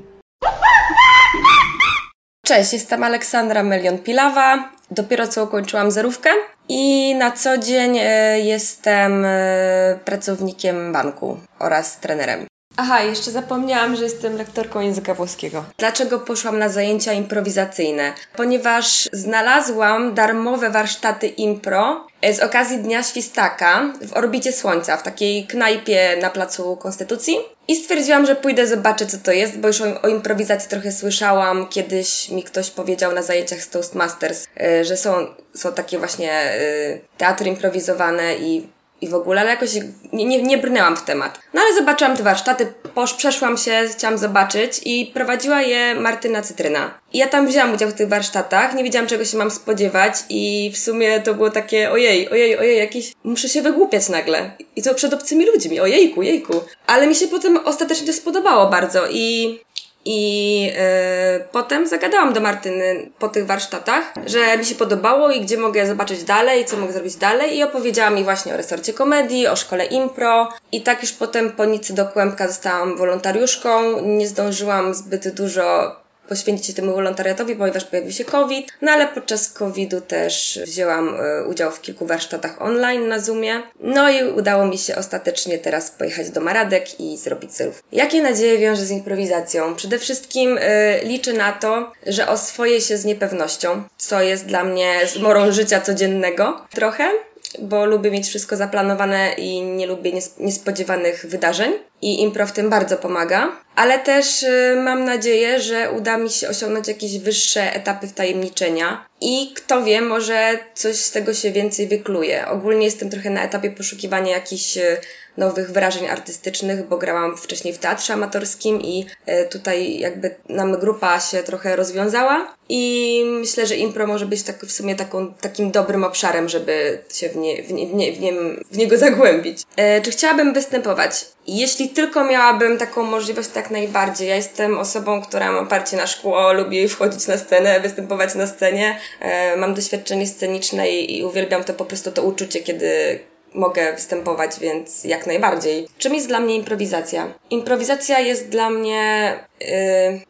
Cześć, 2.46 2.74
jestem 2.74 3.04
Aleksandra 3.04 3.64
Melion-Pilawa. 3.64 4.70
Dopiero 4.92 5.28
co 5.28 5.44
ukończyłam 5.44 5.92
zerówkę 5.92 6.30
i 6.70 7.16
na 7.16 7.32
co 7.32 7.58
dzień 7.58 7.98
e, 7.98 8.40
jestem 8.40 9.26
e, 9.26 10.00
pracownikiem 10.06 10.94
banku 10.94 11.38
oraz 11.60 12.00
trenerem. 12.00 12.51
Aha, 12.78 13.02
jeszcze 13.02 13.32
zapomniałam, 13.32 13.96
że 13.96 14.04
jestem 14.04 14.38
lektorką 14.38 14.80
języka 14.80 15.14
włoskiego. 15.14 15.64
Dlaczego 15.78 16.20
poszłam 16.20 16.60
na 16.60 16.70
zajęcia 16.70 17.14
improwizacyjne? 17.14 18.14
Ponieważ 18.36 19.10
znalazłam 19.14 20.14
darmowe 20.14 20.70
warsztaty 20.70 21.28
impro 21.28 22.08
z 22.34 22.40
okazji 22.40 22.78
Dnia 22.78 23.04
Świstaka 23.04 23.94
w 24.02 24.14
orbicie 24.14 24.54
Słońca, 24.54 24.98
w 24.98 25.04
takiej 25.04 25.48
knajpie 25.48 26.18
na 26.22 26.30
Placu 26.30 26.78
Konstytucji. 26.78 27.38
I 27.68 27.76
stwierdziłam, 27.76 28.26
że 28.26 28.36
pójdę 28.36 28.68
zobaczyć, 28.68 29.12
co 29.12 29.18
to 29.18 29.32
jest, 29.32 29.58
bo 29.58 29.68
już 29.68 29.82
o, 29.82 30.02
o 30.02 30.08
improwizacji 30.08 30.70
trochę 30.70 30.92
słyszałam. 30.92 31.68
Kiedyś 31.68 32.30
mi 32.30 32.44
ktoś 32.44 32.70
powiedział 32.70 33.14
na 33.14 33.22
zajęciach 33.22 33.62
z 33.62 33.70
Toastmasters, 33.70 34.48
yy, 34.58 34.86
że 34.86 34.98
są, 34.98 35.28
są 35.54 35.74
takie 35.74 35.98
właśnie 35.98 36.52
yy, 36.90 37.02
teatry 37.18 37.50
improwizowane 37.50 38.36
i 38.36 38.68
i 39.02 39.08
w 39.08 39.14
ogóle, 39.14 39.42
ale 39.42 39.50
jakoś 39.50 39.70
nie, 40.14 40.26
nie, 40.26 40.44
nie 40.44 40.58
brnęłam 40.58 40.98
w 40.98 41.04
temat. 41.04 41.40
No 41.54 41.62
ale 41.62 41.76
zobaczyłam 41.76 42.18
te 42.18 42.24
warsztaty, 42.24 42.74
posz, 42.96 43.14
przeszłam 43.14 43.58
się, 43.58 43.82
chciałam 43.92 44.18
zobaczyć 44.18 44.82
i 44.86 45.12
prowadziła 45.14 45.62
je 45.62 45.96
Martyna 45.96 46.42
Cytryna. 46.42 47.00
I 47.14 47.18
ja 47.18 47.28
tam 47.28 47.48
wzięłam 47.48 47.74
udział 47.74 47.90
w 47.90 47.94
tych 47.94 48.10
warsztatach, 48.10 48.76
nie 48.76 48.84
wiedziałam 48.84 49.08
czego 49.08 49.26
się 49.26 49.38
mam 49.38 49.52
spodziewać 49.52 50.14
i 50.30 50.72
w 50.74 50.78
sumie 50.78 51.20
to 51.20 51.34
było 51.34 51.50
takie 51.50 51.92
ojej, 51.92 52.30
ojej, 52.30 52.58
ojej, 52.58 52.78
jakiś, 52.78 53.14
muszę 53.24 53.50
się 53.50 53.62
wygłupiać 53.62 54.10
nagle. 54.10 54.52
I 54.76 54.82
to 54.82 54.96
przed 54.96 55.14
obcymi 55.14 55.46
ludźmi, 55.46 55.80
ojejku, 55.80 56.22
jejku. 56.22 56.54
Ale 56.88 57.08
mi 57.08 57.16
się 57.16 57.28
potem 57.28 57.60
ostatecznie 57.66 58.08
to 58.08 58.14
spodobało 58.14 58.70
bardzo 58.70 59.08
i 59.10 59.60
i 60.06 60.62
yy, 60.64 61.46
potem 61.52 61.88
zagadałam 61.88 62.34
do 62.34 62.42
Martyny 62.42 63.10
po 63.20 63.30
tych 63.30 63.46
warsztatach, 63.46 64.14
że 64.26 64.58
mi 64.58 64.66
się 64.66 64.76
podobało 64.76 65.32
i 65.32 65.42
gdzie 65.42 65.58
mogę 65.58 65.88
zobaczyć 65.88 66.24
dalej, 66.24 66.66
co 66.66 66.78
mogę 66.78 66.94
zrobić 66.94 67.16
dalej. 67.16 67.58
I 67.58 67.64
opowiedziała 67.64 68.10
mi 68.10 68.24
właśnie 68.24 68.54
o 68.54 68.58
resorcie 68.58 68.94
komedii, 68.94 69.48
o 69.48 69.56
szkole 69.56 69.86
impro. 69.86 70.50
I 70.72 70.82
tak 70.82 71.02
już 71.02 71.12
potem 71.12 71.52
po 71.52 71.66
nic 71.66 71.92
do 71.92 72.06
kłębka 72.06 72.48
zostałam 72.48 72.98
wolontariuszką. 72.98 74.02
Nie 74.02 74.28
zdążyłam 74.28 74.94
zbyt 74.94 75.36
dużo 75.36 75.96
poświęcić 76.30 76.66
się 76.66 76.74
temu 76.74 76.94
wolontariatowi, 76.94 77.56
ponieważ 77.56 77.86
pojawił 77.86 78.12
się 78.12 78.26
COVID. 78.26 78.68
No 78.82 78.92
ale 78.92 79.08
podczas 79.08 79.50
COVID-u 79.50 80.02
też 80.02 80.60
wzięłam 80.64 81.16
e, 81.20 81.44
udział 81.44 81.72
w 81.72 81.82
kilku 81.82 82.06
warsztatach 82.06 82.62
online 82.62 83.08
na 83.08 83.20
Zoomie. 83.20 83.62
No 83.80 84.10
i 84.10 84.24
udało 84.24 84.66
mi 84.66 84.78
się 84.78 84.96
ostatecznie 84.96 85.58
teraz 85.58 85.92
pojechać 85.92 86.30
do 86.30 86.42
Maradek 86.42 87.00
i 87.00 87.18
zrobić 87.18 87.52
celów. 87.52 87.84
Jakie 87.92 88.22
nadzieje 88.22 88.58
wiąże 88.58 88.86
z 88.86 88.92
improwizacją? 88.92 89.76
Przede 89.76 90.00
wszystkim 90.00 90.58
y, 90.58 90.62
liczę 91.04 91.34
na 91.34 91.52
to, 91.52 91.92
że 92.08 92.28
oswoję 92.28 92.82
się 92.82 92.98
z 92.98 93.06
niepewnością, 93.06 93.84
co 93.98 94.22
jest 94.22 94.46
dla 94.46 94.64
mnie 94.64 95.00
zmorą 95.08 95.52
życia 95.52 95.82
codziennego 95.82 96.66
trochę 96.72 97.12
bo 97.60 97.86
lubię 97.86 98.12
mieć 98.12 98.28
wszystko 98.28 98.56
zaplanowane 98.58 99.34
i 99.38 99.62
nie 99.62 99.88
lubię 99.88 100.12
niespodziewanych 100.40 101.26
wydarzeń. 101.26 101.74
I 102.02 102.22
impro 102.22 102.48
w 102.48 102.52
tym 102.52 102.70
bardzo 102.70 102.98
pomaga. 102.98 103.52
Ale 103.76 104.00
też 104.00 104.44
y, 104.44 104.76
mam 104.84 105.06
nadzieję, 105.06 105.60
że 105.60 105.92
uda 105.92 106.18
mi 106.18 106.30
się 106.30 106.50
osiągnąć 106.50 106.88
jakieś 106.88 107.18
wyższe 107.18 107.74
etapy 107.74 108.08
wtajemniczenia. 108.08 109.06
I 109.22 109.54
kto 109.56 109.84
wie, 109.84 110.02
może 110.02 110.60
coś 110.74 110.96
z 110.96 111.12
tego 111.12 111.34
się 111.34 111.52
więcej 111.52 111.88
wykluje. 111.88 112.48
Ogólnie 112.48 112.86
jestem 112.86 113.10
trochę 113.10 113.30
na 113.30 113.44
etapie 113.44 113.72
poszukiwania 113.72 114.32
jakichś 114.32 114.78
y, 114.78 114.98
nowych 115.38 115.72
wyrażeń 115.72 116.08
artystycznych, 116.08 116.88
bo 116.88 116.98
grałam 116.98 117.38
wcześniej 117.38 117.74
w 117.74 117.78
teatrze 117.78 118.14
amatorskim 118.14 118.82
i 118.82 119.06
y, 119.30 119.50
tutaj 119.50 120.00
jakby 120.00 120.36
nam 120.50 120.80
grupa 120.80 121.20
się 121.20 121.44
trochę 121.44 121.76
rozwiązała 121.76 122.56
i 122.74 123.24
myślę, 123.26 123.68
że 123.68 123.76
impro 123.76 124.08
może 124.08 124.26
być 124.26 124.44
tak 124.44 124.66
w 124.66 124.72
sumie 124.72 124.96
taką, 124.96 125.34
takim 125.34 125.72
dobrym 125.72 126.04
obszarem, 126.04 126.50
żeby 126.50 127.04
się 127.14 127.30
w, 127.30 127.36
nie, 127.36 127.64
w, 127.64 127.72
nie, 127.74 127.88
w, 127.88 127.94
nie, 127.94 128.34
w, 128.34 128.64
w 128.72 128.78
niego 128.78 128.98
zagłębić. 128.98 129.64
E, 129.76 130.02
czy 130.02 130.12
chciałabym 130.12 130.54
występować? 130.54 131.26
Jeśli 131.48 131.90
tylko 131.90 132.24
miałabym 132.24 132.78
taką 132.78 133.04
możliwość, 133.04 133.50
tak 133.50 133.72
najbardziej. 133.72 134.28
Ja 134.28 134.36
jestem 134.36 134.78
osobą, 134.78 135.22
która 135.22 135.52
ma 135.52 135.66
parcie 135.66 135.98
na 135.98 136.08
szkło, 136.08 136.54
lubię 136.54 136.88
wchodzić 136.88 137.28
na 137.28 137.38
scenę, 137.38 137.80
występować 137.80 138.36
na 138.36 138.48
scenie. 138.48 139.00
E, 139.20 139.58
mam 139.58 139.74
doświadczenie 139.74 140.28
sceniczne 140.28 140.90
i, 140.90 141.18
i 141.18 141.24
uwielbiam 141.24 141.64
to 141.64 141.74
po 141.74 141.86
prostu 141.86 142.12
to 142.12 142.24
uczucie, 142.24 142.60
kiedy, 142.60 143.20
mogę 143.54 143.94
występować, 143.94 144.60
więc 144.60 145.04
jak 145.04 145.28
najbardziej. 145.28 145.88
Czym 145.98 146.16
jest 146.16 146.28
dla 146.28 146.40
mnie 146.40 146.56
improwizacja? 146.56 147.34
Improwizacja 147.50 148.20
jest 148.20 148.50
dla 148.50 148.70
mnie, 148.70 149.34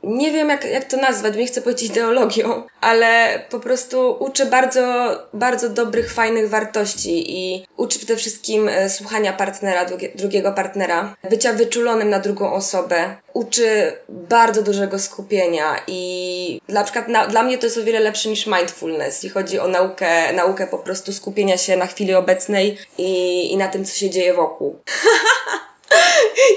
nie 0.03 0.31
wiem 0.31 0.49
jak, 0.49 0.65
jak 0.65 0.83
to 0.83 0.97
nazwać, 0.97 1.35
nie 1.35 1.47
chcę 1.47 1.61
powiedzieć 1.61 1.89
ideologią, 1.89 2.63
ale 2.81 3.39
po 3.49 3.59
prostu 3.59 4.15
uczy 4.19 4.45
bardzo, 4.45 5.15
bardzo 5.33 5.69
dobrych, 5.69 6.13
fajnych 6.13 6.49
wartości 6.49 7.37
i 7.37 7.65
uczy 7.77 7.97
przede 7.97 8.15
wszystkim 8.15 8.65
yy, 8.65 8.89
słuchania 8.89 9.33
partnera, 9.33 9.85
drugie, 9.85 10.09
drugiego 10.15 10.51
partnera, 10.51 11.15
bycia 11.29 11.53
wyczulonym 11.53 12.09
na 12.09 12.19
drugą 12.19 12.53
osobę, 12.53 13.15
uczy 13.33 13.93
bardzo 14.09 14.61
dużego 14.61 14.99
skupienia 14.99 15.75
i 15.87 16.61
na 16.67 16.83
przykład 16.83 17.07
na, 17.07 17.27
dla 17.27 17.43
mnie 17.43 17.57
to 17.57 17.65
jest 17.65 17.77
o 17.77 17.83
wiele 17.83 17.99
lepsze 17.99 18.29
niż 18.29 18.47
mindfulness, 18.47 19.15
jeśli 19.15 19.29
chodzi 19.29 19.59
o 19.59 19.67
naukę, 19.67 20.33
naukę 20.33 20.67
po 20.67 20.77
prostu 20.77 21.13
skupienia 21.13 21.57
się 21.57 21.77
na 21.77 21.87
chwili 21.87 22.13
obecnej 22.13 22.77
i, 22.97 23.51
i 23.53 23.57
na 23.57 23.67
tym, 23.67 23.85
co 23.85 23.95
się 23.95 24.09
dzieje 24.09 24.33
wokół. 24.33 24.79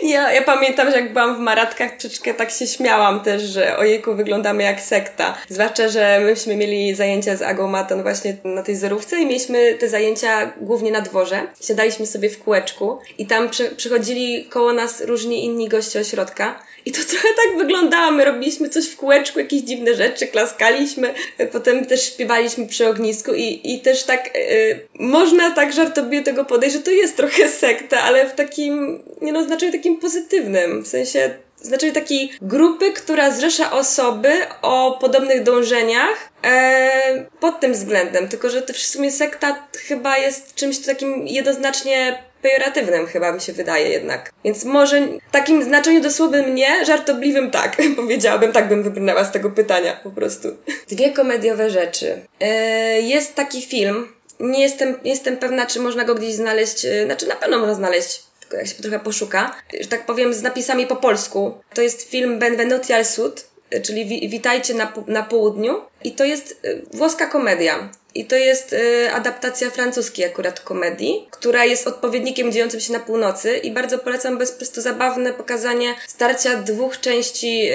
Ja, 0.02 0.32
ja 0.32 0.42
pamiętam, 0.42 0.90
że 0.90 0.96
jak 0.96 1.12
byłam 1.12 1.36
w 1.36 1.38
Maratkach, 1.38 1.96
troszeczkę 1.96 2.34
tak 2.34 2.50
się 2.50 2.66
śmiałam 2.66 3.20
też, 3.20 3.42
że 3.42 3.76
ojejku, 3.76 4.14
wyglądamy 4.14 4.62
jak 4.62 4.80
sekta. 4.80 5.38
Zwłaszcza, 5.48 5.88
że 5.88 6.20
myśmy 6.20 6.56
mieli 6.56 6.94
zajęcia 6.94 7.36
z 7.36 7.42
Agą 7.42 7.68
Maton 7.68 8.02
właśnie 8.02 8.36
na 8.44 8.62
tej 8.62 8.76
zerówce 8.76 9.20
i 9.20 9.26
mieliśmy 9.26 9.74
te 9.74 9.88
zajęcia 9.88 10.52
głównie 10.60 10.90
na 10.90 11.00
dworze. 11.00 11.42
Siadaliśmy 11.60 12.06
sobie 12.06 12.30
w 12.30 12.38
kółeczku 12.38 12.98
i 13.18 13.26
tam 13.26 13.50
przy, 13.50 13.70
przychodzili 13.70 14.44
koło 14.44 14.72
nas 14.72 15.00
różni 15.00 15.44
inni 15.44 15.68
goście 15.68 16.00
ośrodka 16.00 16.62
i 16.84 16.92
to 16.92 16.98
trochę 17.10 17.28
tak 17.28 17.58
wyglądało. 17.58 18.10
My 18.10 18.24
robiliśmy 18.24 18.68
coś 18.68 18.88
w 18.88 18.96
kółeczku, 18.96 19.38
jakieś 19.38 19.62
dziwne 19.62 19.94
rzeczy, 19.94 20.26
klaskaliśmy, 20.26 21.14
potem 21.52 21.86
też 21.86 22.06
śpiewaliśmy 22.06 22.66
przy 22.66 22.88
ognisku 22.88 23.34
i, 23.34 23.60
i 23.74 23.80
też 23.80 24.02
tak 24.02 24.36
y, 24.36 24.80
można 24.98 25.50
tak 25.50 25.72
żartobliwie 25.72 26.24
tego 26.24 26.44
podejść, 26.44 26.76
że 26.76 26.82
to 26.82 26.90
jest 26.90 27.16
trochę 27.16 27.48
sekta, 27.48 28.00
ale 28.02 28.28
w 28.28 28.34
takim, 28.34 29.02
nie 29.24 29.32
no, 29.32 29.44
znaczeniu 29.44 29.72
takim 29.72 30.00
pozytywnym. 30.00 30.82
W 30.82 30.88
sensie 30.88 31.34
znaczeniu 31.56 31.92
takiej 31.92 32.32
grupy, 32.42 32.92
która 32.92 33.30
zrzesza 33.30 33.72
osoby 33.72 34.32
o 34.62 34.98
podobnych 35.00 35.42
dążeniach 35.42 36.28
e, 36.44 37.26
pod 37.40 37.60
tym 37.60 37.72
względem. 37.72 38.28
Tylko, 38.28 38.50
że 38.50 38.62
to 38.62 38.72
w 38.72 38.78
sumie 38.78 39.12
sekta 39.12 39.66
chyba 39.78 40.18
jest 40.18 40.54
czymś 40.54 40.78
takim 40.78 41.26
jednoznacznie 41.26 42.18
pejoratywnym 42.42 43.06
chyba 43.06 43.32
mi 43.32 43.40
się 43.40 43.52
wydaje 43.52 43.88
jednak. 43.88 44.32
Więc 44.44 44.64
może 44.64 45.00
w 45.00 45.30
takim 45.32 45.62
znaczeniu 45.62 46.00
dosłownym 46.00 46.54
nie, 46.54 46.84
żartobliwym 46.84 47.50
tak, 47.50 47.76
powiedziałabym, 47.96 48.52
tak 48.52 48.68
bym 48.68 48.82
wybrnęła 48.82 49.24
z 49.24 49.32
tego 49.32 49.50
pytania 49.50 50.00
po 50.02 50.10
prostu. 50.10 50.48
Dwie 50.88 51.12
komediowe 51.12 51.70
rzeczy. 51.70 52.20
E, 52.40 53.00
jest 53.00 53.34
taki 53.34 53.62
film, 53.62 54.08
nie 54.40 54.62
jestem, 54.62 54.98
jestem 55.04 55.36
pewna, 55.36 55.66
czy 55.66 55.80
można 55.80 56.04
go 56.04 56.14
gdzieś 56.14 56.34
znaleźć, 56.34 56.84
e, 56.84 57.04
znaczy 57.04 57.26
na 57.26 57.36
pewno 57.36 57.58
można 57.58 57.74
znaleźć 57.74 58.22
jak 58.52 58.66
się 58.66 58.74
trochę 58.74 59.00
poszuka, 59.00 59.56
że 59.80 59.88
tak 59.88 60.06
powiem 60.06 60.34
z 60.34 60.42
napisami 60.42 60.86
po 60.86 60.96
polsku. 60.96 61.54
To 61.74 61.82
jest 61.82 62.02
film 62.10 62.38
Benvenuti 62.38 62.92
al 62.92 63.04
Sud, 63.04 63.53
czyli 63.82 64.28
Witajcie 64.28 64.74
na, 64.74 64.92
na 65.06 65.22
południu 65.22 65.80
i 66.04 66.12
to 66.12 66.24
jest 66.24 66.60
włoska 66.92 67.26
komedia. 67.26 67.90
I 68.14 68.24
to 68.24 68.36
jest 68.36 68.72
y, 68.72 69.10
adaptacja 69.12 69.70
francuskiej 69.70 70.24
akurat 70.24 70.60
komedii, 70.60 71.28
która 71.30 71.64
jest 71.64 71.86
odpowiednikiem 71.86 72.52
dziejącym 72.52 72.80
się 72.80 72.92
na 72.92 73.00
północy 73.00 73.56
i 73.56 73.70
bardzo 73.70 73.98
polecam, 73.98 74.34
bo 74.34 74.40
jest 74.40 74.52
po 74.52 74.58
prostu 74.58 74.80
zabawne 74.80 75.32
pokazanie 75.32 75.94
starcia 76.06 76.62
dwóch 76.62 77.00
części 77.00 77.68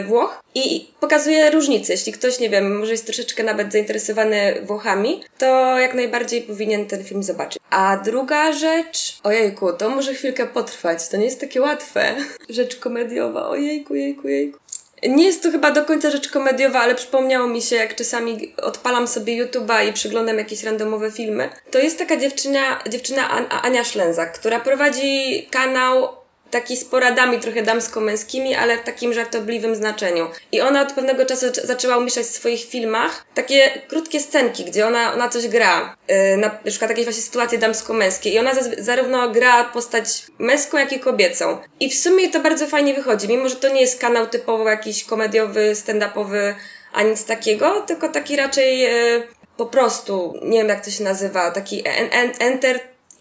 y, 0.00 0.04
Włoch 0.04 0.42
i 0.54 0.88
pokazuje 1.00 1.50
różnice. 1.50 1.92
Jeśli 1.92 2.12
ktoś, 2.12 2.40
nie 2.40 2.50
wiem, 2.50 2.78
może 2.78 2.92
jest 2.92 3.06
troszeczkę 3.06 3.42
nawet 3.42 3.72
zainteresowany 3.72 4.60
Włochami, 4.62 5.22
to 5.38 5.78
jak 5.78 5.94
najbardziej 5.94 6.42
powinien 6.42 6.86
ten 6.86 7.04
film 7.04 7.22
zobaczyć. 7.22 7.62
A 7.70 7.96
druga 7.96 8.52
rzecz, 8.52 9.18
ojejku, 9.22 9.72
to 9.72 9.88
może 9.88 10.14
chwilkę 10.14 10.46
potrwać, 10.46 11.08
to 11.08 11.16
nie 11.16 11.24
jest 11.24 11.40
takie 11.40 11.60
łatwe. 11.60 12.14
Rzecz 12.48 12.76
komediowa, 12.76 13.48
ojejku, 13.48 13.94
jejku, 13.94 14.28
jejku. 14.28 14.58
Nie 15.02 15.24
jest 15.24 15.42
to 15.42 15.50
chyba 15.50 15.70
do 15.70 15.84
końca 15.84 16.10
rzecz 16.10 16.28
komediowa, 16.28 16.80
ale 16.80 16.94
przypomniało 16.94 17.48
mi 17.48 17.62
się, 17.62 17.76
jak 17.76 17.96
czasami 17.96 18.54
odpalam 18.62 19.08
sobie 19.08 19.44
YouTube'a 19.44 19.88
i 19.88 19.92
przyglądam 19.92 20.38
jakieś 20.38 20.62
randomowe 20.62 21.10
filmy. 21.10 21.48
To 21.70 21.78
jest 21.78 21.98
taka 21.98 22.16
dziewczyna, 22.16 22.78
dziewczyna 22.88 23.28
Ania 23.62 23.84
Szlęzak, 23.84 24.38
która 24.38 24.60
prowadzi 24.60 25.46
kanał 25.50 26.08
taki 26.50 26.76
z 26.76 26.84
poradami 26.84 27.40
trochę 27.40 27.62
damsko-męskimi, 27.62 28.54
ale 28.54 28.78
w 28.78 28.82
takim 28.82 29.12
żartobliwym 29.12 29.76
znaczeniu. 29.76 30.28
I 30.52 30.60
ona 30.60 30.82
od 30.82 30.92
pewnego 30.92 31.26
czasu 31.26 31.46
zaczęła 31.64 31.96
umieszczać 31.96 32.26
w 32.26 32.30
swoich 32.30 32.64
filmach 32.64 33.24
takie 33.34 33.82
krótkie 33.88 34.20
scenki, 34.20 34.64
gdzie 34.64 34.86
ona, 34.86 35.14
ona 35.14 35.28
coś 35.28 35.48
gra. 35.48 35.96
Yy, 36.08 36.36
na, 36.36 36.50
przykład 36.50 36.90
jakieś 36.90 37.04
właśnie 37.04 37.22
sytuacje 37.22 37.58
damsko-męskie. 37.58 38.30
I 38.30 38.38
ona 38.38 38.52
zarówno 38.78 39.30
gra 39.30 39.64
postać 39.64 40.26
męską, 40.38 40.78
jak 40.78 40.92
i 40.92 41.00
kobiecą. 41.00 41.58
I 41.80 41.90
w 41.90 41.98
sumie 41.98 42.30
to 42.30 42.40
bardzo 42.40 42.66
fajnie 42.66 42.94
wychodzi, 42.94 43.28
mimo 43.28 43.48
że 43.48 43.56
to 43.56 43.68
nie 43.68 43.80
jest 43.80 44.00
kanał 44.00 44.26
typowo 44.26 44.68
jakiś 44.68 45.04
komediowy, 45.04 45.72
stand-upowy, 45.74 46.54
a 46.92 47.02
nic 47.02 47.24
takiego, 47.24 47.80
tylko 47.80 48.08
taki 48.08 48.36
raczej 48.36 48.78
yy, 48.78 49.26
po 49.56 49.66
prostu, 49.66 50.34
nie 50.42 50.58
wiem 50.58 50.68
jak 50.68 50.84
to 50.84 50.90
się 50.90 51.04
nazywa, 51.04 51.50
taki 51.50 51.82
en, 51.88 52.30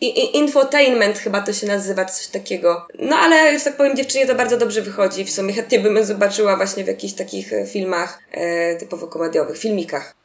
enter 0.01 0.23
infotainment 0.33 1.17
chyba 1.17 1.41
to 1.41 1.53
się 1.53 1.67
nazywa, 1.67 2.05
coś 2.05 2.27
takiego. 2.27 2.87
No 2.99 3.15
ale, 3.15 3.59
że 3.59 3.65
tak 3.65 3.77
powiem, 3.77 3.97
dziewczynie 3.97 4.27
to 4.27 4.35
bardzo 4.35 4.57
dobrze 4.57 4.81
wychodzi. 4.81 5.25
W 5.25 5.31
sumie 5.31 5.53
chętnie 5.53 5.79
bym 5.79 6.05
zobaczyła 6.05 6.55
właśnie 6.55 6.83
w 6.83 6.87
jakichś 6.87 7.13
takich 7.13 7.53
e, 7.53 7.65
filmach 7.65 8.19
e, 8.31 8.75
typowo 8.75 9.07
komediowych, 9.07 9.57
filmikach. 9.57 10.15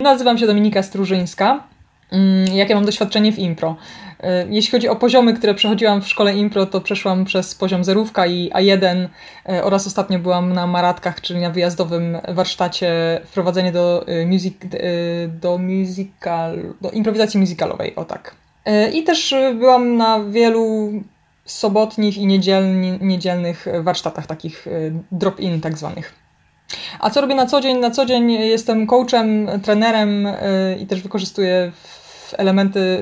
Nazywam 0.00 0.38
się 0.38 0.46
Dominika 0.46 0.82
Strużyńska. 0.82 1.64
Mm, 2.12 2.56
jakie 2.56 2.74
mam 2.74 2.84
doświadczenie 2.84 3.32
w 3.32 3.38
impro? 3.38 3.76
E, 4.20 4.46
jeśli 4.50 4.70
chodzi 4.70 4.88
o 4.88 4.96
poziomy, 4.96 5.34
które 5.34 5.54
przechodziłam 5.54 6.02
w 6.02 6.08
szkole 6.08 6.34
impro, 6.34 6.66
to 6.66 6.80
przeszłam 6.80 7.24
przez 7.24 7.54
poziom 7.54 7.84
zerówka 7.84 8.26
i 8.26 8.50
A1 8.50 9.08
e, 9.48 9.64
oraz 9.64 9.86
ostatnio 9.86 10.18
byłam 10.18 10.52
na 10.52 10.66
maratkach, 10.66 11.20
czyli 11.20 11.40
na 11.40 11.50
wyjazdowym 11.50 12.18
warsztacie 12.28 13.20
wprowadzenie 13.24 13.72
do, 13.72 14.06
e, 14.06 14.26
music, 14.26 14.54
do, 15.28 15.58
musical, 15.58 16.58
do 16.80 16.90
improwizacji 16.90 17.40
musicalowej, 17.40 17.96
o 17.96 18.04
tak. 18.04 18.34
I 18.92 19.04
też 19.04 19.34
byłam 19.54 19.96
na 19.96 20.20
wielu 20.24 20.92
sobotnich 21.44 22.18
i 22.18 22.26
niedzielnych 23.00 23.66
warsztatach, 23.80 24.26
takich 24.26 24.66
drop-in 25.12 25.60
tak 25.60 25.78
zwanych. 25.78 26.14
A 27.00 27.10
co 27.10 27.20
robię 27.20 27.34
na 27.34 27.46
co 27.46 27.60
dzień? 27.60 27.78
Na 27.78 27.90
co 27.90 28.06
dzień 28.06 28.30
jestem 28.32 28.86
coachem, 28.86 29.48
trenerem 29.62 30.28
i 30.80 30.86
też 30.86 31.02
wykorzystuję 31.02 31.72
elementy, 32.38 32.98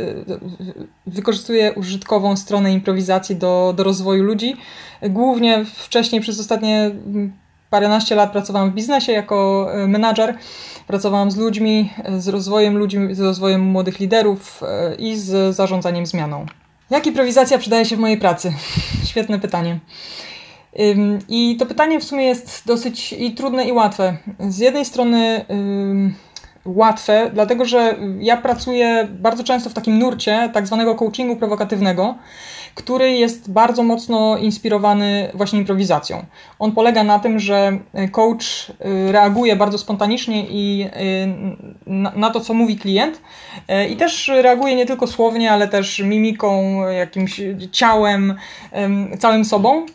wykorzystuję 1.06 1.72
użytkową 1.72 2.36
stronę 2.36 2.72
improwizacji 2.72 3.36
do, 3.36 3.74
do 3.76 3.84
rozwoju 3.84 4.22
ludzi. 4.22 4.56
Głównie 5.02 5.64
wcześniej 5.64 6.20
przez 6.20 6.40
ostatnie 6.40 6.90
paręnaście 7.70 8.14
lat 8.14 8.32
pracowałam 8.32 8.70
w 8.70 8.74
biznesie 8.74 9.12
jako 9.12 9.68
e, 9.72 9.86
menadżer. 9.86 10.34
Pracowałam 10.86 11.30
z 11.30 11.36
ludźmi, 11.36 11.90
z 12.18 12.28
rozwojem 12.28 12.78
ludzi, 12.78 12.98
z 13.12 13.20
rozwojem 13.20 13.60
młodych 13.60 14.00
liderów 14.00 14.62
e, 14.62 14.94
i 14.94 15.16
z 15.16 15.56
zarządzaniem 15.56 16.06
zmianą. 16.06 16.46
Jak 16.90 17.06
improwizacja 17.06 17.58
przydaje 17.58 17.84
się 17.84 17.96
w 17.96 17.98
mojej 17.98 18.18
pracy? 18.18 18.52
Świetne 19.10 19.38
pytanie. 19.38 19.78
I 21.28 21.56
to 21.56 21.66
pytanie 21.66 22.00
w 22.00 22.04
sumie 22.04 22.24
jest 22.24 22.62
dosyć 22.66 23.12
i 23.12 23.34
trudne, 23.34 23.68
i 23.68 23.72
łatwe. 23.72 24.16
Z 24.48 24.58
jednej 24.58 24.84
strony 24.84 25.44
łatwe, 26.66 27.30
dlatego 27.34 27.64
że 27.64 27.96
ja 28.20 28.36
pracuję 28.36 29.08
bardzo 29.10 29.44
często 29.44 29.70
w 29.70 29.74
takim 29.74 29.98
nurcie 29.98 30.50
tak 30.52 30.66
zwanego 30.66 30.94
coachingu 30.94 31.36
prowokatywnego, 31.36 32.14
który 32.74 33.12
jest 33.12 33.52
bardzo 33.52 33.82
mocno 33.82 34.38
inspirowany 34.38 35.30
właśnie 35.34 35.58
improwizacją. 35.58 36.24
On 36.58 36.72
polega 36.72 37.04
na 37.04 37.18
tym, 37.18 37.38
że 37.38 37.78
coach 38.12 38.70
y, 38.70 39.12
reaguje 39.12 39.56
bardzo 39.56 39.78
spontanicznie 39.78 40.46
i 40.46 40.86
y, 41.86 42.08
na 42.16 42.30
to, 42.30 42.40
co 42.40 42.54
mówi 42.54 42.76
klient 42.76 43.20
y, 43.70 43.88
i 43.88 43.96
też 43.96 44.28
reaguje 44.28 44.76
nie 44.76 44.86
tylko 44.86 45.06
słownie, 45.06 45.52
ale 45.52 45.68
też 45.68 45.98
mimiką, 45.98 46.80
jakimś 46.88 47.40
ciałem, 47.72 48.34
całym 49.18 49.44
sobą. 49.44 49.86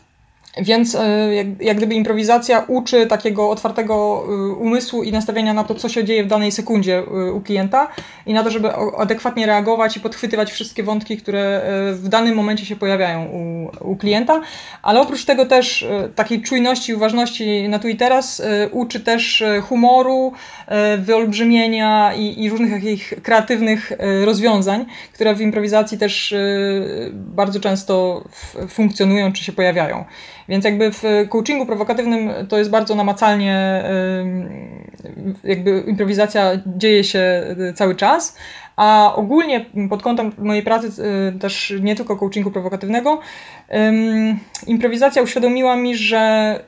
Więc 0.57 0.95
e, 0.95 1.35
jak, 1.35 1.47
jak 1.61 1.77
gdyby 1.77 1.95
improwizacja 1.95 2.65
uczy 2.67 3.07
takiego 3.07 3.49
otwartego 3.49 4.23
e, 4.27 4.53
umysłu 4.53 5.03
i 5.03 5.11
nastawienia 5.11 5.53
na 5.53 5.63
to, 5.63 5.75
co 5.75 5.89
się 5.89 6.03
dzieje 6.03 6.23
w 6.23 6.27
danej 6.27 6.51
sekundzie 6.51 6.97
e, 6.97 7.31
u 7.31 7.41
klienta 7.41 7.87
i 8.25 8.33
na 8.33 8.43
to, 8.43 8.49
żeby 8.49 8.69
adekwatnie 8.97 9.45
reagować 9.45 9.97
i 9.97 9.99
podchwytywać 9.99 10.51
wszystkie 10.51 10.83
wątki, 10.83 11.17
które 11.17 11.61
w 11.93 12.07
danym 12.07 12.35
momencie 12.35 12.65
się 12.65 12.75
pojawiają 12.75 13.25
u, 13.25 13.69
u 13.91 13.95
klienta. 13.95 14.41
Ale 14.81 15.01
oprócz 15.01 15.25
tego 15.25 15.45
też 15.45 15.85
takiej 16.15 16.41
czujności 16.41 16.91
i 16.91 16.95
uważności 16.95 17.69
na 17.69 17.79
tu 17.79 17.87
i 17.87 17.95
teraz 17.95 18.41
uczy 18.71 18.99
też 18.99 19.43
humoru, 19.63 20.33
wyolbrzymienia 20.97 22.13
i, 22.13 22.43
i 22.43 22.49
różnych 22.49 22.71
takich 22.71 23.13
kreatywnych 23.23 23.91
rozwiązań, 24.25 24.85
które 25.13 25.35
w 25.35 25.41
improwizacji 25.41 25.97
też 25.97 26.35
bardzo 27.13 27.59
często 27.59 28.23
funkcjonują 28.69 29.33
czy 29.33 29.43
się 29.43 29.51
pojawiają. 29.51 30.05
Więc 30.49 30.65
jakby 30.65 30.91
w 30.91 31.03
coachingu 31.29 31.65
prowokatywnym 31.65 32.29
to 32.49 32.57
jest 32.57 32.69
bardzo 32.69 32.95
namacalnie, 32.95 33.83
jakby 35.43 35.83
improwizacja 35.87 36.51
dzieje 36.65 37.03
się 37.03 37.43
cały 37.75 37.95
czas, 37.95 38.37
a 38.81 39.15
ogólnie 39.15 39.65
pod 39.89 40.03
kątem 40.03 40.31
mojej 40.37 40.63
pracy 40.63 41.03
y, 41.35 41.39
też 41.39 41.73
nie 41.81 41.95
tylko 41.95 42.17
coachingu 42.17 42.51
prowokatywnego, 42.51 43.19
improwizacja 44.67 45.21
uświadomiła 45.21 45.75
mi, 45.75 45.95
że 45.95 46.59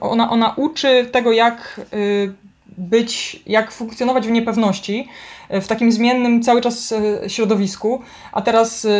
ona, 0.00 0.30
ona 0.30 0.54
uczy 0.56 1.08
tego, 1.12 1.32
jak 1.32 1.80
y, 1.94 2.32
być, 2.78 3.42
jak 3.46 3.72
funkcjonować 3.72 4.26
w 4.26 4.30
niepewności, 4.30 5.08
w 5.50 5.66
takim 5.66 5.92
zmiennym 5.92 6.42
cały 6.42 6.60
czas 6.60 6.92
e, 6.92 7.30
środowisku, 7.30 8.02
a 8.32 8.42
teraz 8.42 8.84
e, 8.84 8.90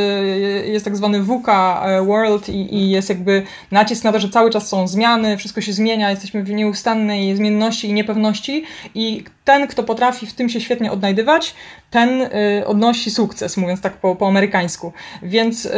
jest 0.66 0.84
tak 0.84 0.96
zwany 0.96 1.22
VUCA 1.22 1.82
e, 1.84 2.03
World 2.03 2.49
i, 2.49 2.74
i 2.74 2.90
jest 2.90 3.09
jakby 3.09 3.42
nacisk 3.70 4.05
na 4.05 4.12
to, 4.12 4.20
że 4.20 4.28
cały 4.28 4.51
czas 4.51 4.68
są 4.68 4.88
zmiany, 4.88 5.36
wszystko 5.36 5.61
się 5.61 5.72
zmienia, 5.72 6.11
jesteśmy 6.11 6.42
w 6.42 6.51
nieustannej 6.51 7.36
zmienności 7.36 7.88
i 7.88 7.92
niepewności 7.92 8.64
i 8.94 9.24
ten, 9.44 9.66
kto 9.66 9.82
potrafi 9.82 10.26
w 10.26 10.34
tym 10.34 10.49
się 10.49 10.61
świetnie 10.61 10.92
odnajdywać, 10.92 11.55
ten 11.90 12.28
odnosi 12.66 13.11
sukces, 13.11 13.57
mówiąc 13.57 13.80
tak 13.80 13.92
po, 13.92 14.16
po 14.16 14.28
amerykańsku. 14.28 14.92
Więc 15.22 15.68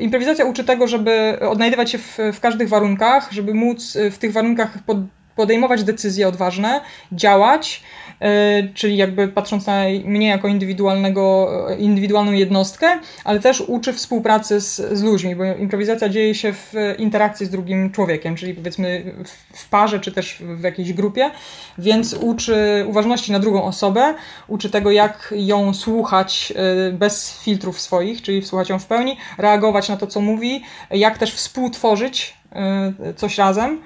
improwizacja 0.00 0.44
uczy 0.44 0.64
tego, 0.64 0.86
żeby 0.86 1.38
odnajdywać 1.50 1.90
się 1.90 1.98
w, 1.98 2.18
w 2.32 2.40
każdych 2.40 2.68
warunkach, 2.68 3.32
żeby 3.32 3.54
móc 3.54 3.96
w 4.10 4.18
tych 4.18 4.32
warunkach 4.32 4.78
pod, 4.86 4.98
podejmować 5.36 5.84
decyzje 5.84 6.28
odważne, 6.28 6.80
działać, 7.12 7.82
E, 8.20 8.62
czyli 8.74 8.96
jakby 8.96 9.28
patrząc 9.28 9.66
na 9.66 9.82
mnie 10.04 10.28
jako 10.28 10.48
indywidualnego, 10.48 11.48
indywidualną 11.78 12.32
jednostkę, 12.32 12.98
ale 13.24 13.40
też 13.40 13.60
uczy 13.60 13.92
współpracy 13.92 14.60
z, 14.60 14.76
z 14.98 15.02
ludźmi, 15.02 15.36
bo 15.36 15.44
improwizacja 15.44 16.08
dzieje 16.08 16.34
się 16.34 16.52
w 16.52 16.74
interakcji 16.98 17.46
z 17.46 17.50
drugim 17.50 17.90
człowiekiem, 17.90 18.36
czyli 18.36 18.54
powiedzmy 18.54 19.14
w 19.54 19.68
parze 19.68 20.00
czy 20.00 20.12
też 20.12 20.36
w 20.40 20.62
jakiejś 20.62 20.92
grupie, 20.92 21.30
więc 21.78 22.14
uczy 22.14 22.84
uważności 22.88 23.32
na 23.32 23.38
drugą 23.38 23.64
osobę, 23.64 24.14
uczy 24.48 24.70
tego, 24.70 24.90
jak 24.90 25.34
ją 25.36 25.74
słuchać 25.74 26.52
e, 26.56 26.92
bez 26.92 27.38
filtrów 27.42 27.80
swoich, 27.80 28.22
czyli 28.22 28.42
słuchać 28.42 28.68
ją 28.68 28.78
w 28.78 28.86
pełni, 28.86 29.16
reagować 29.38 29.88
na 29.88 29.96
to, 29.96 30.06
co 30.06 30.20
mówi, 30.20 30.62
jak 30.90 31.18
też 31.18 31.34
współtworzyć 31.34 32.39
coś 33.16 33.38
razem, 33.38 33.80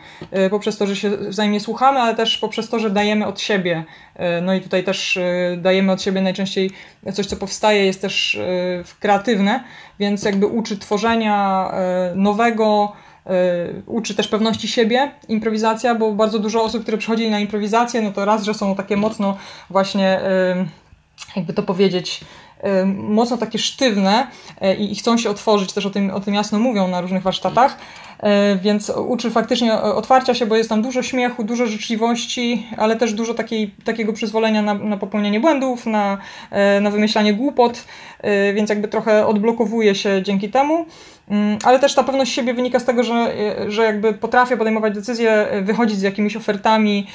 y, 0.46 0.50
poprzez 0.50 0.78
to, 0.78 0.86
że 0.86 0.96
się 0.96 1.10
wzajemnie 1.10 1.60
słuchamy, 1.60 2.00
ale 2.00 2.14
też 2.14 2.38
poprzez 2.38 2.68
to, 2.68 2.78
że 2.78 2.90
dajemy 2.90 3.26
od 3.26 3.40
siebie. 3.40 3.84
Y, 4.16 4.42
no 4.42 4.54
i 4.54 4.60
tutaj 4.60 4.84
też 4.84 5.18
dajemy 5.56 5.92
od 5.92 6.02
siebie 6.02 6.20
najczęściej 6.20 6.70
coś, 7.12 7.26
co 7.26 7.36
powstaje, 7.36 7.86
jest 7.86 8.02
też 8.02 8.40
kreatywne, 9.00 9.64
więc 9.98 10.22
jakby 10.22 10.46
uczy 10.46 10.78
tworzenia 10.78 11.70
nowego, 12.14 12.92
uczy 13.86 14.14
też 14.14 14.28
pewności 14.28 14.68
siebie 14.68 15.12
improwizacja, 15.28 15.94
bo 15.94 16.12
bardzo 16.12 16.38
dużo 16.38 16.64
osób, 16.64 16.82
które 16.82 16.98
przychodzi 16.98 17.30
na 17.30 17.40
improwizację, 17.40 18.02
no 18.02 18.12
to 18.12 18.24
raz, 18.24 18.42
że 18.42 18.54
są 18.54 18.74
takie 18.74 18.96
mocno 18.96 19.36
właśnie, 19.70 20.20
jakby 21.36 21.52
to 21.52 21.62
powiedzieć, 21.62 22.20
mocno 22.86 23.36
takie 23.36 23.58
sztywne 23.58 24.26
i 24.78 24.94
chcą 24.94 25.18
się 25.18 25.30
otworzyć, 25.30 25.72
też 25.72 25.86
o 25.86 25.90
tym, 25.90 26.10
o 26.10 26.20
tym 26.20 26.34
jasno 26.34 26.58
mówią 26.58 26.88
na 26.88 27.00
różnych 27.00 27.22
warsztatach, 27.22 27.76
więc 28.62 28.90
uczy 28.90 29.30
faktycznie 29.30 29.74
otwarcia 29.74 30.34
się, 30.34 30.46
bo 30.46 30.56
jest 30.56 30.68
tam 30.68 30.82
dużo 30.82 31.02
śmiechu, 31.02 31.44
dużo 31.44 31.66
życzliwości, 31.66 32.66
ale 32.76 32.96
też 32.96 33.12
dużo 33.12 33.34
takiej, 33.34 33.70
takiego 33.84 34.12
przyzwolenia 34.12 34.62
na, 34.62 34.74
na 34.74 34.96
popełnianie 34.96 35.40
błędów, 35.40 35.86
na, 35.86 36.18
e, 36.50 36.80
na 36.80 36.90
wymyślanie 36.90 37.34
głupot, 37.34 37.84
e, 38.20 38.52
więc 38.52 38.70
jakby 38.70 38.88
trochę 38.88 39.26
odblokowuje 39.26 39.94
się 39.94 40.22
dzięki 40.22 40.50
temu. 40.50 40.86
Mm, 41.28 41.58
ale 41.64 41.78
też 41.78 41.94
ta 41.94 42.04
pewność 42.04 42.32
siebie 42.32 42.54
wynika 42.54 42.80
z 42.80 42.84
tego, 42.84 43.04
że, 43.04 43.34
że 43.68 43.84
jakby 43.84 44.14
potrafię 44.14 44.56
podejmować 44.56 44.94
decyzje, 44.94 45.46
wychodzić 45.62 45.98
z 45.98 46.02
jakimiś 46.02 46.36
ofertami, 46.36 47.06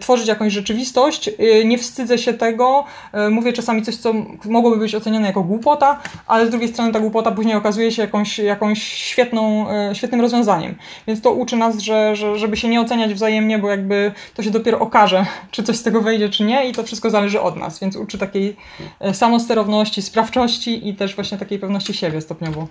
tworzyć 0.00 0.28
jakąś 0.28 0.52
rzeczywistość. 0.52 1.30
Nie 1.64 1.78
wstydzę 1.78 2.18
się 2.18 2.34
tego. 2.34 2.84
Mówię 3.30 3.52
czasami 3.52 3.82
coś, 3.82 3.96
co 3.96 4.14
mogłoby 4.44 4.76
być 4.76 4.94
ocenione 4.94 5.26
jako 5.26 5.42
głupota, 5.42 6.00
ale 6.26 6.46
z 6.46 6.50
drugiej 6.50 6.68
strony 6.68 6.92
ta 6.92 7.00
głupota 7.00 7.32
później 7.32 7.56
okazuje 7.56 7.92
się 7.92 8.02
jakąś, 8.02 8.38
jakąś 8.38 8.82
świetną, 8.82 9.66
świetnym 9.92 10.20
rozwiązaniem. 10.20 10.74
Więc 11.06 11.20
to 11.20 11.32
uczy 11.32 11.56
nas, 11.56 11.78
że, 11.78 12.16
że, 12.16 12.38
żeby 12.38 12.56
się 12.56 12.68
nie 12.68 12.80
oceniać 12.80 13.14
wzajemnie, 13.14 13.58
bo 13.58 13.70
jakby 13.70 14.12
to 14.34 14.42
się 14.42 14.50
dopiero 14.50 14.78
okaże, 14.78 15.26
czy 15.50 15.62
coś 15.62 15.76
z 15.76 15.82
tego 15.82 16.00
wejdzie, 16.00 16.28
czy 16.28 16.44
nie 16.44 16.68
i 16.68 16.72
to 16.72 16.82
wszystko 16.82 17.10
zależy 17.10 17.40
od 17.40 17.56
nas. 17.56 17.80
Więc 17.80 17.96
uczy 17.96 18.18
takiej 18.18 18.56
e, 19.00 19.14
samosterowności, 19.14 20.02
sprawczości 20.02 20.88
i 20.88 20.94
też 20.94 21.14
właśnie 21.14 21.38
takiej 21.38 21.58
pewności 21.58 21.94
siebie 21.94 22.20
stopniowo. 22.20 22.66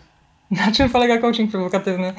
Na 0.52 0.72
czym 0.72 0.90
polega 0.90 1.18
coaching 1.18 1.52
prowokatywny? 1.52 2.14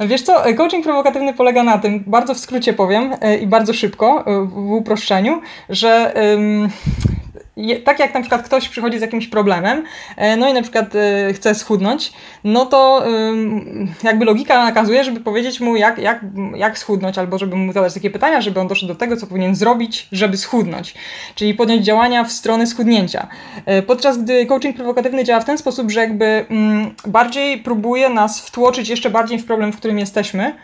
Wiesz 0.00 0.22
co, 0.22 0.46
e, 0.46 0.54
coaching 0.54 0.84
prowokatywny 0.84 1.34
polega 1.34 1.62
na 1.62 1.78
tym, 1.78 2.04
bardzo 2.06 2.34
w 2.34 2.38
skrócie 2.38 2.72
powiem 2.72 3.14
e, 3.20 3.36
i 3.36 3.46
bardzo 3.46 3.74
szybko, 3.74 4.24
w 4.44 4.72
uproszczeniu, 4.72 5.40
że 5.68 6.14
tak 7.84 7.98
jak 7.98 8.14
na 8.14 8.20
przykład 8.20 8.42
ktoś 8.42 8.68
przychodzi 8.68 8.98
z 8.98 9.00
jakimś 9.00 9.28
problemem, 9.28 9.84
e, 10.16 10.36
no 10.36 10.48
i 10.48 10.52
na 10.52 10.62
przykład 10.62 10.94
e, 10.94 11.32
chce 11.32 11.54
schudnąć, 11.54 12.12
no 12.44 12.66
to 12.66 13.04
jakby 14.02 14.24
logika 14.24 14.64
nakazuje, 14.64 15.04
żeby 15.04 15.20
powiedzieć 15.20 15.60
mu, 15.60 15.76
jak, 15.76 15.98
jak, 15.98 16.20
jak 16.56 16.78
schudnąć, 16.78 17.18
albo 17.18 17.38
żeby 17.38 17.56
mu 17.56 17.72
zadać 17.72 17.94
takie 17.94 18.10
pytania, 18.10 18.40
żeby 18.40 18.60
on 18.60 18.68
doszedł 18.68 18.92
do 18.92 18.98
tego, 18.98 19.16
co 19.16 19.26
powinien 19.26 19.54
zrobić, 19.54 20.08
żeby 20.12 20.36
schudnąć, 20.36 20.94
czyli 21.34 21.54
podjąć 21.54 21.84
działania 21.84 22.24
w 22.24 22.32
stronę 22.32 22.66
schudnięcia. 22.66 23.26
E, 23.66 23.82
podczas 23.82 24.18
gdy 24.18 24.46
coaching 24.46 24.76
prowokatywny 24.76 25.24
działa 25.24 25.40
w 25.40 25.44
ten 25.44 25.58
sposób, 25.58 25.90
że 25.90 26.00
jakby 26.00 26.46
bardziej 27.06 27.58
próbuje 27.58 28.08
nas 28.08 28.40
wtłoczyć 28.40 28.88
jeszcze 28.88 29.10
bardziej 29.10 29.38
w 29.38 29.46
problem, 29.46 29.72
w 29.72 29.76
którym 29.76 29.98
jesteśmy, 29.98 30.54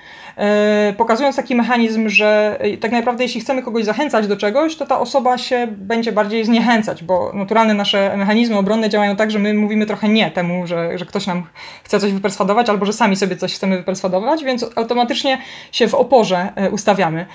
pokazując 0.97 1.37
taki 1.37 1.55
mechanizm, 1.55 2.09
że 2.09 2.57
e, 2.61 2.77
tak 2.77 2.93
naprawdę 2.93 3.25
jeśli 3.25 3.41
chcemy 3.41 3.63
kogoś 3.63 3.85
zachęcać 3.85 4.27
do 4.27 4.37
czegoś, 4.37 4.77
to 4.77 4.87
ta 4.87 5.01
osoba 5.01 5.39
się 5.39 5.67
będzie 5.71 6.13
bardziej 6.13 6.45
zniechęcać, 6.45 7.05
bo 7.05 7.33
naturalne 7.35 7.75
nasze 7.75 8.17
mechanizmy 8.17 8.59
obronne 8.59 8.89
działają 8.89 9.17
tak, 9.17 9.31
że 9.31 9.39
my 9.39 9.55
mówimy 9.55 9.87
trochę 9.87 10.09
nie 10.09 10.31
temu, 10.31 10.67
że, 10.67 10.99
że 10.99 11.07
ktoś 11.07 11.27
nam 11.27 11.47
chce 11.85 12.01
coś 12.01 12.13
wyperswadować, 12.13 12.69
albo 12.69 12.87
że 12.87 12.93
sami 12.93 13.17
sobie 13.17 13.37
coś 13.37 13.55
chcemy 13.55 13.77
wyperswadować, 13.77 14.45
więc 14.45 14.67
automatycznie 14.77 15.39
się 15.73 15.89
w 15.89 15.95
oporze 15.95 16.53
e, 16.57 16.71
ustawiamy. 16.71 17.27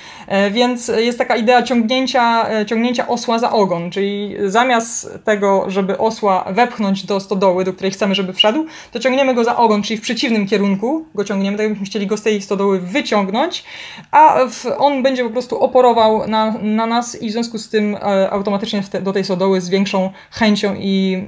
Więc 0.51 0.91
jest 0.97 1.17
taka 1.17 1.35
idea 1.35 1.63
ciągnięcia, 1.63 2.45
ciągnięcia 2.65 3.07
osła 3.07 3.39
za 3.39 3.51
ogon, 3.51 3.91
czyli 3.91 4.35
zamiast 4.45 5.19
tego, 5.23 5.65
żeby 5.67 5.97
osła 5.97 6.45
wepchnąć 6.51 7.05
do 7.05 7.19
stodoły, 7.19 7.63
do 7.63 7.73
której 7.73 7.91
chcemy, 7.91 8.15
żeby 8.15 8.33
wszedł, 8.33 8.65
to 8.91 8.99
ciągniemy 8.99 9.33
go 9.33 9.43
za 9.43 9.57
ogon, 9.57 9.83
czyli 9.83 9.97
w 9.97 10.01
przeciwnym 10.01 10.47
kierunku 10.47 11.05
go 11.15 11.23
ciągniemy, 11.23 11.57
tak 11.57 11.63
jakbyśmy 11.63 11.85
chcieli 11.85 12.07
go 12.07 12.17
z 12.17 12.21
tej 12.21 12.41
stodoły 12.41 12.79
wyciągnąć, 12.93 13.63
a 14.11 14.37
on 14.77 15.03
będzie 15.03 15.23
po 15.23 15.29
prostu 15.29 15.59
oporował 15.59 16.27
na, 16.27 16.51
na 16.61 16.85
nas 16.85 17.21
i 17.21 17.29
w 17.29 17.31
związku 17.31 17.57
z 17.57 17.69
tym 17.69 17.95
e, 17.95 18.29
automatycznie 18.29 18.83
te, 18.83 19.01
do 19.01 19.13
tej 19.13 19.23
sodoły 19.23 19.61
z 19.61 19.69
większą 19.69 20.11
chęcią 20.31 20.75
i, 20.75 21.23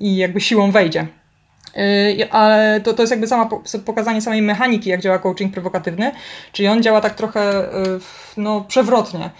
i 0.00 0.16
jakby 0.16 0.40
siłą 0.40 0.70
wejdzie. 0.70 1.06
Ale 2.30 2.80
to, 2.80 2.92
to 2.92 3.02
jest 3.02 3.10
jakby 3.10 3.26
sama 3.26 3.48
pokazanie 3.84 4.22
samej 4.22 4.42
mechaniki, 4.42 4.90
jak 4.90 5.00
działa 5.00 5.18
coaching 5.18 5.52
prowokatywny, 5.52 6.12
czyli 6.52 6.68
on 6.68 6.82
działa 6.82 7.00
tak 7.00 7.14
trochę 7.14 7.40
e, 7.40 7.72
no, 8.36 8.64
przewrotnie 8.68 9.30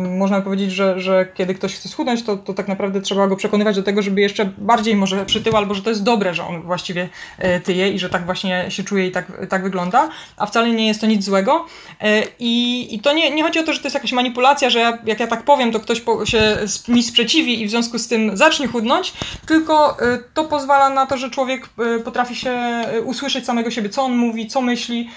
można 0.00 0.40
powiedzieć, 0.40 0.72
że, 0.72 1.00
że 1.00 1.28
kiedy 1.34 1.54
ktoś 1.54 1.74
chce 1.74 1.88
schudnąć, 1.88 2.22
to, 2.22 2.36
to 2.36 2.54
tak 2.54 2.68
naprawdę 2.68 3.00
trzeba 3.00 3.26
go 3.28 3.36
przekonywać 3.36 3.76
do 3.76 3.82
tego, 3.82 4.02
żeby 4.02 4.20
jeszcze 4.20 4.44
bardziej 4.58 4.96
może 4.96 5.26
przytył, 5.26 5.56
albo 5.56 5.74
że 5.74 5.82
to 5.82 5.90
jest 5.90 6.02
dobre, 6.02 6.34
że 6.34 6.44
on 6.44 6.62
właściwie 6.62 7.08
e, 7.38 7.60
tyje 7.60 7.92
i 7.92 7.98
że 7.98 8.10
tak 8.10 8.24
właśnie 8.24 8.66
się 8.68 8.84
czuje 8.84 9.06
i 9.06 9.10
tak, 9.10 9.46
tak 9.48 9.62
wygląda, 9.62 10.08
a 10.36 10.46
wcale 10.46 10.70
nie 10.70 10.86
jest 10.86 11.00
to 11.00 11.06
nic 11.06 11.24
złego. 11.24 11.66
E, 12.00 12.22
I, 12.38 12.94
i 12.94 13.00
to 13.00 13.12
nie, 13.12 13.30
nie 13.30 13.42
chodzi 13.42 13.58
o 13.58 13.62
to, 13.62 13.72
że 13.72 13.78
to 13.78 13.86
jest 13.86 13.94
jakaś 13.94 14.12
manipulacja, 14.12 14.70
że 14.70 14.78
ja, 14.78 14.98
jak 15.06 15.20
ja 15.20 15.26
tak 15.26 15.42
powiem, 15.42 15.72
to 15.72 15.80
ktoś 15.80 16.02
się 16.24 16.56
mi 16.88 17.02
sprzeciwi 17.02 17.62
i 17.62 17.66
w 17.66 17.70
związku 17.70 17.98
z 17.98 18.08
tym 18.08 18.36
zacznie 18.36 18.66
chudnąć, 18.66 19.12
tylko 19.46 20.00
e, 20.00 20.18
to 20.34 20.44
pozwala 20.44 20.90
na 20.90 21.06
to, 21.06 21.16
że 21.16 21.30
człowiek 21.30 21.68
potrafi 22.04 22.36
się 22.36 22.58
usłyszeć 23.04 23.44
samego 23.44 23.70
siebie, 23.70 23.88
co 23.88 24.02
on 24.02 24.16
mówi, 24.16 24.46
co 24.46 24.60
myśli, 24.60 25.10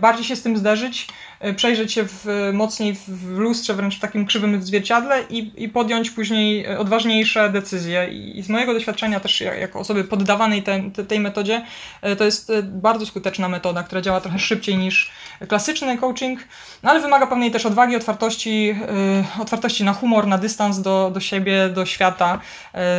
bardziej 0.00 0.24
się 0.24 0.36
z 0.36 0.42
tym 0.42 0.56
zderzyć. 0.56 1.08
E, 1.40 1.54
przejrzeć 1.54 1.92
się 1.92 2.04
w, 2.08 2.50
mocniej 2.52 2.96
w 3.08 3.38
lustrze, 3.38 3.74
wręcz 3.74 3.96
w 3.96 4.00
takim 4.00 4.26
krzywym 4.26 4.62
zwierciadle 4.62 5.22
i, 5.30 5.52
i 5.64 5.68
podjąć 5.68 6.10
później 6.10 6.64
e, 6.64 6.78
odważniejsze 6.78 7.50
decyzje. 7.50 8.08
I, 8.08 8.42
z 8.42 8.48
mojego 8.48 8.72
doświadczenia 8.72 9.20
też 9.20 9.40
jako 9.40 9.78
osoby 9.78 10.04
poddawanej 10.04 10.62
te, 10.62 10.90
te, 10.90 11.04
tej 11.04 11.20
metodzie, 11.20 11.64
e, 12.02 12.16
to 12.16 12.24
jest 12.24 12.52
bardzo 12.62 13.06
skuteczna 13.06 13.48
metoda, 13.48 13.82
która 13.82 14.00
działa 14.00 14.20
trochę 14.20 14.38
szybciej 14.38 14.76
niż 14.76 15.10
klasyczny 15.48 15.98
coaching, 15.98 16.40
no 16.82 16.90
ale 16.90 17.00
wymaga 17.00 17.26
pewnej 17.26 17.50
też 17.50 17.66
odwagi, 17.66 17.96
otwartości, 17.96 18.76
otwartości 19.40 19.84
na 19.84 19.92
humor, 19.92 20.26
na 20.26 20.38
dystans 20.38 20.80
do, 20.80 21.10
do 21.14 21.20
siebie, 21.20 21.68
do 21.68 21.86
świata, 21.86 22.40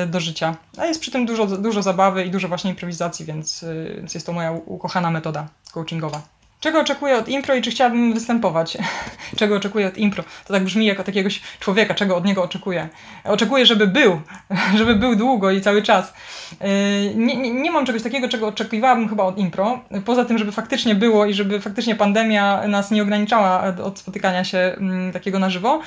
do 0.07 0.19
życia. 0.19 0.55
A 0.77 0.85
jest 0.85 1.01
przy 1.01 1.11
tym 1.11 1.25
dużo, 1.25 1.47
dużo 1.47 1.81
zabawy 1.81 2.25
i 2.25 2.31
dużo 2.31 2.47
właśnie 2.47 2.69
improwizacji, 2.69 3.25
więc, 3.25 3.65
więc 3.95 4.13
jest 4.13 4.25
to 4.25 4.33
moja 4.33 4.51
ukochana 4.51 5.11
metoda 5.11 5.47
coachingowa. 5.73 6.36
Czego 6.59 6.79
oczekuję 6.79 7.17
od 7.17 7.27
impro 7.27 7.55
i 7.55 7.61
czy 7.61 7.71
chciałabym 7.71 8.13
występować? 8.13 8.77
czego 9.39 9.55
oczekuję 9.55 9.87
od 9.87 9.97
impro? 9.97 10.23
To 10.47 10.53
tak 10.53 10.63
brzmi 10.63 10.85
jako 10.85 11.03
jakiegoś 11.07 11.41
człowieka, 11.59 11.93
czego 11.93 12.17
od 12.17 12.25
niego 12.25 12.43
oczekuję. 12.43 12.89
Oczekuję, 13.23 13.65
żeby 13.65 13.87
był, 13.87 14.21
żeby 14.77 14.95
był 14.95 15.15
długo 15.15 15.51
i 15.51 15.61
cały 15.61 15.81
czas. 15.81 16.13
Yy, 16.61 16.67
nie, 17.15 17.35
nie, 17.35 17.51
nie, 17.51 17.71
mam 17.71 17.85
czegoś 17.85 18.03
takiego, 18.03 18.29
czego 18.29 18.47
oczekiwałabym 18.47 19.09
chyba 19.09 19.23
od 19.23 19.37
impro, 19.37 19.79
poza 20.05 20.25
tym, 20.25 20.37
żeby 20.37 20.51
faktycznie 20.51 20.95
było 20.95 21.25
i 21.25 21.33
żeby 21.33 21.61
faktycznie 21.61 21.95
pandemia 21.95 22.67
nas 22.67 22.91
nie 22.91 23.01
ograniczała 23.01 23.63
od 23.83 23.99
spotykania 23.99 24.43
się 24.43 24.57
mm, 24.57 25.11
takiego 25.11 25.39
na 25.39 25.49
żywo. 25.49 25.81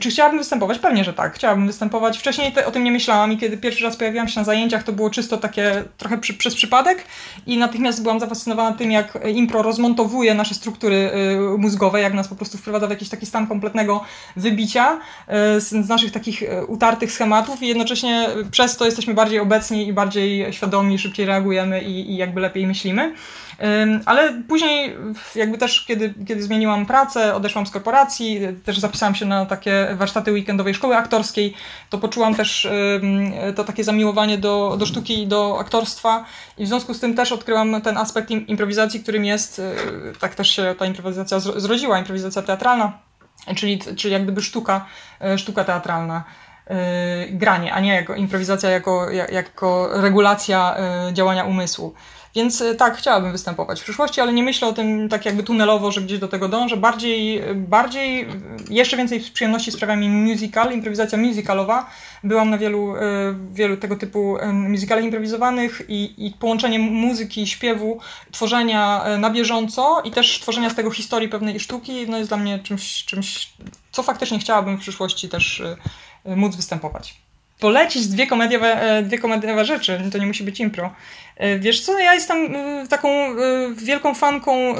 Czy 0.00 0.10
chciałabym 0.10 0.38
występować? 0.38 0.78
Pewnie, 0.78 1.04
że 1.04 1.12
tak. 1.12 1.34
Chciałabym 1.34 1.66
występować. 1.66 2.18
Wcześniej 2.18 2.52
te, 2.52 2.66
o 2.66 2.70
tym 2.70 2.84
nie 2.84 2.92
myślałam 2.92 3.32
i 3.32 3.38
kiedy 3.38 3.56
pierwszy 3.56 3.84
raz 3.84 3.96
pojawiłam 3.96 4.28
się 4.28 4.40
na 4.40 4.44
zajęciach, 4.44 4.82
to 4.82 4.92
było 4.92 5.10
czysto 5.10 5.36
takie 5.36 5.84
trochę 5.96 6.18
przy, 6.18 6.34
przez 6.34 6.54
przypadek 6.54 7.04
i 7.46 7.58
natychmiast 7.58 8.02
byłam 8.02 8.20
zafascynowana 8.20 8.76
tym, 8.76 8.92
jak 8.92 9.18
impro 9.34 9.62
rozmontowuje 9.68 10.34
nasze 10.34 10.54
struktury 10.54 11.10
y, 11.54 11.58
mózgowe, 11.58 12.00
jak 12.00 12.14
nas 12.14 12.28
po 12.28 12.34
prostu 12.34 12.58
wprowadza 12.58 12.86
w 12.86 12.90
jakiś 12.90 13.08
taki 13.08 13.26
stan 13.26 13.46
kompletnego 13.46 14.04
wybicia 14.36 14.98
y, 15.56 15.60
z, 15.60 15.88
naszych 15.88 16.12
takich 16.12 16.42
y, 16.42 16.66
utartych 16.66 17.12
schematów 17.12 17.62
i 17.62 17.68
jednocześnie 17.68 18.28
przez 18.50 18.76
to 18.76 18.84
jesteśmy 18.84 19.14
bardziej 19.14 19.40
obecni 19.40 19.88
i 19.88 19.92
bardziej 19.92 20.52
świadomi, 20.52 20.98
szybciej 20.98 21.26
reagujemy 21.26 21.82
i, 21.82 22.10
i 22.12 22.16
jakby 22.16 22.40
lepiej 22.40 22.66
myślimy. 22.66 23.14
Ale 24.06 24.42
później, 24.48 24.96
jakby 25.34 25.58
też, 25.58 25.84
kiedy, 25.86 26.14
kiedy 26.26 26.42
zmieniłam 26.42 26.86
pracę, 26.86 27.34
odeszłam 27.34 27.66
z 27.66 27.70
korporacji, 27.70 28.40
też 28.64 28.78
zapisałam 28.78 29.14
się 29.14 29.26
na 29.26 29.46
takie 29.46 29.88
warsztaty 29.94 30.32
weekendowej 30.32 30.74
szkoły 30.74 30.96
aktorskiej, 30.96 31.54
to 31.90 31.98
poczułam 31.98 32.34
też 32.34 32.68
to 33.56 33.64
takie 33.64 33.84
zamiłowanie 33.84 34.38
do, 34.38 34.76
do 34.78 34.86
sztuki 34.86 35.22
i 35.22 35.26
do 35.26 35.58
aktorstwa 35.60 36.24
i 36.58 36.64
w 36.64 36.68
związku 36.68 36.94
z 36.94 37.00
tym 37.00 37.14
też 37.14 37.32
odkryłam 37.32 37.82
ten 37.82 37.96
aspekt 37.98 38.30
improwizacji, 38.30 39.00
którym 39.00 39.24
jest, 39.24 39.58
y, 39.58 39.62
tak 40.20 40.34
też 40.34 40.50
się 40.50 40.74
ta 40.78 40.86
improwizacja 40.86 41.40
zrodziła, 41.40 41.98
improwizacja 41.98 42.42
teatralna, 42.42 42.98
czyli, 43.56 43.78
czyli 43.78 44.12
jak 44.12 44.22
gdyby 44.22 44.42
sztuka, 44.42 44.86
y, 45.34 45.38
sztuka 45.38 45.64
teatralna 45.64 46.24
y, 46.70 46.74
granie, 47.30 47.74
a 47.74 47.80
nie 47.80 47.94
jako 47.94 48.14
improwizacja 48.14 48.70
jako, 48.70 49.10
jako 49.10 49.88
regulacja 49.92 50.76
działania 51.12 51.44
umysłu. 51.44 51.94
Więc 52.38 52.60
e, 52.60 52.74
tak, 52.74 52.96
chciałabym 52.96 53.32
występować 53.32 53.80
w 53.80 53.84
przyszłości, 53.84 54.20
ale 54.20 54.32
nie 54.32 54.42
myślę 54.42 54.68
o 54.68 54.72
tym 54.72 55.08
tak 55.08 55.26
jakby 55.26 55.42
tunelowo, 55.42 55.92
że 55.92 56.00
gdzieś 56.00 56.18
do 56.18 56.28
tego 56.28 56.48
dążę. 56.48 56.76
Bardziej, 56.76 57.42
bardziej 57.54 58.28
jeszcze 58.70 58.96
więcej 58.96 59.20
przyjemności 59.20 59.72
sprawia 59.72 59.96
mi 59.96 60.08
musical, 60.08 60.72
improwizacja 60.72 61.18
musicalowa. 61.18 61.90
Byłam 62.24 62.50
na 62.50 62.58
wielu, 62.58 62.96
e, 62.96 63.00
wielu 63.52 63.76
tego 63.76 63.96
typu 63.96 64.36
musicali 64.52 65.04
improwizowanych 65.04 65.82
i, 65.88 66.26
i 66.26 66.30
połączenie 66.30 66.78
muzyki, 66.78 67.46
śpiewu, 67.46 68.00
tworzenia 68.32 69.04
na 69.18 69.30
bieżąco 69.30 70.02
i 70.04 70.10
też 70.10 70.40
tworzenia 70.40 70.70
z 70.70 70.74
tego 70.74 70.90
historii 70.90 71.28
pewnej 71.28 71.60
sztuki 71.60 72.06
no 72.08 72.18
jest 72.18 72.30
dla 72.30 72.36
mnie 72.36 72.58
czymś, 72.58 73.04
czymś 73.04 73.52
co 73.92 74.02
faktycznie 74.02 74.38
chciałabym 74.38 74.76
w 74.76 74.80
przyszłości 74.80 75.28
też 75.28 75.62
móc 76.24 76.56
występować 76.56 77.27
polecić 77.58 78.06
dwie 78.06 78.26
komediowe, 78.26 79.02
dwie 79.06 79.18
komediowe 79.18 79.64
rzeczy, 79.64 80.00
to 80.12 80.18
nie 80.18 80.26
musi 80.26 80.44
być 80.44 80.60
impro. 80.60 80.94
E, 81.38 81.58
wiesz 81.58 81.80
co, 81.80 81.98
ja 81.98 82.14
jestem 82.14 82.56
e, 82.56 82.86
taką 82.88 83.08
e, 83.08 83.34
wielką 83.74 84.14
fanką 84.14 84.74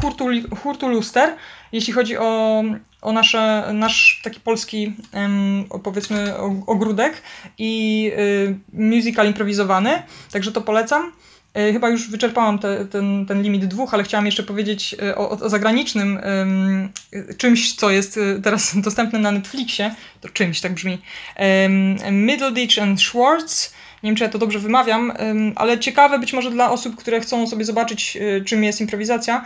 hurtu, 0.00 0.26
hurtu 0.62 0.88
luster, 0.88 1.36
jeśli 1.72 1.92
chodzi 1.92 2.16
o, 2.16 2.62
o 3.02 3.12
nasze, 3.12 3.64
nasz 3.72 4.20
taki 4.24 4.40
polski 4.40 4.96
powiedzmy 5.82 6.34
ogródek 6.66 7.22
i 7.58 8.12
musical 8.72 9.26
improwizowany, 9.26 10.02
także 10.32 10.52
to 10.52 10.60
polecam. 10.60 11.12
Chyba 11.72 11.88
już 11.88 12.10
wyczerpałam 12.10 12.58
te, 12.58 12.84
ten, 12.84 13.26
ten 13.26 13.42
limit 13.42 13.64
dwóch, 13.64 13.94
ale 13.94 14.04
chciałam 14.04 14.26
jeszcze 14.26 14.42
powiedzieć 14.42 14.96
o, 15.16 15.30
o 15.30 15.48
zagranicznym 15.48 16.20
czymś, 17.38 17.74
co 17.74 17.90
jest 17.90 18.20
teraz 18.42 18.76
dostępne 18.80 19.18
na 19.18 19.30
Netflixie. 19.30 19.94
To 20.20 20.28
czymś 20.28 20.60
tak 20.60 20.72
brzmi. 20.74 20.98
Middleditch 22.10 22.78
and 22.78 23.02
Schwartz 23.02 23.74
nie 24.04 24.10
wiem, 24.10 24.16
czy 24.16 24.24
ja 24.24 24.30
to 24.30 24.38
dobrze 24.38 24.58
wymawiam, 24.58 25.12
ale 25.56 25.78
ciekawe 25.78 26.18
być 26.18 26.32
może 26.32 26.50
dla 26.50 26.70
osób, 26.70 26.96
które 26.96 27.20
chcą 27.20 27.46
sobie 27.46 27.64
zobaczyć, 27.64 28.16
y, 28.16 28.44
czym 28.44 28.64
jest 28.64 28.80
improwizacja. 28.80 29.44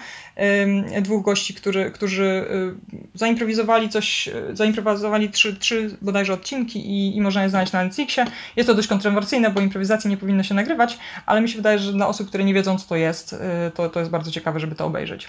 Dwóch 1.03 1.25
gości, 1.25 1.55
którzy, 1.55 1.91
którzy 1.95 2.25
y, 2.25 3.19
zaimprowizowali 3.19 3.89
coś, 3.89 4.29
y, 4.29 4.57
zaimprowizowali 4.57 5.31
trzy, 5.31 5.57
trzy 5.57 5.97
bodajże 6.03 6.33
odcinki 6.33 6.91
i, 6.91 7.17
i 7.17 7.21
można 7.21 7.43
je 7.43 7.51
znaleźć 7.51 7.73
na 7.73 7.85
Netflixie. 7.85 8.25
Jest 8.57 8.67
to 8.67 8.75
dość 8.75 8.89
kontrowersyjne, 8.89 9.51
bo 9.51 9.61
improwizacji 9.61 10.11
nie 10.11 10.17
powinno 10.17 10.43
się 10.43 10.55
nagrywać, 10.55 10.99
ale 11.27 11.41
mi 11.41 11.49
się 11.49 11.57
wydaje, 11.57 11.79
że 11.79 11.93
dla 11.93 12.09
osób, 12.09 12.29
które 12.29 12.45
nie 12.45 12.55
wiedzą, 12.55 12.79
co 12.79 12.89
to 12.89 12.97
jest, 12.97 13.37
to, 13.75 13.89
to 13.89 13.99
jest 13.99 14.11
bardzo 14.11 14.31
ciekawe, 14.31 14.61
żeby 14.61 14.75
to 14.75 14.87
obejrzeć. 14.87 15.29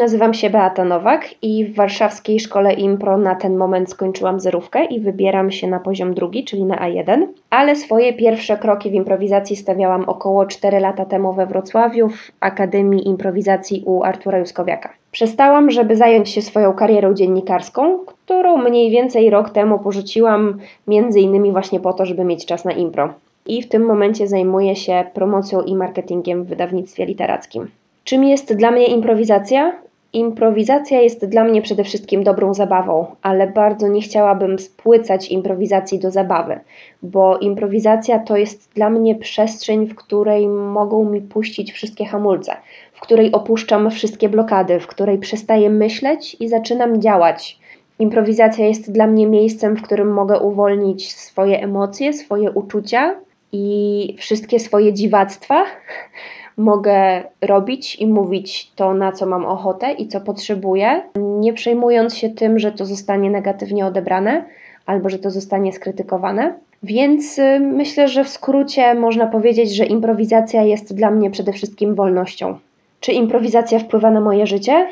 Nazywam 0.00 0.34
się 0.34 0.50
Beata 0.50 0.84
Nowak 0.84 1.28
i 1.42 1.64
w 1.64 1.74
warszawskiej 1.74 2.40
szkole 2.40 2.72
impro 2.72 3.16
na 3.16 3.34
ten 3.34 3.56
moment 3.56 3.90
skończyłam 3.90 4.40
zerówkę 4.40 4.84
i 4.84 5.00
wybieram 5.00 5.50
się 5.50 5.66
na 5.66 5.80
poziom 5.80 6.14
drugi, 6.14 6.44
czyli 6.44 6.64
na 6.64 6.76
A1. 6.76 7.26
Ale 7.50 7.76
swoje 7.76 8.12
pierwsze 8.12 8.56
kroki 8.56 8.90
w 8.90 8.94
improwizacji 8.94 9.56
stawiałam 9.56 10.04
około 10.04 10.46
4 10.46 10.80
lata 10.80 11.04
temu 11.04 11.32
we 11.32 11.46
Wrocławiu 11.46 12.08
w 12.08 12.32
Akademii 12.40 13.08
Improwizacji 13.08 13.82
u 13.86 14.02
Artura 14.02 14.38
Juskowiaka. 14.38 14.92
Przestałam, 15.12 15.70
żeby 15.70 15.96
zająć 15.96 16.28
się 16.28 16.42
swoją 16.42 16.72
karierą 16.72 17.14
dziennikarską, 17.14 17.98
którą 18.06 18.56
mniej 18.56 18.90
więcej 18.90 19.30
rok 19.30 19.50
temu 19.50 19.78
porzuciłam 19.78 20.58
między 20.86 21.20
innymi 21.20 21.52
właśnie 21.52 21.80
po 21.80 21.92
to, 21.92 22.06
żeby 22.06 22.24
mieć 22.24 22.46
czas 22.46 22.64
na 22.64 22.72
impro. 22.72 23.14
I 23.46 23.62
w 23.62 23.68
tym 23.68 23.86
momencie 23.86 24.28
zajmuję 24.28 24.76
się 24.76 25.04
promocją 25.14 25.62
i 25.62 25.74
marketingiem 25.74 26.44
w 26.44 26.48
wydawnictwie 26.48 27.06
literackim. 27.06 27.70
Czym 28.04 28.24
jest 28.24 28.54
dla 28.54 28.70
mnie 28.70 28.86
improwizacja? 28.86 29.87
Improwizacja 30.12 31.00
jest 31.00 31.26
dla 31.26 31.44
mnie 31.44 31.62
przede 31.62 31.84
wszystkim 31.84 32.22
dobrą 32.24 32.54
zabawą, 32.54 33.06
ale 33.22 33.46
bardzo 33.46 33.88
nie 33.88 34.00
chciałabym 34.00 34.58
spłycać 34.58 35.30
improwizacji 35.30 35.98
do 35.98 36.10
zabawy, 36.10 36.60
bo 37.02 37.38
improwizacja 37.38 38.18
to 38.18 38.36
jest 38.36 38.72
dla 38.74 38.90
mnie 38.90 39.14
przestrzeń, 39.14 39.86
w 39.86 39.94
której 39.94 40.48
mogą 40.48 41.10
mi 41.10 41.20
puścić 41.20 41.72
wszystkie 41.72 42.04
hamulce, 42.04 42.56
w 42.92 43.00
której 43.00 43.32
opuszczam 43.32 43.90
wszystkie 43.90 44.28
blokady, 44.28 44.80
w 44.80 44.86
której 44.86 45.18
przestaję 45.18 45.70
myśleć 45.70 46.36
i 46.40 46.48
zaczynam 46.48 47.00
działać. 47.00 47.58
Improwizacja 47.98 48.66
jest 48.66 48.92
dla 48.92 49.06
mnie 49.06 49.26
miejscem, 49.26 49.76
w 49.76 49.82
którym 49.82 50.12
mogę 50.12 50.40
uwolnić 50.40 51.14
swoje 51.14 51.62
emocje, 51.62 52.12
swoje 52.12 52.50
uczucia 52.50 53.14
i 53.52 54.16
wszystkie 54.18 54.60
swoje 54.60 54.92
dziwactwa 54.92 55.64
mogę 56.58 57.22
robić 57.40 57.96
i 57.96 58.06
mówić 58.06 58.72
to, 58.76 58.94
na 58.94 59.12
co 59.12 59.26
mam 59.26 59.44
ochotę 59.46 59.92
i 59.92 60.08
co 60.08 60.20
potrzebuję, 60.20 61.02
nie 61.16 61.52
przejmując 61.52 62.16
się 62.16 62.30
tym, 62.30 62.58
że 62.58 62.72
to 62.72 62.86
zostanie 62.86 63.30
negatywnie 63.30 63.86
odebrane 63.86 64.44
albo 64.86 65.08
że 65.08 65.18
to 65.18 65.30
zostanie 65.30 65.72
skrytykowane. 65.72 66.54
Więc 66.82 67.38
y, 67.38 67.60
myślę, 67.60 68.08
że 68.08 68.24
w 68.24 68.28
skrócie 68.28 68.94
można 68.94 69.26
powiedzieć, 69.26 69.76
że 69.76 69.84
improwizacja 69.84 70.62
jest 70.62 70.94
dla 70.94 71.10
mnie 71.10 71.30
przede 71.30 71.52
wszystkim 71.52 71.94
wolnością. 71.94 72.58
Czy 73.00 73.12
improwizacja 73.12 73.78
wpływa 73.78 74.10
na 74.10 74.20
moje 74.20 74.46
życie? 74.46 74.86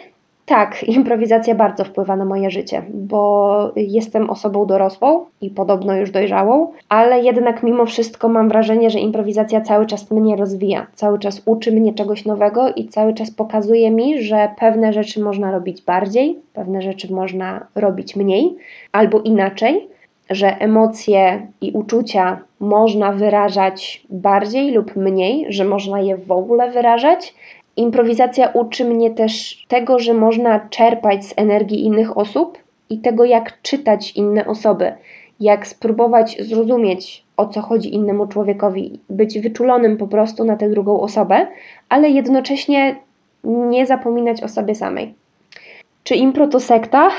Tak, 0.46 0.84
improwizacja 0.98 1.54
bardzo 1.54 1.84
wpływa 1.84 2.16
na 2.16 2.24
moje 2.24 2.50
życie, 2.50 2.82
bo 2.94 3.72
jestem 3.76 4.30
osobą 4.30 4.66
dorosłą 4.66 5.24
i 5.40 5.50
podobno 5.50 5.96
już 5.96 6.10
dojrzałą, 6.10 6.72
ale 6.88 7.20
jednak 7.22 7.62
mimo 7.62 7.86
wszystko 7.86 8.28
mam 8.28 8.48
wrażenie, 8.48 8.90
że 8.90 8.98
improwizacja 8.98 9.60
cały 9.60 9.86
czas 9.86 10.10
mnie 10.10 10.36
rozwija, 10.36 10.86
cały 10.94 11.18
czas 11.18 11.42
uczy 11.44 11.72
mnie 11.72 11.94
czegoś 11.94 12.24
nowego 12.24 12.72
i 12.72 12.88
cały 12.88 13.14
czas 13.14 13.30
pokazuje 13.30 13.90
mi, 13.90 14.22
że 14.22 14.48
pewne 14.58 14.92
rzeczy 14.92 15.20
można 15.20 15.50
robić 15.50 15.82
bardziej, 15.82 16.38
pewne 16.52 16.82
rzeczy 16.82 17.12
można 17.12 17.66
robić 17.74 18.16
mniej 18.16 18.56
albo 18.92 19.20
inaczej, 19.20 19.88
że 20.30 20.58
emocje 20.58 21.46
i 21.60 21.72
uczucia 21.72 22.40
można 22.60 23.12
wyrażać 23.12 24.06
bardziej 24.10 24.72
lub 24.72 24.96
mniej, 24.96 25.46
że 25.48 25.64
można 25.64 26.00
je 26.00 26.16
w 26.16 26.32
ogóle 26.32 26.70
wyrażać 26.70 27.34
Improwizacja 27.76 28.48
uczy 28.48 28.84
mnie 28.84 29.10
też 29.10 29.64
tego, 29.68 29.98
że 29.98 30.14
można 30.14 30.60
czerpać 30.60 31.24
z 31.24 31.34
energii 31.36 31.84
innych 31.84 32.18
osób 32.18 32.58
i 32.90 32.98
tego, 32.98 33.24
jak 33.24 33.62
czytać 33.62 34.12
inne 34.12 34.46
osoby, 34.46 34.92
jak 35.40 35.66
spróbować 35.66 36.36
zrozumieć, 36.40 37.24
o 37.36 37.46
co 37.46 37.60
chodzi 37.60 37.94
innemu 37.94 38.26
człowiekowi, 38.26 39.00
być 39.10 39.40
wyczulonym 39.40 39.96
po 39.96 40.06
prostu 40.06 40.44
na 40.44 40.56
tę 40.56 40.70
drugą 40.70 41.00
osobę, 41.00 41.46
ale 41.88 42.08
jednocześnie 42.08 42.96
nie 43.44 43.86
zapominać 43.86 44.42
o 44.42 44.48
sobie 44.48 44.74
samej. 44.74 45.14
Czy 46.04 46.14
impro 46.14 46.48
to 46.48 46.60
sekta? 46.60 47.10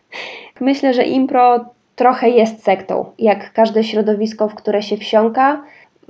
Myślę, 0.60 0.94
że 0.94 1.04
impro 1.04 1.64
trochę 1.96 2.30
jest 2.30 2.64
sektą, 2.64 3.04
jak 3.18 3.52
każde 3.52 3.84
środowisko, 3.84 4.48
w 4.48 4.54
które 4.54 4.82
się 4.82 4.96
wsiąka, 4.96 5.62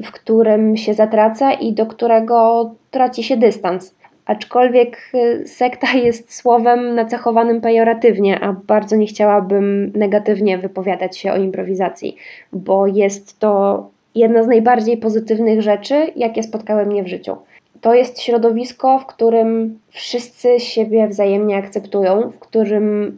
w 0.04 0.12
którym 0.12 0.76
się 0.76 0.94
zatraca 0.94 1.52
i 1.52 1.72
do 1.72 1.86
którego 1.86 2.70
traci 2.90 3.24
się 3.24 3.36
dystans. 3.36 3.94
Aczkolwiek 4.26 5.10
y, 5.14 5.48
sekta 5.48 5.86
jest 6.06 6.34
słowem 6.34 6.94
nacechowanym 6.94 7.60
pejoratywnie, 7.60 8.40
a 8.40 8.52
bardzo 8.52 8.96
nie 8.96 9.06
chciałabym 9.06 9.92
negatywnie 9.96 10.58
wypowiadać 10.58 11.18
się 11.18 11.32
o 11.32 11.36
improwizacji, 11.36 12.16
bo 12.52 12.86
jest 12.86 13.38
to 13.38 13.86
jedna 14.14 14.42
z 14.42 14.46
najbardziej 14.46 14.96
pozytywnych 14.96 15.62
rzeczy, 15.62 15.94
jakie 16.16 16.42
spotkały 16.42 16.86
mnie 16.86 17.02
w 17.02 17.08
życiu. 17.08 17.36
To 17.80 17.94
jest 17.94 18.20
środowisko, 18.20 18.98
w 18.98 19.06
którym 19.06 19.78
wszyscy 19.88 20.60
siebie 20.60 21.08
wzajemnie 21.08 21.56
akceptują, 21.56 22.30
w 22.30 22.38
którym 22.38 23.16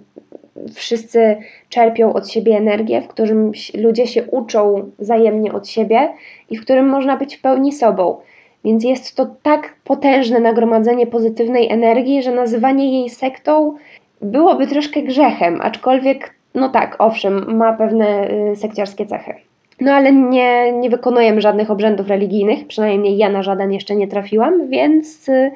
wszyscy 0.75 1.37
czerpią 1.69 2.13
od 2.13 2.29
siebie 2.29 2.57
energię, 2.57 3.03
w 3.03 3.09
którym 3.09 3.53
ludzie 3.75 4.07
się 4.07 4.25
uczą 4.25 4.91
wzajemnie 4.99 5.53
od 5.53 5.69
siebie 5.69 6.09
i 6.51 6.57
w 6.57 6.63
którym 6.63 6.89
można 6.89 7.17
być 7.17 7.37
w 7.37 7.41
pełni 7.41 7.73
sobą. 7.73 8.17
Więc 8.65 8.85
jest 8.85 9.17
to 9.17 9.27
tak 9.43 9.75
potężne 9.85 10.41
nagromadzenie 10.41 11.07
pozytywnej 11.07 11.71
energii, 11.71 12.23
że 12.23 12.35
nazywanie 12.35 13.01
jej 13.01 13.11
sektą 13.11 13.77
byłoby 14.21 14.67
troszkę 14.67 15.03
grzechem, 15.03 15.61
aczkolwiek, 15.63 16.35
no 16.55 16.69
tak, 16.69 16.97
owszem, 16.99 17.57
ma 17.57 17.73
pewne 17.73 18.31
y, 18.53 18.57
sekciarskie 18.57 19.07
cechy. 19.07 19.35
No 19.81 19.93
ale 19.93 20.13
nie, 20.13 20.73
nie 20.73 20.91
wykonujemy 20.91 21.41
żadnych 21.41 21.71
obrzędów 21.71 22.09
religijnych, 22.09 22.67
przynajmniej 22.67 23.17
ja 23.17 23.29
na 23.29 23.43
żaden 23.43 23.73
jeszcze 23.73 23.97
nie 23.97 24.09
trafiłam, 24.09 24.69
więc 24.69 25.29
y, 25.29 25.51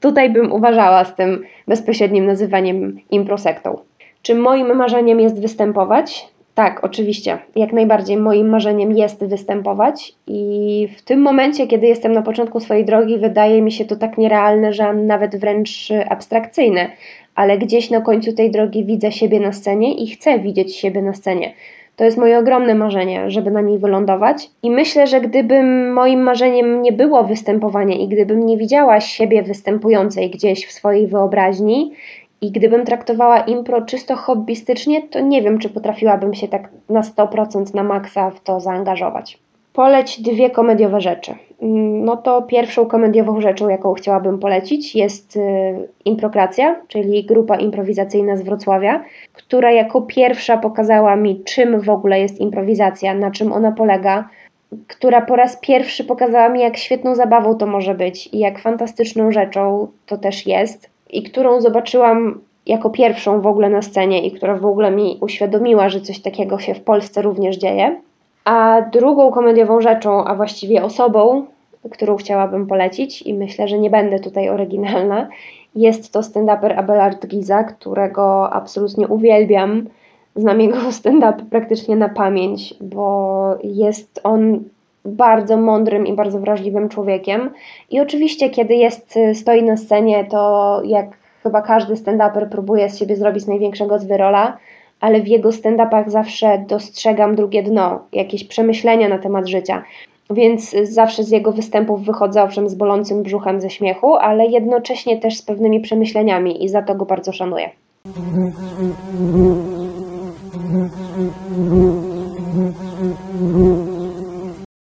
tutaj 0.00 0.30
bym 0.30 0.52
uważała 0.52 1.04
z 1.04 1.14
tym 1.14 1.44
bezpośrednim 1.68 2.26
nazywaniem 2.26 3.00
improsektą. 3.10 3.78
Czy 4.22 4.34
moim 4.34 4.76
marzeniem 4.76 5.20
jest 5.20 5.40
występować? 5.40 6.28
Tak, 6.54 6.84
oczywiście. 6.84 7.38
Jak 7.56 7.72
najbardziej 7.72 8.16
moim 8.16 8.48
marzeniem 8.48 8.92
jest 8.92 9.24
występować 9.24 10.12
i 10.26 10.88
w 10.96 11.02
tym 11.02 11.20
momencie, 11.20 11.66
kiedy 11.66 11.86
jestem 11.86 12.12
na 12.12 12.22
początku 12.22 12.60
swojej 12.60 12.84
drogi, 12.84 13.18
wydaje 13.18 13.62
mi 13.62 13.72
się 13.72 13.84
to 13.84 13.96
tak 13.96 14.18
nierealne, 14.18 14.72
że 14.72 14.94
nawet 14.94 15.36
wręcz 15.36 15.88
abstrakcyjne, 16.08 16.90
ale 17.34 17.58
gdzieś 17.58 17.90
na 17.90 18.00
końcu 18.00 18.32
tej 18.32 18.50
drogi 18.50 18.84
widzę 18.84 19.12
siebie 19.12 19.40
na 19.40 19.52
scenie 19.52 19.94
i 19.94 20.06
chcę 20.06 20.38
widzieć 20.38 20.76
siebie 20.76 21.02
na 21.02 21.14
scenie. 21.14 21.52
To 21.98 22.04
jest 22.04 22.18
moje 22.18 22.38
ogromne 22.38 22.74
marzenie, 22.74 23.30
żeby 23.30 23.50
na 23.50 23.60
niej 23.60 23.78
wylądować. 23.78 24.50
I 24.62 24.70
myślę, 24.70 25.06
że 25.06 25.20
gdybym 25.20 25.92
moim 25.92 26.20
marzeniem 26.20 26.82
nie 26.82 26.92
było 26.92 27.24
występowanie 27.24 27.96
i 27.96 28.08
gdybym 28.08 28.46
nie 28.46 28.56
widziała 28.56 29.00
siebie 29.00 29.42
występującej 29.42 30.30
gdzieś 30.30 30.66
w 30.66 30.72
swojej 30.72 31.06
wyobraźni 31.06 31.92
i 32.40 32.50
gdybym 32.52 32.84
traktowała 32.84 33.40
impro 33.40 33.82
czysto 33.82 34.16
hobbystycznie, 34.16 35.02
to 35.02 35.20
nie 35.20 35.42
wiem, 35.42 35.58
czy 35.58 35.68
potrafiłabym 35.68 36.34
się 36.34 36.48
tak 36.48 36.68
na 36.88 37.00
100% 37.00 37.74
na 37.74 37.82
maksa 37.82 38.30
w 38.30 38.40
to 38.40 38.60
zaangażować. 38.60 39.38
Poleć 39.72 40.22
dwie 40.22 40.50
komediowe 40.50 41.00
rzeczy. 41.00 41.34
Mm, 41.62 42.04
no 42.04 42.16
to 42.16 42.42
pierwszą 42.42 42.86
komediową 42.86 43.40
rzeczą, 43.40 43.68
jaką 43.68 43.94
chciałabym 43.94 44.38
polecić, 44.38 44.94
jest 44.96 45.36
y, 45.36 45.40
Improkracja, 46.04 46.80
czyli 46.88 47.24
grupa 47.24 47.56
improwizacyjna 47.56 48.36
z 48.36 48.42
Wrocławia, 48.42 49.04
która 49.32 49.72
jako 49.72 50.02
pierwsza 50.02 50.56
pokazała 50.56 51.16
mi, 51.16 51.44
czym 51.44 51.80
w 51.80 51.90
ogóle 51.90 52.20
jest 52.20 52.40
improwizacja, 52.40 53.14
na 53.14 53.30
czym 53.30 53.52
ona 53.52 53.72
polega, 53.72 54.28
która 54.86 55.20
po 55.20 55.36
raz 55.36 55.56
pierwszy 55.56 56.04
pokazała 56.04 56.48
mi, 56.48 56.60
jak 56.60 56.76
świetną 56.76 57.14
zabawą 57.14 57.54
to 57.54 57.66
może 57.66 57.94
być 57.94 58.26
i 58.26 58.38
jak 58.38 58.58
fantastyczną 58.58 59.32
rzeczą 59.32 59.88
to 60.06 60.18
też 60.18 60.46
jest 60.46 60.90
i 61.10 61.22
którą 61.22 61.60
zobaczyłam 61.60 62.40
jako 62.66 62.90
pierwszą 62.90 63.40
w 63.40 63.46
ogóle 63.46 63.70
na 63.70 63.82
scenie 63.82 64.26
i 64.26 64.32
która 64.32 64.54
w 64.54 64.66
ogóle 64.66 64.90
mi 64.90 65.18
uświadomiła, 65.20 65.88
że 65.88 66.00
coś 66.00 66.20
takiego 66.20 66.58
się 66.58 66.74
w 66.74 66.80
Polsce 66.80 67.22
również 67.22 67.56
dzieje. 67.56 68.00
A 68.48 68.82
drugą 68.82 69.30
komediową 69.30 69.80
rzeczą, 69.80 70.24
a 70.24 70.34
właściwie 70.34 70.84
osobą, 70.84 71.46
którą 71.90 72.16
chciałabym 72.16 72.66
polecić 72.66 73.22
i 73.22 73.34
myślę, 73.34 73.68
że 73.68 73.78
nie 73.78 73.90
będę 73.90 74.18
tutaj 74.18 74.48
oryginalna, 74.48 75.28
jest 75.74 76.12
to 76.12 76.20
stand-uper 76.20 76.78
Abelard 76.78 77.26
Giza, 77.26 77.64
którego 77.64 78.52
absolutnie 78.52 79.08
uwielbiam. 79.08 79.86
Znam 80.36 80.60
jego 80.60 80.92
stand-up 81.00 81.44
praktycznie 81.50 81.96
na 81.96 82.08
pamięć, 82.08 82.74
bo 82.80 83.54
jest 83.64 84.20
on 84.24 84.64
bardzo 85.04 85.56
mądrym 85.56 86.06
i 86.06 86.12
bardzo 86.12 86.38
wrażliwym 86.40 86.88
człowiekiem. 86.88 87.50
I 87.90 88.00
oczywiście, 88.00 88.50
kiedy 88.50 88.74
jest, 88.74 89.18
stoi 89.34 89.62
na 89.62 89.76
scenie, 89.76 90.24
to 90.24 90.80
jak 90.84 91.06
chyba 91.42 91.62
każdy 91.62 91.94
stand-uper 91.94 92.48
próbuje 92.48 92.90
z 92.90 92.98
siebie 92.98 93.16
zrobić 93.16 93.46
największego 93.46 93.98
zwyrola, 93.98 94.58
ale 95.00 95.20
w 95.20 95.28
jego 95.28 95.48
stand-upach 95.52 96.10
zawsze 96.10 96.64
dostrzegam 96.68 97.36
drugie 97.36 97.62
dno, 97.62 98.00
jakieś 98.12 98.44
przemyślenia 98.44 99.08
na 99.08 99.18
temat 99.18 99.48
życia. 99.48 99.82
Więc 100.30 100.76
zawsze 100.82 101.24
z 101.24 101.30
jego 101.30 101.52
występów 101.52 102.04
wychodzę 102.04 102.42
owszem 102.42 102.68
z 102.68 102.74
bolącym 102.74 103.22
brzuchem 103.22 103.60
ze 103.60 103.70
śmiechu, 103.70 104.16
ale 104.16 104.46
jednocześnie 104.46 105.18
też 105.18 105.36
z 105.36 105.42
pewnymi 105.42 105.80
przemyśleniami 105.80 106.64
i 106.64 106.68
za 106.68 106.82
to 106.82 106.94
go 106.94 107.04
bardzo 107.04 107.32
szanuję. 107.32 107.70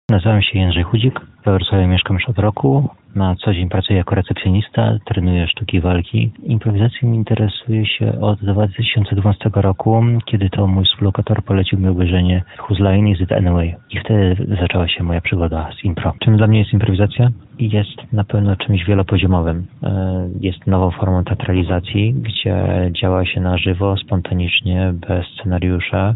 Nazywam 0.10 0.42
się 0.42 0.60
Jędrzej 0.60 0.84
Chudzik, 0.84 1.20
w 1.42 1.46
Wrocławiu 1.46 1.88
mieszkam 1.88 2.18
już 2.18 2.30
od 2.30 2.40
roku. 2.40 2.90
Na 3.18 3.36
co 3.36 3.54
dzień 3.54 3.70
pracuję 3.70 3.98
jako 3.98 4.16
recepcjonista, 4.16 4.98
trenuję 5.06 5.48
sztuki 5.48 5.82
walki. 5.82 6.32
Improwizacją 6.44 7.14
interesuję 7.14 7.86
się 7.86 8.22
od 8.22 8.40
2012 8.40 9.50
roku, 9.56 10.04
kiedy 10.26 10.50
to 10.50 10.68
mój 10.68 10.86
współlokator 10.86 11.44
polecił 11.44 11.80
mi 11.80 11.88
obejrzenie 11.88 12.44
Whose 12.60 12.84
Line 12.84 13.08
Is 13.08 13.22
It 13.22 13.32
Anyway. 13.32 13.76
I 13.92 14.00
wtedy 14.00 14.48
zaczęła 14.62 14.88
się 14.88 15.04
moja 15.04 15.22
przygoda 15.22 15.70
z 15.80 15.84
impro. 15.84 16.14
Czym 16.20 16.38
dla 16.38 16.48
mnie 16.48 16.60
jest 16.60 16.74
improwizacja? 16.74 17.30
Jest 17.60 18.14
na 18.14 18.24
pewno 18.24 18.56
czymś 18.56 18.86
wielopoziomowym. 18.86 19.66
E, 19.84 20.30
jest 20.40 20.68
nową 20.68 20.92
formą 20.92 21.24
teatralizacji, 21.24 22.14
gdzie 22.14 22.66
działa 23.02 23.26
się 23.26 23.42
na 23.42 23.58
żywo, 23.58 23.98
spontanicznie, 23.98 24.94
bez 25.08 25.26
scenariusza. 25.28 26.16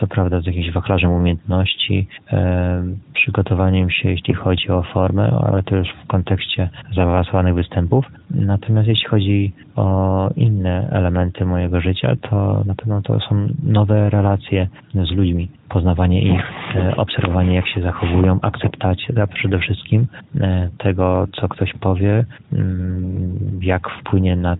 Co 0.00 0.06
prawda 0.06 0.40
z 0.40 0.46
jakimś 0.46 0.70
wachlarzem 0.70 1.10
umiejętności, 1.10 2.06
e, 2.32 2.82
przygotowaniem 3.14 3.90
się, 3.90 4.10
jeśli 4.10 4.34
chodzi 4.34 4.51
o 4.70 4.82
formę, 4.82 5.30
ale 5.46 5.62
to 5.62 5.76
już 5.76 5.88
w 6.04 6.06
kontekście 6.06 6.70
zaawansowanych 6.96 7.54
występów. 7.54 8.04
Natomiast 8.30 8.88
jeśli 8.88 9.08
chodzi 9.08 9.52
o 9.76 10.30
inne 10.36 10.88
elementy 10.92 11.44
mojego 11.44 11.80
życia, 11.80 12.16
to 12.30 12.62
na 12.66 12.74
pewno 12.74 13.02
to 13.02 13.20
są 13.20 13.48
nowe 13.62 14.10
relacje 14.10 14.68
z 14.94 15.10
ludźmi, 15.10 15.48
poznawanie 15.68 16.22
ich, 16.22 16.42
e, 16.74 16.96
obserwowanie 16.96 17.54
jak 17.54 17.68
się 17.68 17.82
zachowują, 17.82 18.38
akceptacja 18.42 19.26
przede 19.26 19.58
wszystkim 19.58 20.06
e, 20.40 20.68
tego, 20.78 21.26
co 21.40 21.48
ktoś 21.48 21.72
powie, 21.72 22.24
mm, 22.52 23.38
jak 23.62 23.88
wpłynie 24.00 24.36
na 24.36 24.56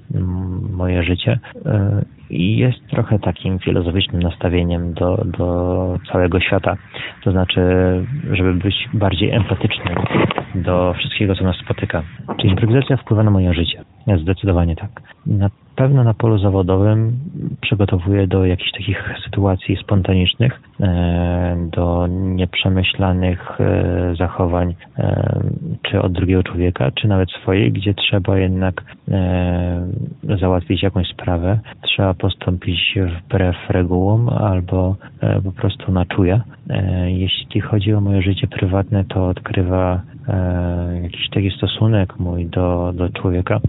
moje 0.77 1.03
życie 1.03 1.39
e, 1.67 2.05
i 2.33 2.57
jest 2.57 2.87
trochę 2.91 3.19
takim 3.19 3.59
filozoficznym 3.59 4.23
nastawieniem 4.23 4.95
do, 4.95 5.25
do 5.25 5.99
całego 6.13 6.41
świata. 6.41 6.77
To 7.25 7.33
znaczy, 7.33 7.61
żeby 8.33 8.55
być 8.55 8.89
bardziej 8.95 9.31
empatycznym 9.31 9.95
do 10.55 10.95
wszystkiego, 10.99 11.35
co 11.35 11.45
nas 11.45 11.57
spotyka. 11.57 12.03
Czy 12.41 12.47
improwizacja 12.47 12.97
wpływa 12.97 13.23
na 13.23 13.31
moje 13.31 13.55
życie? 13.55 13.85
Zdecydowanie 14.23 14.77
tak. 14.77 15.03
Pewno 15.77 16.05
na 16.05 16.15
polu 16.15 16.39
zawodowym 16.39 17.19
przygotowuję 17.61 18.27
do 18.27 18.47
jakichś 18.47 18.73
takich 18.73 19.15
sytuacji 19.25 19.77
spontanicznych, 19.77 20.61
e, 20.81 21.69
do 21.73 22.07
nieprzemyślanych 22.11 23.61
e, 23.61 24.15
zachowań, 24.19 24.75
e, 24.99 25.41
czy 25.83 26.03
od 26.03 26.13
drugiego 26.13 26.43
człowieka, 26.43 26.91
czy 26.91 27.09
nawet 27.09 27.31
swojej, 27.31 27.73
gdzie 27.73 27.95
trzeba 27.95 28.39
jednak 28.39 28.83
załatwić 30.41 30.83
jakąś 30.83 31.09
sprawę, 31.09 31.59
trzeba 31.83 32.15
postąpić 32.15 32.95
wbrew 33.19 33.57
regułom 33.69 34.29
albo 34.29 34.97
po 35.45 35.53
prostu 35.53 35.93
na 35.93 36.05
czuje. 36.05 36.41
Jeśli 37.07 37.61
chodzi 37.61 37.95
o 37.95 38.01
moje 38.01 38.23
życie 38.23 38.47
prywatne, 38.47 39.05
to 39.05 39.29
odkrywa 39.29 40.01
jakiś 41.03 41.29
taki 41.29 41.51
stosunek 41.51 42.19
mój 42.19 42.47
do, 42.47 42.93
do 42.95 43.09
człowieka, 43.09 43.61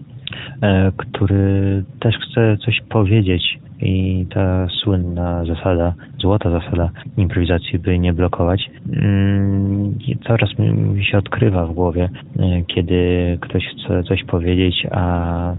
który 0.97 1.83
też 1.99 2.15
chce 2.15 2.57
coś 2.65 2.81
powiedzieć 2.89 3.59
i 3.83 4.25
ta 4.33 4.67
słynna 4.83 5.45
zasada, 5.45 5.93
złota 6.17 6.49
zasada 6.49 6.89
improwizacji, 7.17 7.79
by 7.79 7.99
nie 7.99 8.13
blokować, 8.13 8.69
mm, 8.93 9.95
czas 10.39 10.59
mi 10.59 11.05
się 11.05 11.17
odkrywa 11.17 11.65
w 11.65 11.73
głowie, 11.73 12.09
e, 12.39 12.63
kiedy 12.67 12.97
ktoś 13.41 13.63
chce 13.65 14.03
coś 14.03 14.23
powiedzieć, 14.23 14.87
a 14.91 15.53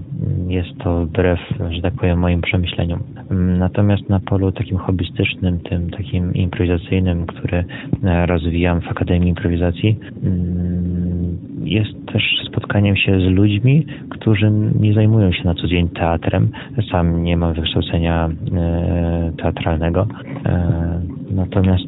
jest 0.49 0.79
to 0.79 1.07
wbrew, 1.07 1.41
że 1.71 1.83
tak 1.83 1.95
powiem, 1.95 2.19
moim 2.19 2.41
przemyśleniom. 2.41 3.03
Mm, 3.31 3.59
natomiast 3.59 4.09
na 4.09 4.21
polu 4.21 4.53
takim 4.53 4.77
hobbystycznym, 4.77 5.59
tym 5.59 5.91
takim 5.91 6.35
improwizacyjnym, 6.35 7.27
który 7.27 7.65
e, 8.05 8.27
rozwijam 8.27 8.81
w 8.81 8.89
Akademii 8.89 9.29
Improwizacji, 9.29 9.99
mm, 10.23 11.39
jest 11.65 12.07
też 12.13 12.23
spotkaniem 12.49 12.97
się 12.97 13.21
z 13.21 13.25
ludźmi, 13.25 13.87
którzy 14.11 14.51
nie 14.81 14.95
zajmują 14.95 15.33
się 15.33 15.45
na 15.45 15.55
co 15.55 15.69
dzień 15.69 15.89
teatrem. 15.89 16.49
Sam 16.91 17.23
nie 17.23 17.37
mam 17.37 17.55
wykształcenia 17.55 18.14
e, 18.15 19.33
teatralnego. 19.43 20.07
E, 20.47 21.01
natomiast 21.31 21.87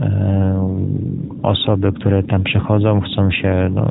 e, 0.00 0.86
osoby, 1.42 1.92
które 1.92 2.22
tam 2.22 2.42
przychodzą, 2.42 3.00
chcą 3.00 3.30
się 3.30 3.70
no, 3.74 3.86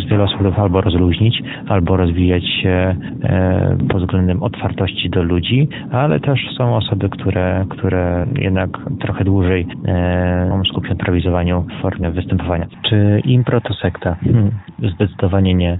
z 0.00 0.10
wielu 0.10 0.26
względów 0.26 0.58
albo 0.58 0.80
rozluźnić, 0.80 1.42
albo 1.68 1.96
rozwijać 1.96 2.44
się 2.62 2.96
pod 3.88 4.02
względem 4.02 4.42
otwartości 4.42 5.10
do 5.10 5.22
ludzi, 5.22 5.68
ale 5.92 6.20
też 6.20 6.40
są 6.58 6.76
osoby, 6.76 7.08
które, 7.08 7.64
które 7.70 8.26
jednak 8.38 8.70
trochę 9.00 9.24
dłużej 9.24 9.66
e, 9.88 10.62
skupią 10.70 10.88
na 10.88 10.92
improwizowaniu 10.92 11.64
w 11.78 11.82
formie 11.82 12.10
występowania. 12.10 12.66
Czy 12.88 13.22
impro 13.24 13.60
to 13.60 13.74
sekta? 13.74 14.14
Hmm, 14.14 14.50
zdecydowanie 14.94 15.54
nie. 15.54 15.78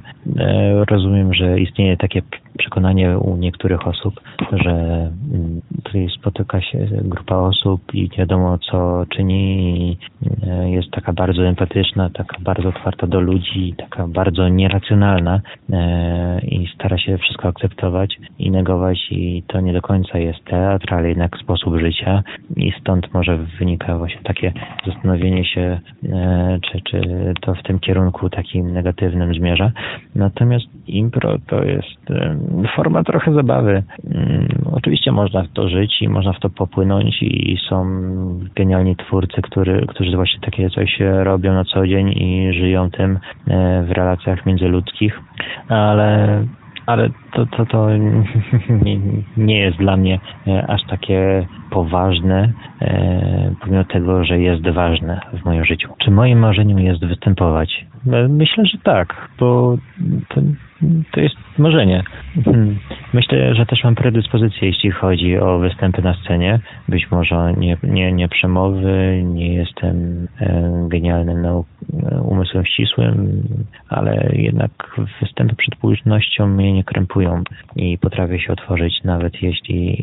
Rozumiem, 0.91 1.35
że 1.35 1.61
istnieje 1.61 1.97
takie 1.97 2.23
przekonanie 2.57 3.19
u 3.19 3.37
niektórych 3.37 3.87
osób, 3.87 4.21
że 4.53 4.71
mm, 4.71 5.61
tutaj 5.85 6.09
spotyka 6.19 6.61
się 6.61 6.79
grupa 7.05 7.37
osób 7.37 7.95
i 7.95 8.09
wiadomo 8.19 8.59
co 8.59 9.07
czyni 9.09 9.47
i 9.91 9.99
e, 10.47 10.71
jest 10.71 10.91
taka 10.91 11.13
bardzo 11.13 11.43
empatyczna, 11.43 12.11
taka 12.11 12.37
bardzo 12.41 12.69
otwarta 12.69 13.07
do 13.07 13.21
ludzi, 13.21 13.75
taka 13.79 14.09
bardzo 14.09 14.49
nieracjonalna 14.49 15.41
e, 15.73 16.41
i 16.41 16.69
stara 16.75 16.99
się 16.99 17.19
wszystko 17.19 17.49
akceptować 17.49 18.17
i 18.39 18.51
negować 18.51 18.99
i 19.11 19.43
to 19.47 19.61
nie 19.61 19.73
do 19.73 19.83
końca 19.83 20.19
jest 20.19 20.45
teatr, 20.45 20.95
ale 20.95 21.09
jednak 21.09 21.37
sposób 21.39 21.79
życia 21.79 22.23
i 22.57 22.73
stąd 22.81 23.15
może 23.15 23.39
wynika 23.59 23.99
właśnie 23.99 24.21
takie 24.23 24.53
zastanowienie 24.87 25.45
się, 25.45 25.81
e, 26.09 26.59
czy, 26.63 26.81
czy 26.81 27.01
to 27.41 27.55
w 27.55 27.63
tym 27.63 27.79
kierunku 27.79 28.31
takim 28.31 28.73
negatywnym 28.73 29.35
zmierza. 29.35 29.73
Natomiast 30.15 30.67
impro 30.87 31.39
to 31.47 31.65
jest 31.65 32.11
forma 32.77 33.05
trochę 33.05 33.35
zabawy. 33.35 33.83
Mm, 34.15 34.49
oczywiście 34.73 35.13
można 35.13 35.43
w 35.43 35.53
to 35.53 35.69
żyć 35.69 36.03
i 36.03 36.09
można 36.09 36.33
w 36.33 36.41
to 36.41 36.51
popłynąć 36.51 37.23
i 37.23 37.59
są 37.69 37.85
genialni 38.57 38.97
twórcy, 38.97 39.43
który, 39.43 39.87
którzy 39.89 40.17
właśnie 40.17 40.41
takie 40.41 40.71
coś 40.71 40.99
robią 41.23 41.55
na 41.55 41.65
co 41.65 41.87
dzień 41.87 42.09
i 42.09 42.53
żyją 42.53 42.91
tym 42.91 43.19
e, 43.49 43.83
w 43.83 43.91
relacjach 43.91 44.47
międzyludzkich, 44.47 45.21
ale 45.69 46.45
ale 46.87 47.11
to, 47.33 47.47
to, 47.47 47.67
to 47.67 47.89
nie, 49.37 49.61
jest 49.61 49.77
dla 49.77 49.97
mnie 49.97 50.21
e, 50.47 50.67
aż 50.67 50.81
takie 50.87 51.47
poważne, 51.71 52.53
e, 52.83 53.55
pomimo 53.61 53.85
tego, 53.85 54.25
że 54.25 54.39
jest 54.39 54.69
ważne 54.69 55.21
w 55.33 55.45
moim 55.45 55.65
życiu. 55.65 55.89
Czy 55.99 56.11
moim 56.11 56.39
marzeniem 56.39 56.79
jest 56.79 57.05
występować? 57.05 57.87
Myślę, 58.29 58.67
że 58.67 58.79
tak, 58.79 59.31
bo 59.39 59.77
to 60.29 60.41
to 61.11 61.21
jest 61.21 61.37
marzenie. 61.59 62.03
Hmm. 62.45 62.79
Myślę, 63.13 63.55
że 63.55 63.67
też 63.67 63.85
mam 63.85 63.95
predyspozycję, 63.95 64.69
jeśli 64.69 64.91
chodzi 64.91 65.39
o 65.39 65.59
występy 65.59 66.03
na 66.03 66.15
scenie. 66.15 66.61
Być 66.89 67.11
może 67.11 67.55
nie, 67.57 67.77
nie, 67.83 68.13
nie 68.13 68.29
przemowy, 68.29 69.23
nie 69.25 69.55
jestem 69.55 70.27
e, 70.41 70.73
genialnym 70.89 71.43
nauk, 71.43 71.67
e, 72.13 72.21
umysłem 72.21 72.65
ścisłym, 72.65 73.43
ale 73.89 74.31
jednak 74.33 75.01
występy 75.21 75.57
przed 75.57 75.77
publicznością 75.77 76.47
mnie 76.47 76.73
nie 76.73 76.85
krępują 76.85 77.43
i 77.77 77.99
potrafię 77.99 78.41
się 78.41 78.53
otworzyć, 78.53 79.05
nawet 79.05 79.43
jeśli 79.43 79.97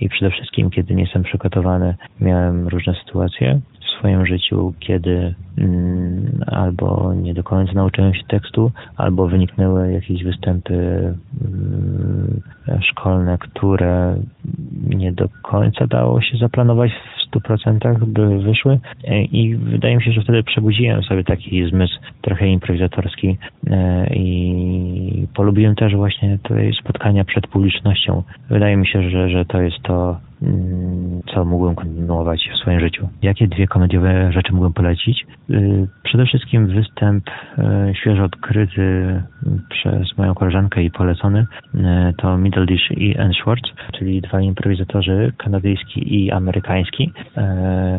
i 0.00 0.08
przede 0.08 0.30
wszystkim, 0.30 0.70
kiedy 0.70 0.94
nie 0.94 1.02
jestem 1.02 1.22
przygotowany, 1.22 1.94
miałem 2.20 2.68
różne 2.68 2.94
sytuacje 2.94 3.60
swoim 3.98 4.26
życiu, 4.26 4.74
kiedy 4.80 5.34
mm, 5.58 6.44
albo 6.46 7.14
nie 7.14 7.34
do 7.34 7.44
końca 7.44 7.72
nauczyłem 7.72 8.14
się 8.14 8.22
tekstu, 8.28 8.72
albo 8.96 9.28
wyniknęły 9.28 9.92
jakieś 9.92 10.24
występy 10.24 10.74
mm, 11.44 12.40
szkolne, 12.82 13.38
które 13.38 14.16
nie 14.86 15.12
do 15.12 15.28
końca 15.42 15.86
dało 15.86 16.20
się 16.20 16.38
zaplanować 16.38 16.90
w 16.92 17.16
100% 17.36 18.04
by 18.04 18.38
wyszły 18.38 18.78
i 19.32 19.56
wydaje 19.56 19.96
mi 19.96 20.02
się, 20.02 20.12
że 20.12 20.22
wtedy 20.22 20.42
przebudziłem 20.42 21.02
sobie 21.02 21.24
taki 21.24 21.68
zmysł 21.70 21.94
trochę 22.22 22.48
improwizatorski 22.48 23.38
e, 23.70 24.06
i 24.14 25.26
polubiłem 25.34 25.74
też 25.74 25.96
właśnie 25.96 26.38
te 26.42 26.72
spotkania 26.80 27.24
przed 27.24 27.46
publicznością. 27.46 28.22
Wydaje 28.50 28.76
mi 28.76 28.86
się, 28.86 29.10
że, 29.10 29.28
że 29.28 29.44
to 29.44 29.62
jest 29.62 29.82
to, 29.82 30.20
co 31.34 31.44
mógłbym 31.44 31.74
kontynuować 31.74 32.50
w 32.54 32.58
swoim 32.58 32.80
życiu. 32.80 33.08
Jakie 33.22 33.48
dwie 33.48 33.66
komediowe 33.66 34.32
rzeczy 34.32 34.52
mógłbym 34.52 34.72
polecić? 34.72 35.26
Y, 35.50 35.88
przede 36.02 36.26
wszystkim 36.26 36.66
występ 36.66 37.24
y, 37.28 37.94
świeżo 37.94 38.24
odkryty 38.24 39.22
przez 39.68 40.18
moją 40.18 40.34
koleżankę 40.34 40.82
i 40.82 40.90
polecony 40.90 41.46
y, 41.74 41.78
to 42.18 42.38
Middle 42.38 42.66
Dish 42.66 42.90
i 42.90 43.16
Anne 43.18 43.34
Schwartz, 43.34 43.72
czyli 43.98 44.20
dwa 44.20 44.40
improwizatorzy 44.40 45.32
kanadyjski 45.38 46.24
i 46.24 46.30
amerykański, 46.32 47.12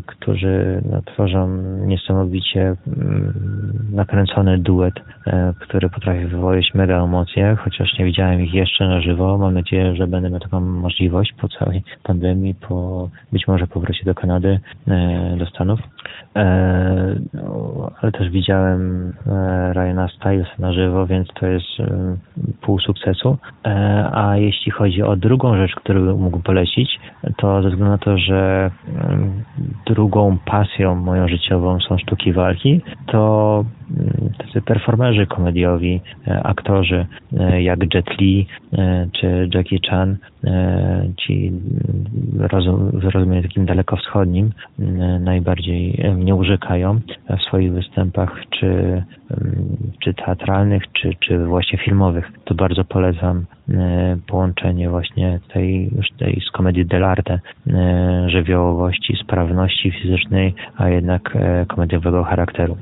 którzy 0.06 0.82
no, 0.92 1.02
tworzą 1.02 1.48
niesamowicie 1.86 2.62
mm, 2.88 3.34
nakręcony 3.92 4.58
duet, 4.58 4.94
który 5.60 5.90
potrafi 5.90 6.26
wywołać 6.26 6.74
mega 6.74 7.04
emocje, 7.04 7.56
chociaż 7.60 8.00
nie 8.00 8.06
widziałem 8.06 8.42
ich 8.42 8.54
jeszcze 8.54 8.88
na 8.88 9.02
żywo. 9.02 9.38
Mam 9.38 9.54
nadzieję, 9.54 9.96
że 9.96 10.08
będę 10.08 10.30
miał 10.30 10.40
taką 10.40 10.60
możliwość 10.60 11.34
po 11.42 11.48
całej 11.48 11.84
pandemii 12.04 12.27
Akademii 12.28 12.56
po 12.56 13.10
być 13.32 13.48
może 13.48 13.68
powrocie 13.68 14.06
do 14.06 14.16
Kanady, 14.16 14.60
do 15.38 15.46
Stanów. 15.46 15.80
No, 17.34 17.92
ale 18.02 18.12
też 18.12 18.30
widziałem 18.30 19.14
Ryana 19.74 20.08
Stylesa 20.08 20.52
na 20.60 20.74
żywo, 20.74 21.06
więc 21.06 21.28
to 21.40 21.48
jest 21.48 21.66
pół 22.62 22.80
sukcesu. 22.80 23.38
A 24.12 24.38
jeśli 24.38 24.72
chodzi 24.72 25.04
o 25.04 25.16
drugą 25.16 25.58
rzecz, 25.58 25.76
którą 25.76 26.18
mógł 26.18 26.40
polecić, 26.40 27.00
to 27.38 27.62
ze 27.62 27.70
względu 27.70 27.92
na 27.92 27.98
to, 27.98 28.18
że 28.18 28.72
drugą 29.86 30.38
pasją 30.46 30.96
moją 30.96 31.28
życiową 31.28 31.80
są 31.80 31.98
sztuki 31.98 32.34
walki, 32.34 32.82
to 33.06 33.66
tacy 34.38 34.62
performerzy 34.62 35.28
komediowi, 35.28 36.02
e, 36.28 36.44
aktorzy 36.44 37.06
e, 37.40 37.62
jak 37.62 37.94
Jet 37.94 38.20
Li 38.20 38.48
e, 38.74 39.08
czy 39.12 39.50
Jackie 39.54 39.80
Chan, 39.90 40.18
ci 41.18 41.52
w 42.94 43.04
rozumieniu 43.14 43.44
takim 43.44 43.66
dalekowschodnim 43.66 44.52
najbardziej 45.20 46.04
mnie 46.16 46.36
użykają 46.36 47.00
w 47.38 47.42
swoich 47.42 47.74
występach, 47.74 48.42
czy, 48.50 48.68
mm, 48.68 49.04
czy 50.00 50.14
teatralnych, 50.14 50.84
czy, 50.94 51.14
czy 51.20 51.46
właśnie 51.46 51.80
filmowych. 51.80 52.32
To 52.46 52.56
bardzo 52.56 52.84
polecam 52.84 53.46
połączenie 54.28 54.90
właśnie 54.90 55.40
tej, 55.54 55.92
tej 56.18 56.42
z 56.48 56.52
komedii 56.52 56.86
dell'arte, 56.86 57.40
żywiołowości, 58.28 59.16
sprawności 59.24 59.92
fizycznej, 59.92 60.54
a 60.78 60.90
jednak 60.90 61.38
komediowego 61.68 62.24
charakteru. 62.24 62.78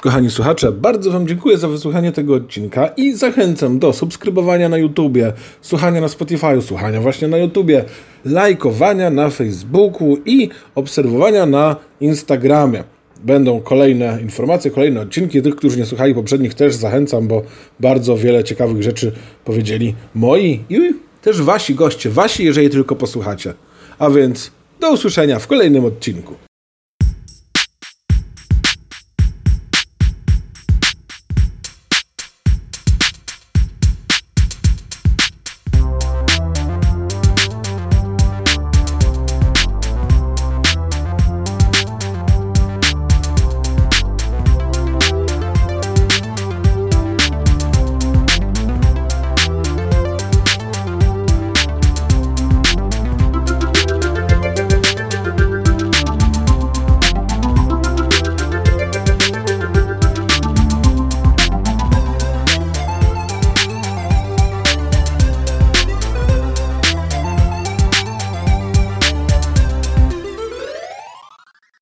Kochani 0.00 0.30
słuchacze, 0.30 0.72
bardzo 0.72 1.10
Wam 1.10 1.28
dziękuję 1.28 1.58
za 1.58 1.68
wysłuchanie 1.68 2.12
tego 2.12 2.34
odcinka 2.34 2.86
i 2.86 3.12
zachęcam 3.12 3.78
do 3.78 3.92
subskrybowania 3.92 4.68
na 4.68 4.78
YouTubie, 4.78 5.32
słuchania 5.60 6.00
na 6.00 6.08
Spotify, 6.08 6.62
słuchania 6.62 7.00
właśnie 7.00 7.28
na 7.28 7.36
YouTubie, 7.36 7.84
lajkowania 8.24 9.10
na 9.10 9.30
Facebooku 9.30 10.16
i 10.26 10.48
obserwowania 10.74 11.46
na 11.46 11.76
Instagramie. 12.00 12.84
Będą 13.24 13.60
kolejne 13.60 14.18
informacje, 14.22 14.70
kolejne 14.70 15.00
odcinki. 15.00 15.42
Tych, 15.42 15.56
którzy 15.56 15.78
nie 15.78 15.86
słuchali 15.86 16.14
poprzednich, 16.14 16.54
też 16.54 16.74
zachęcam, 16.74 17.28
bo 17.28 17.42
bardzo 17.80 18.16
wiele 18.16 18.44
ciekawych 18.44 18.82
rzeczy 18.82 19.12
powiedzieli 19.44 19.94
moi 20.14 20.64
i 20.68 20.94
też 21.22 21.42
wasi 21.42 21.74
goście, 21.74 22.10
wasi, 22.10 22.44
jeżeli 22.44 22.70
tylko 22.70 22.96
posłuchacie. 22.96 23.54
A 23.98 24.10
więc 24.10 24.50
do 24.80 24.92
usłyszenia 24.92 25.38
w 25.38 25.46
kolejnym 25.46 25.84
odcinku. 25.84 26.47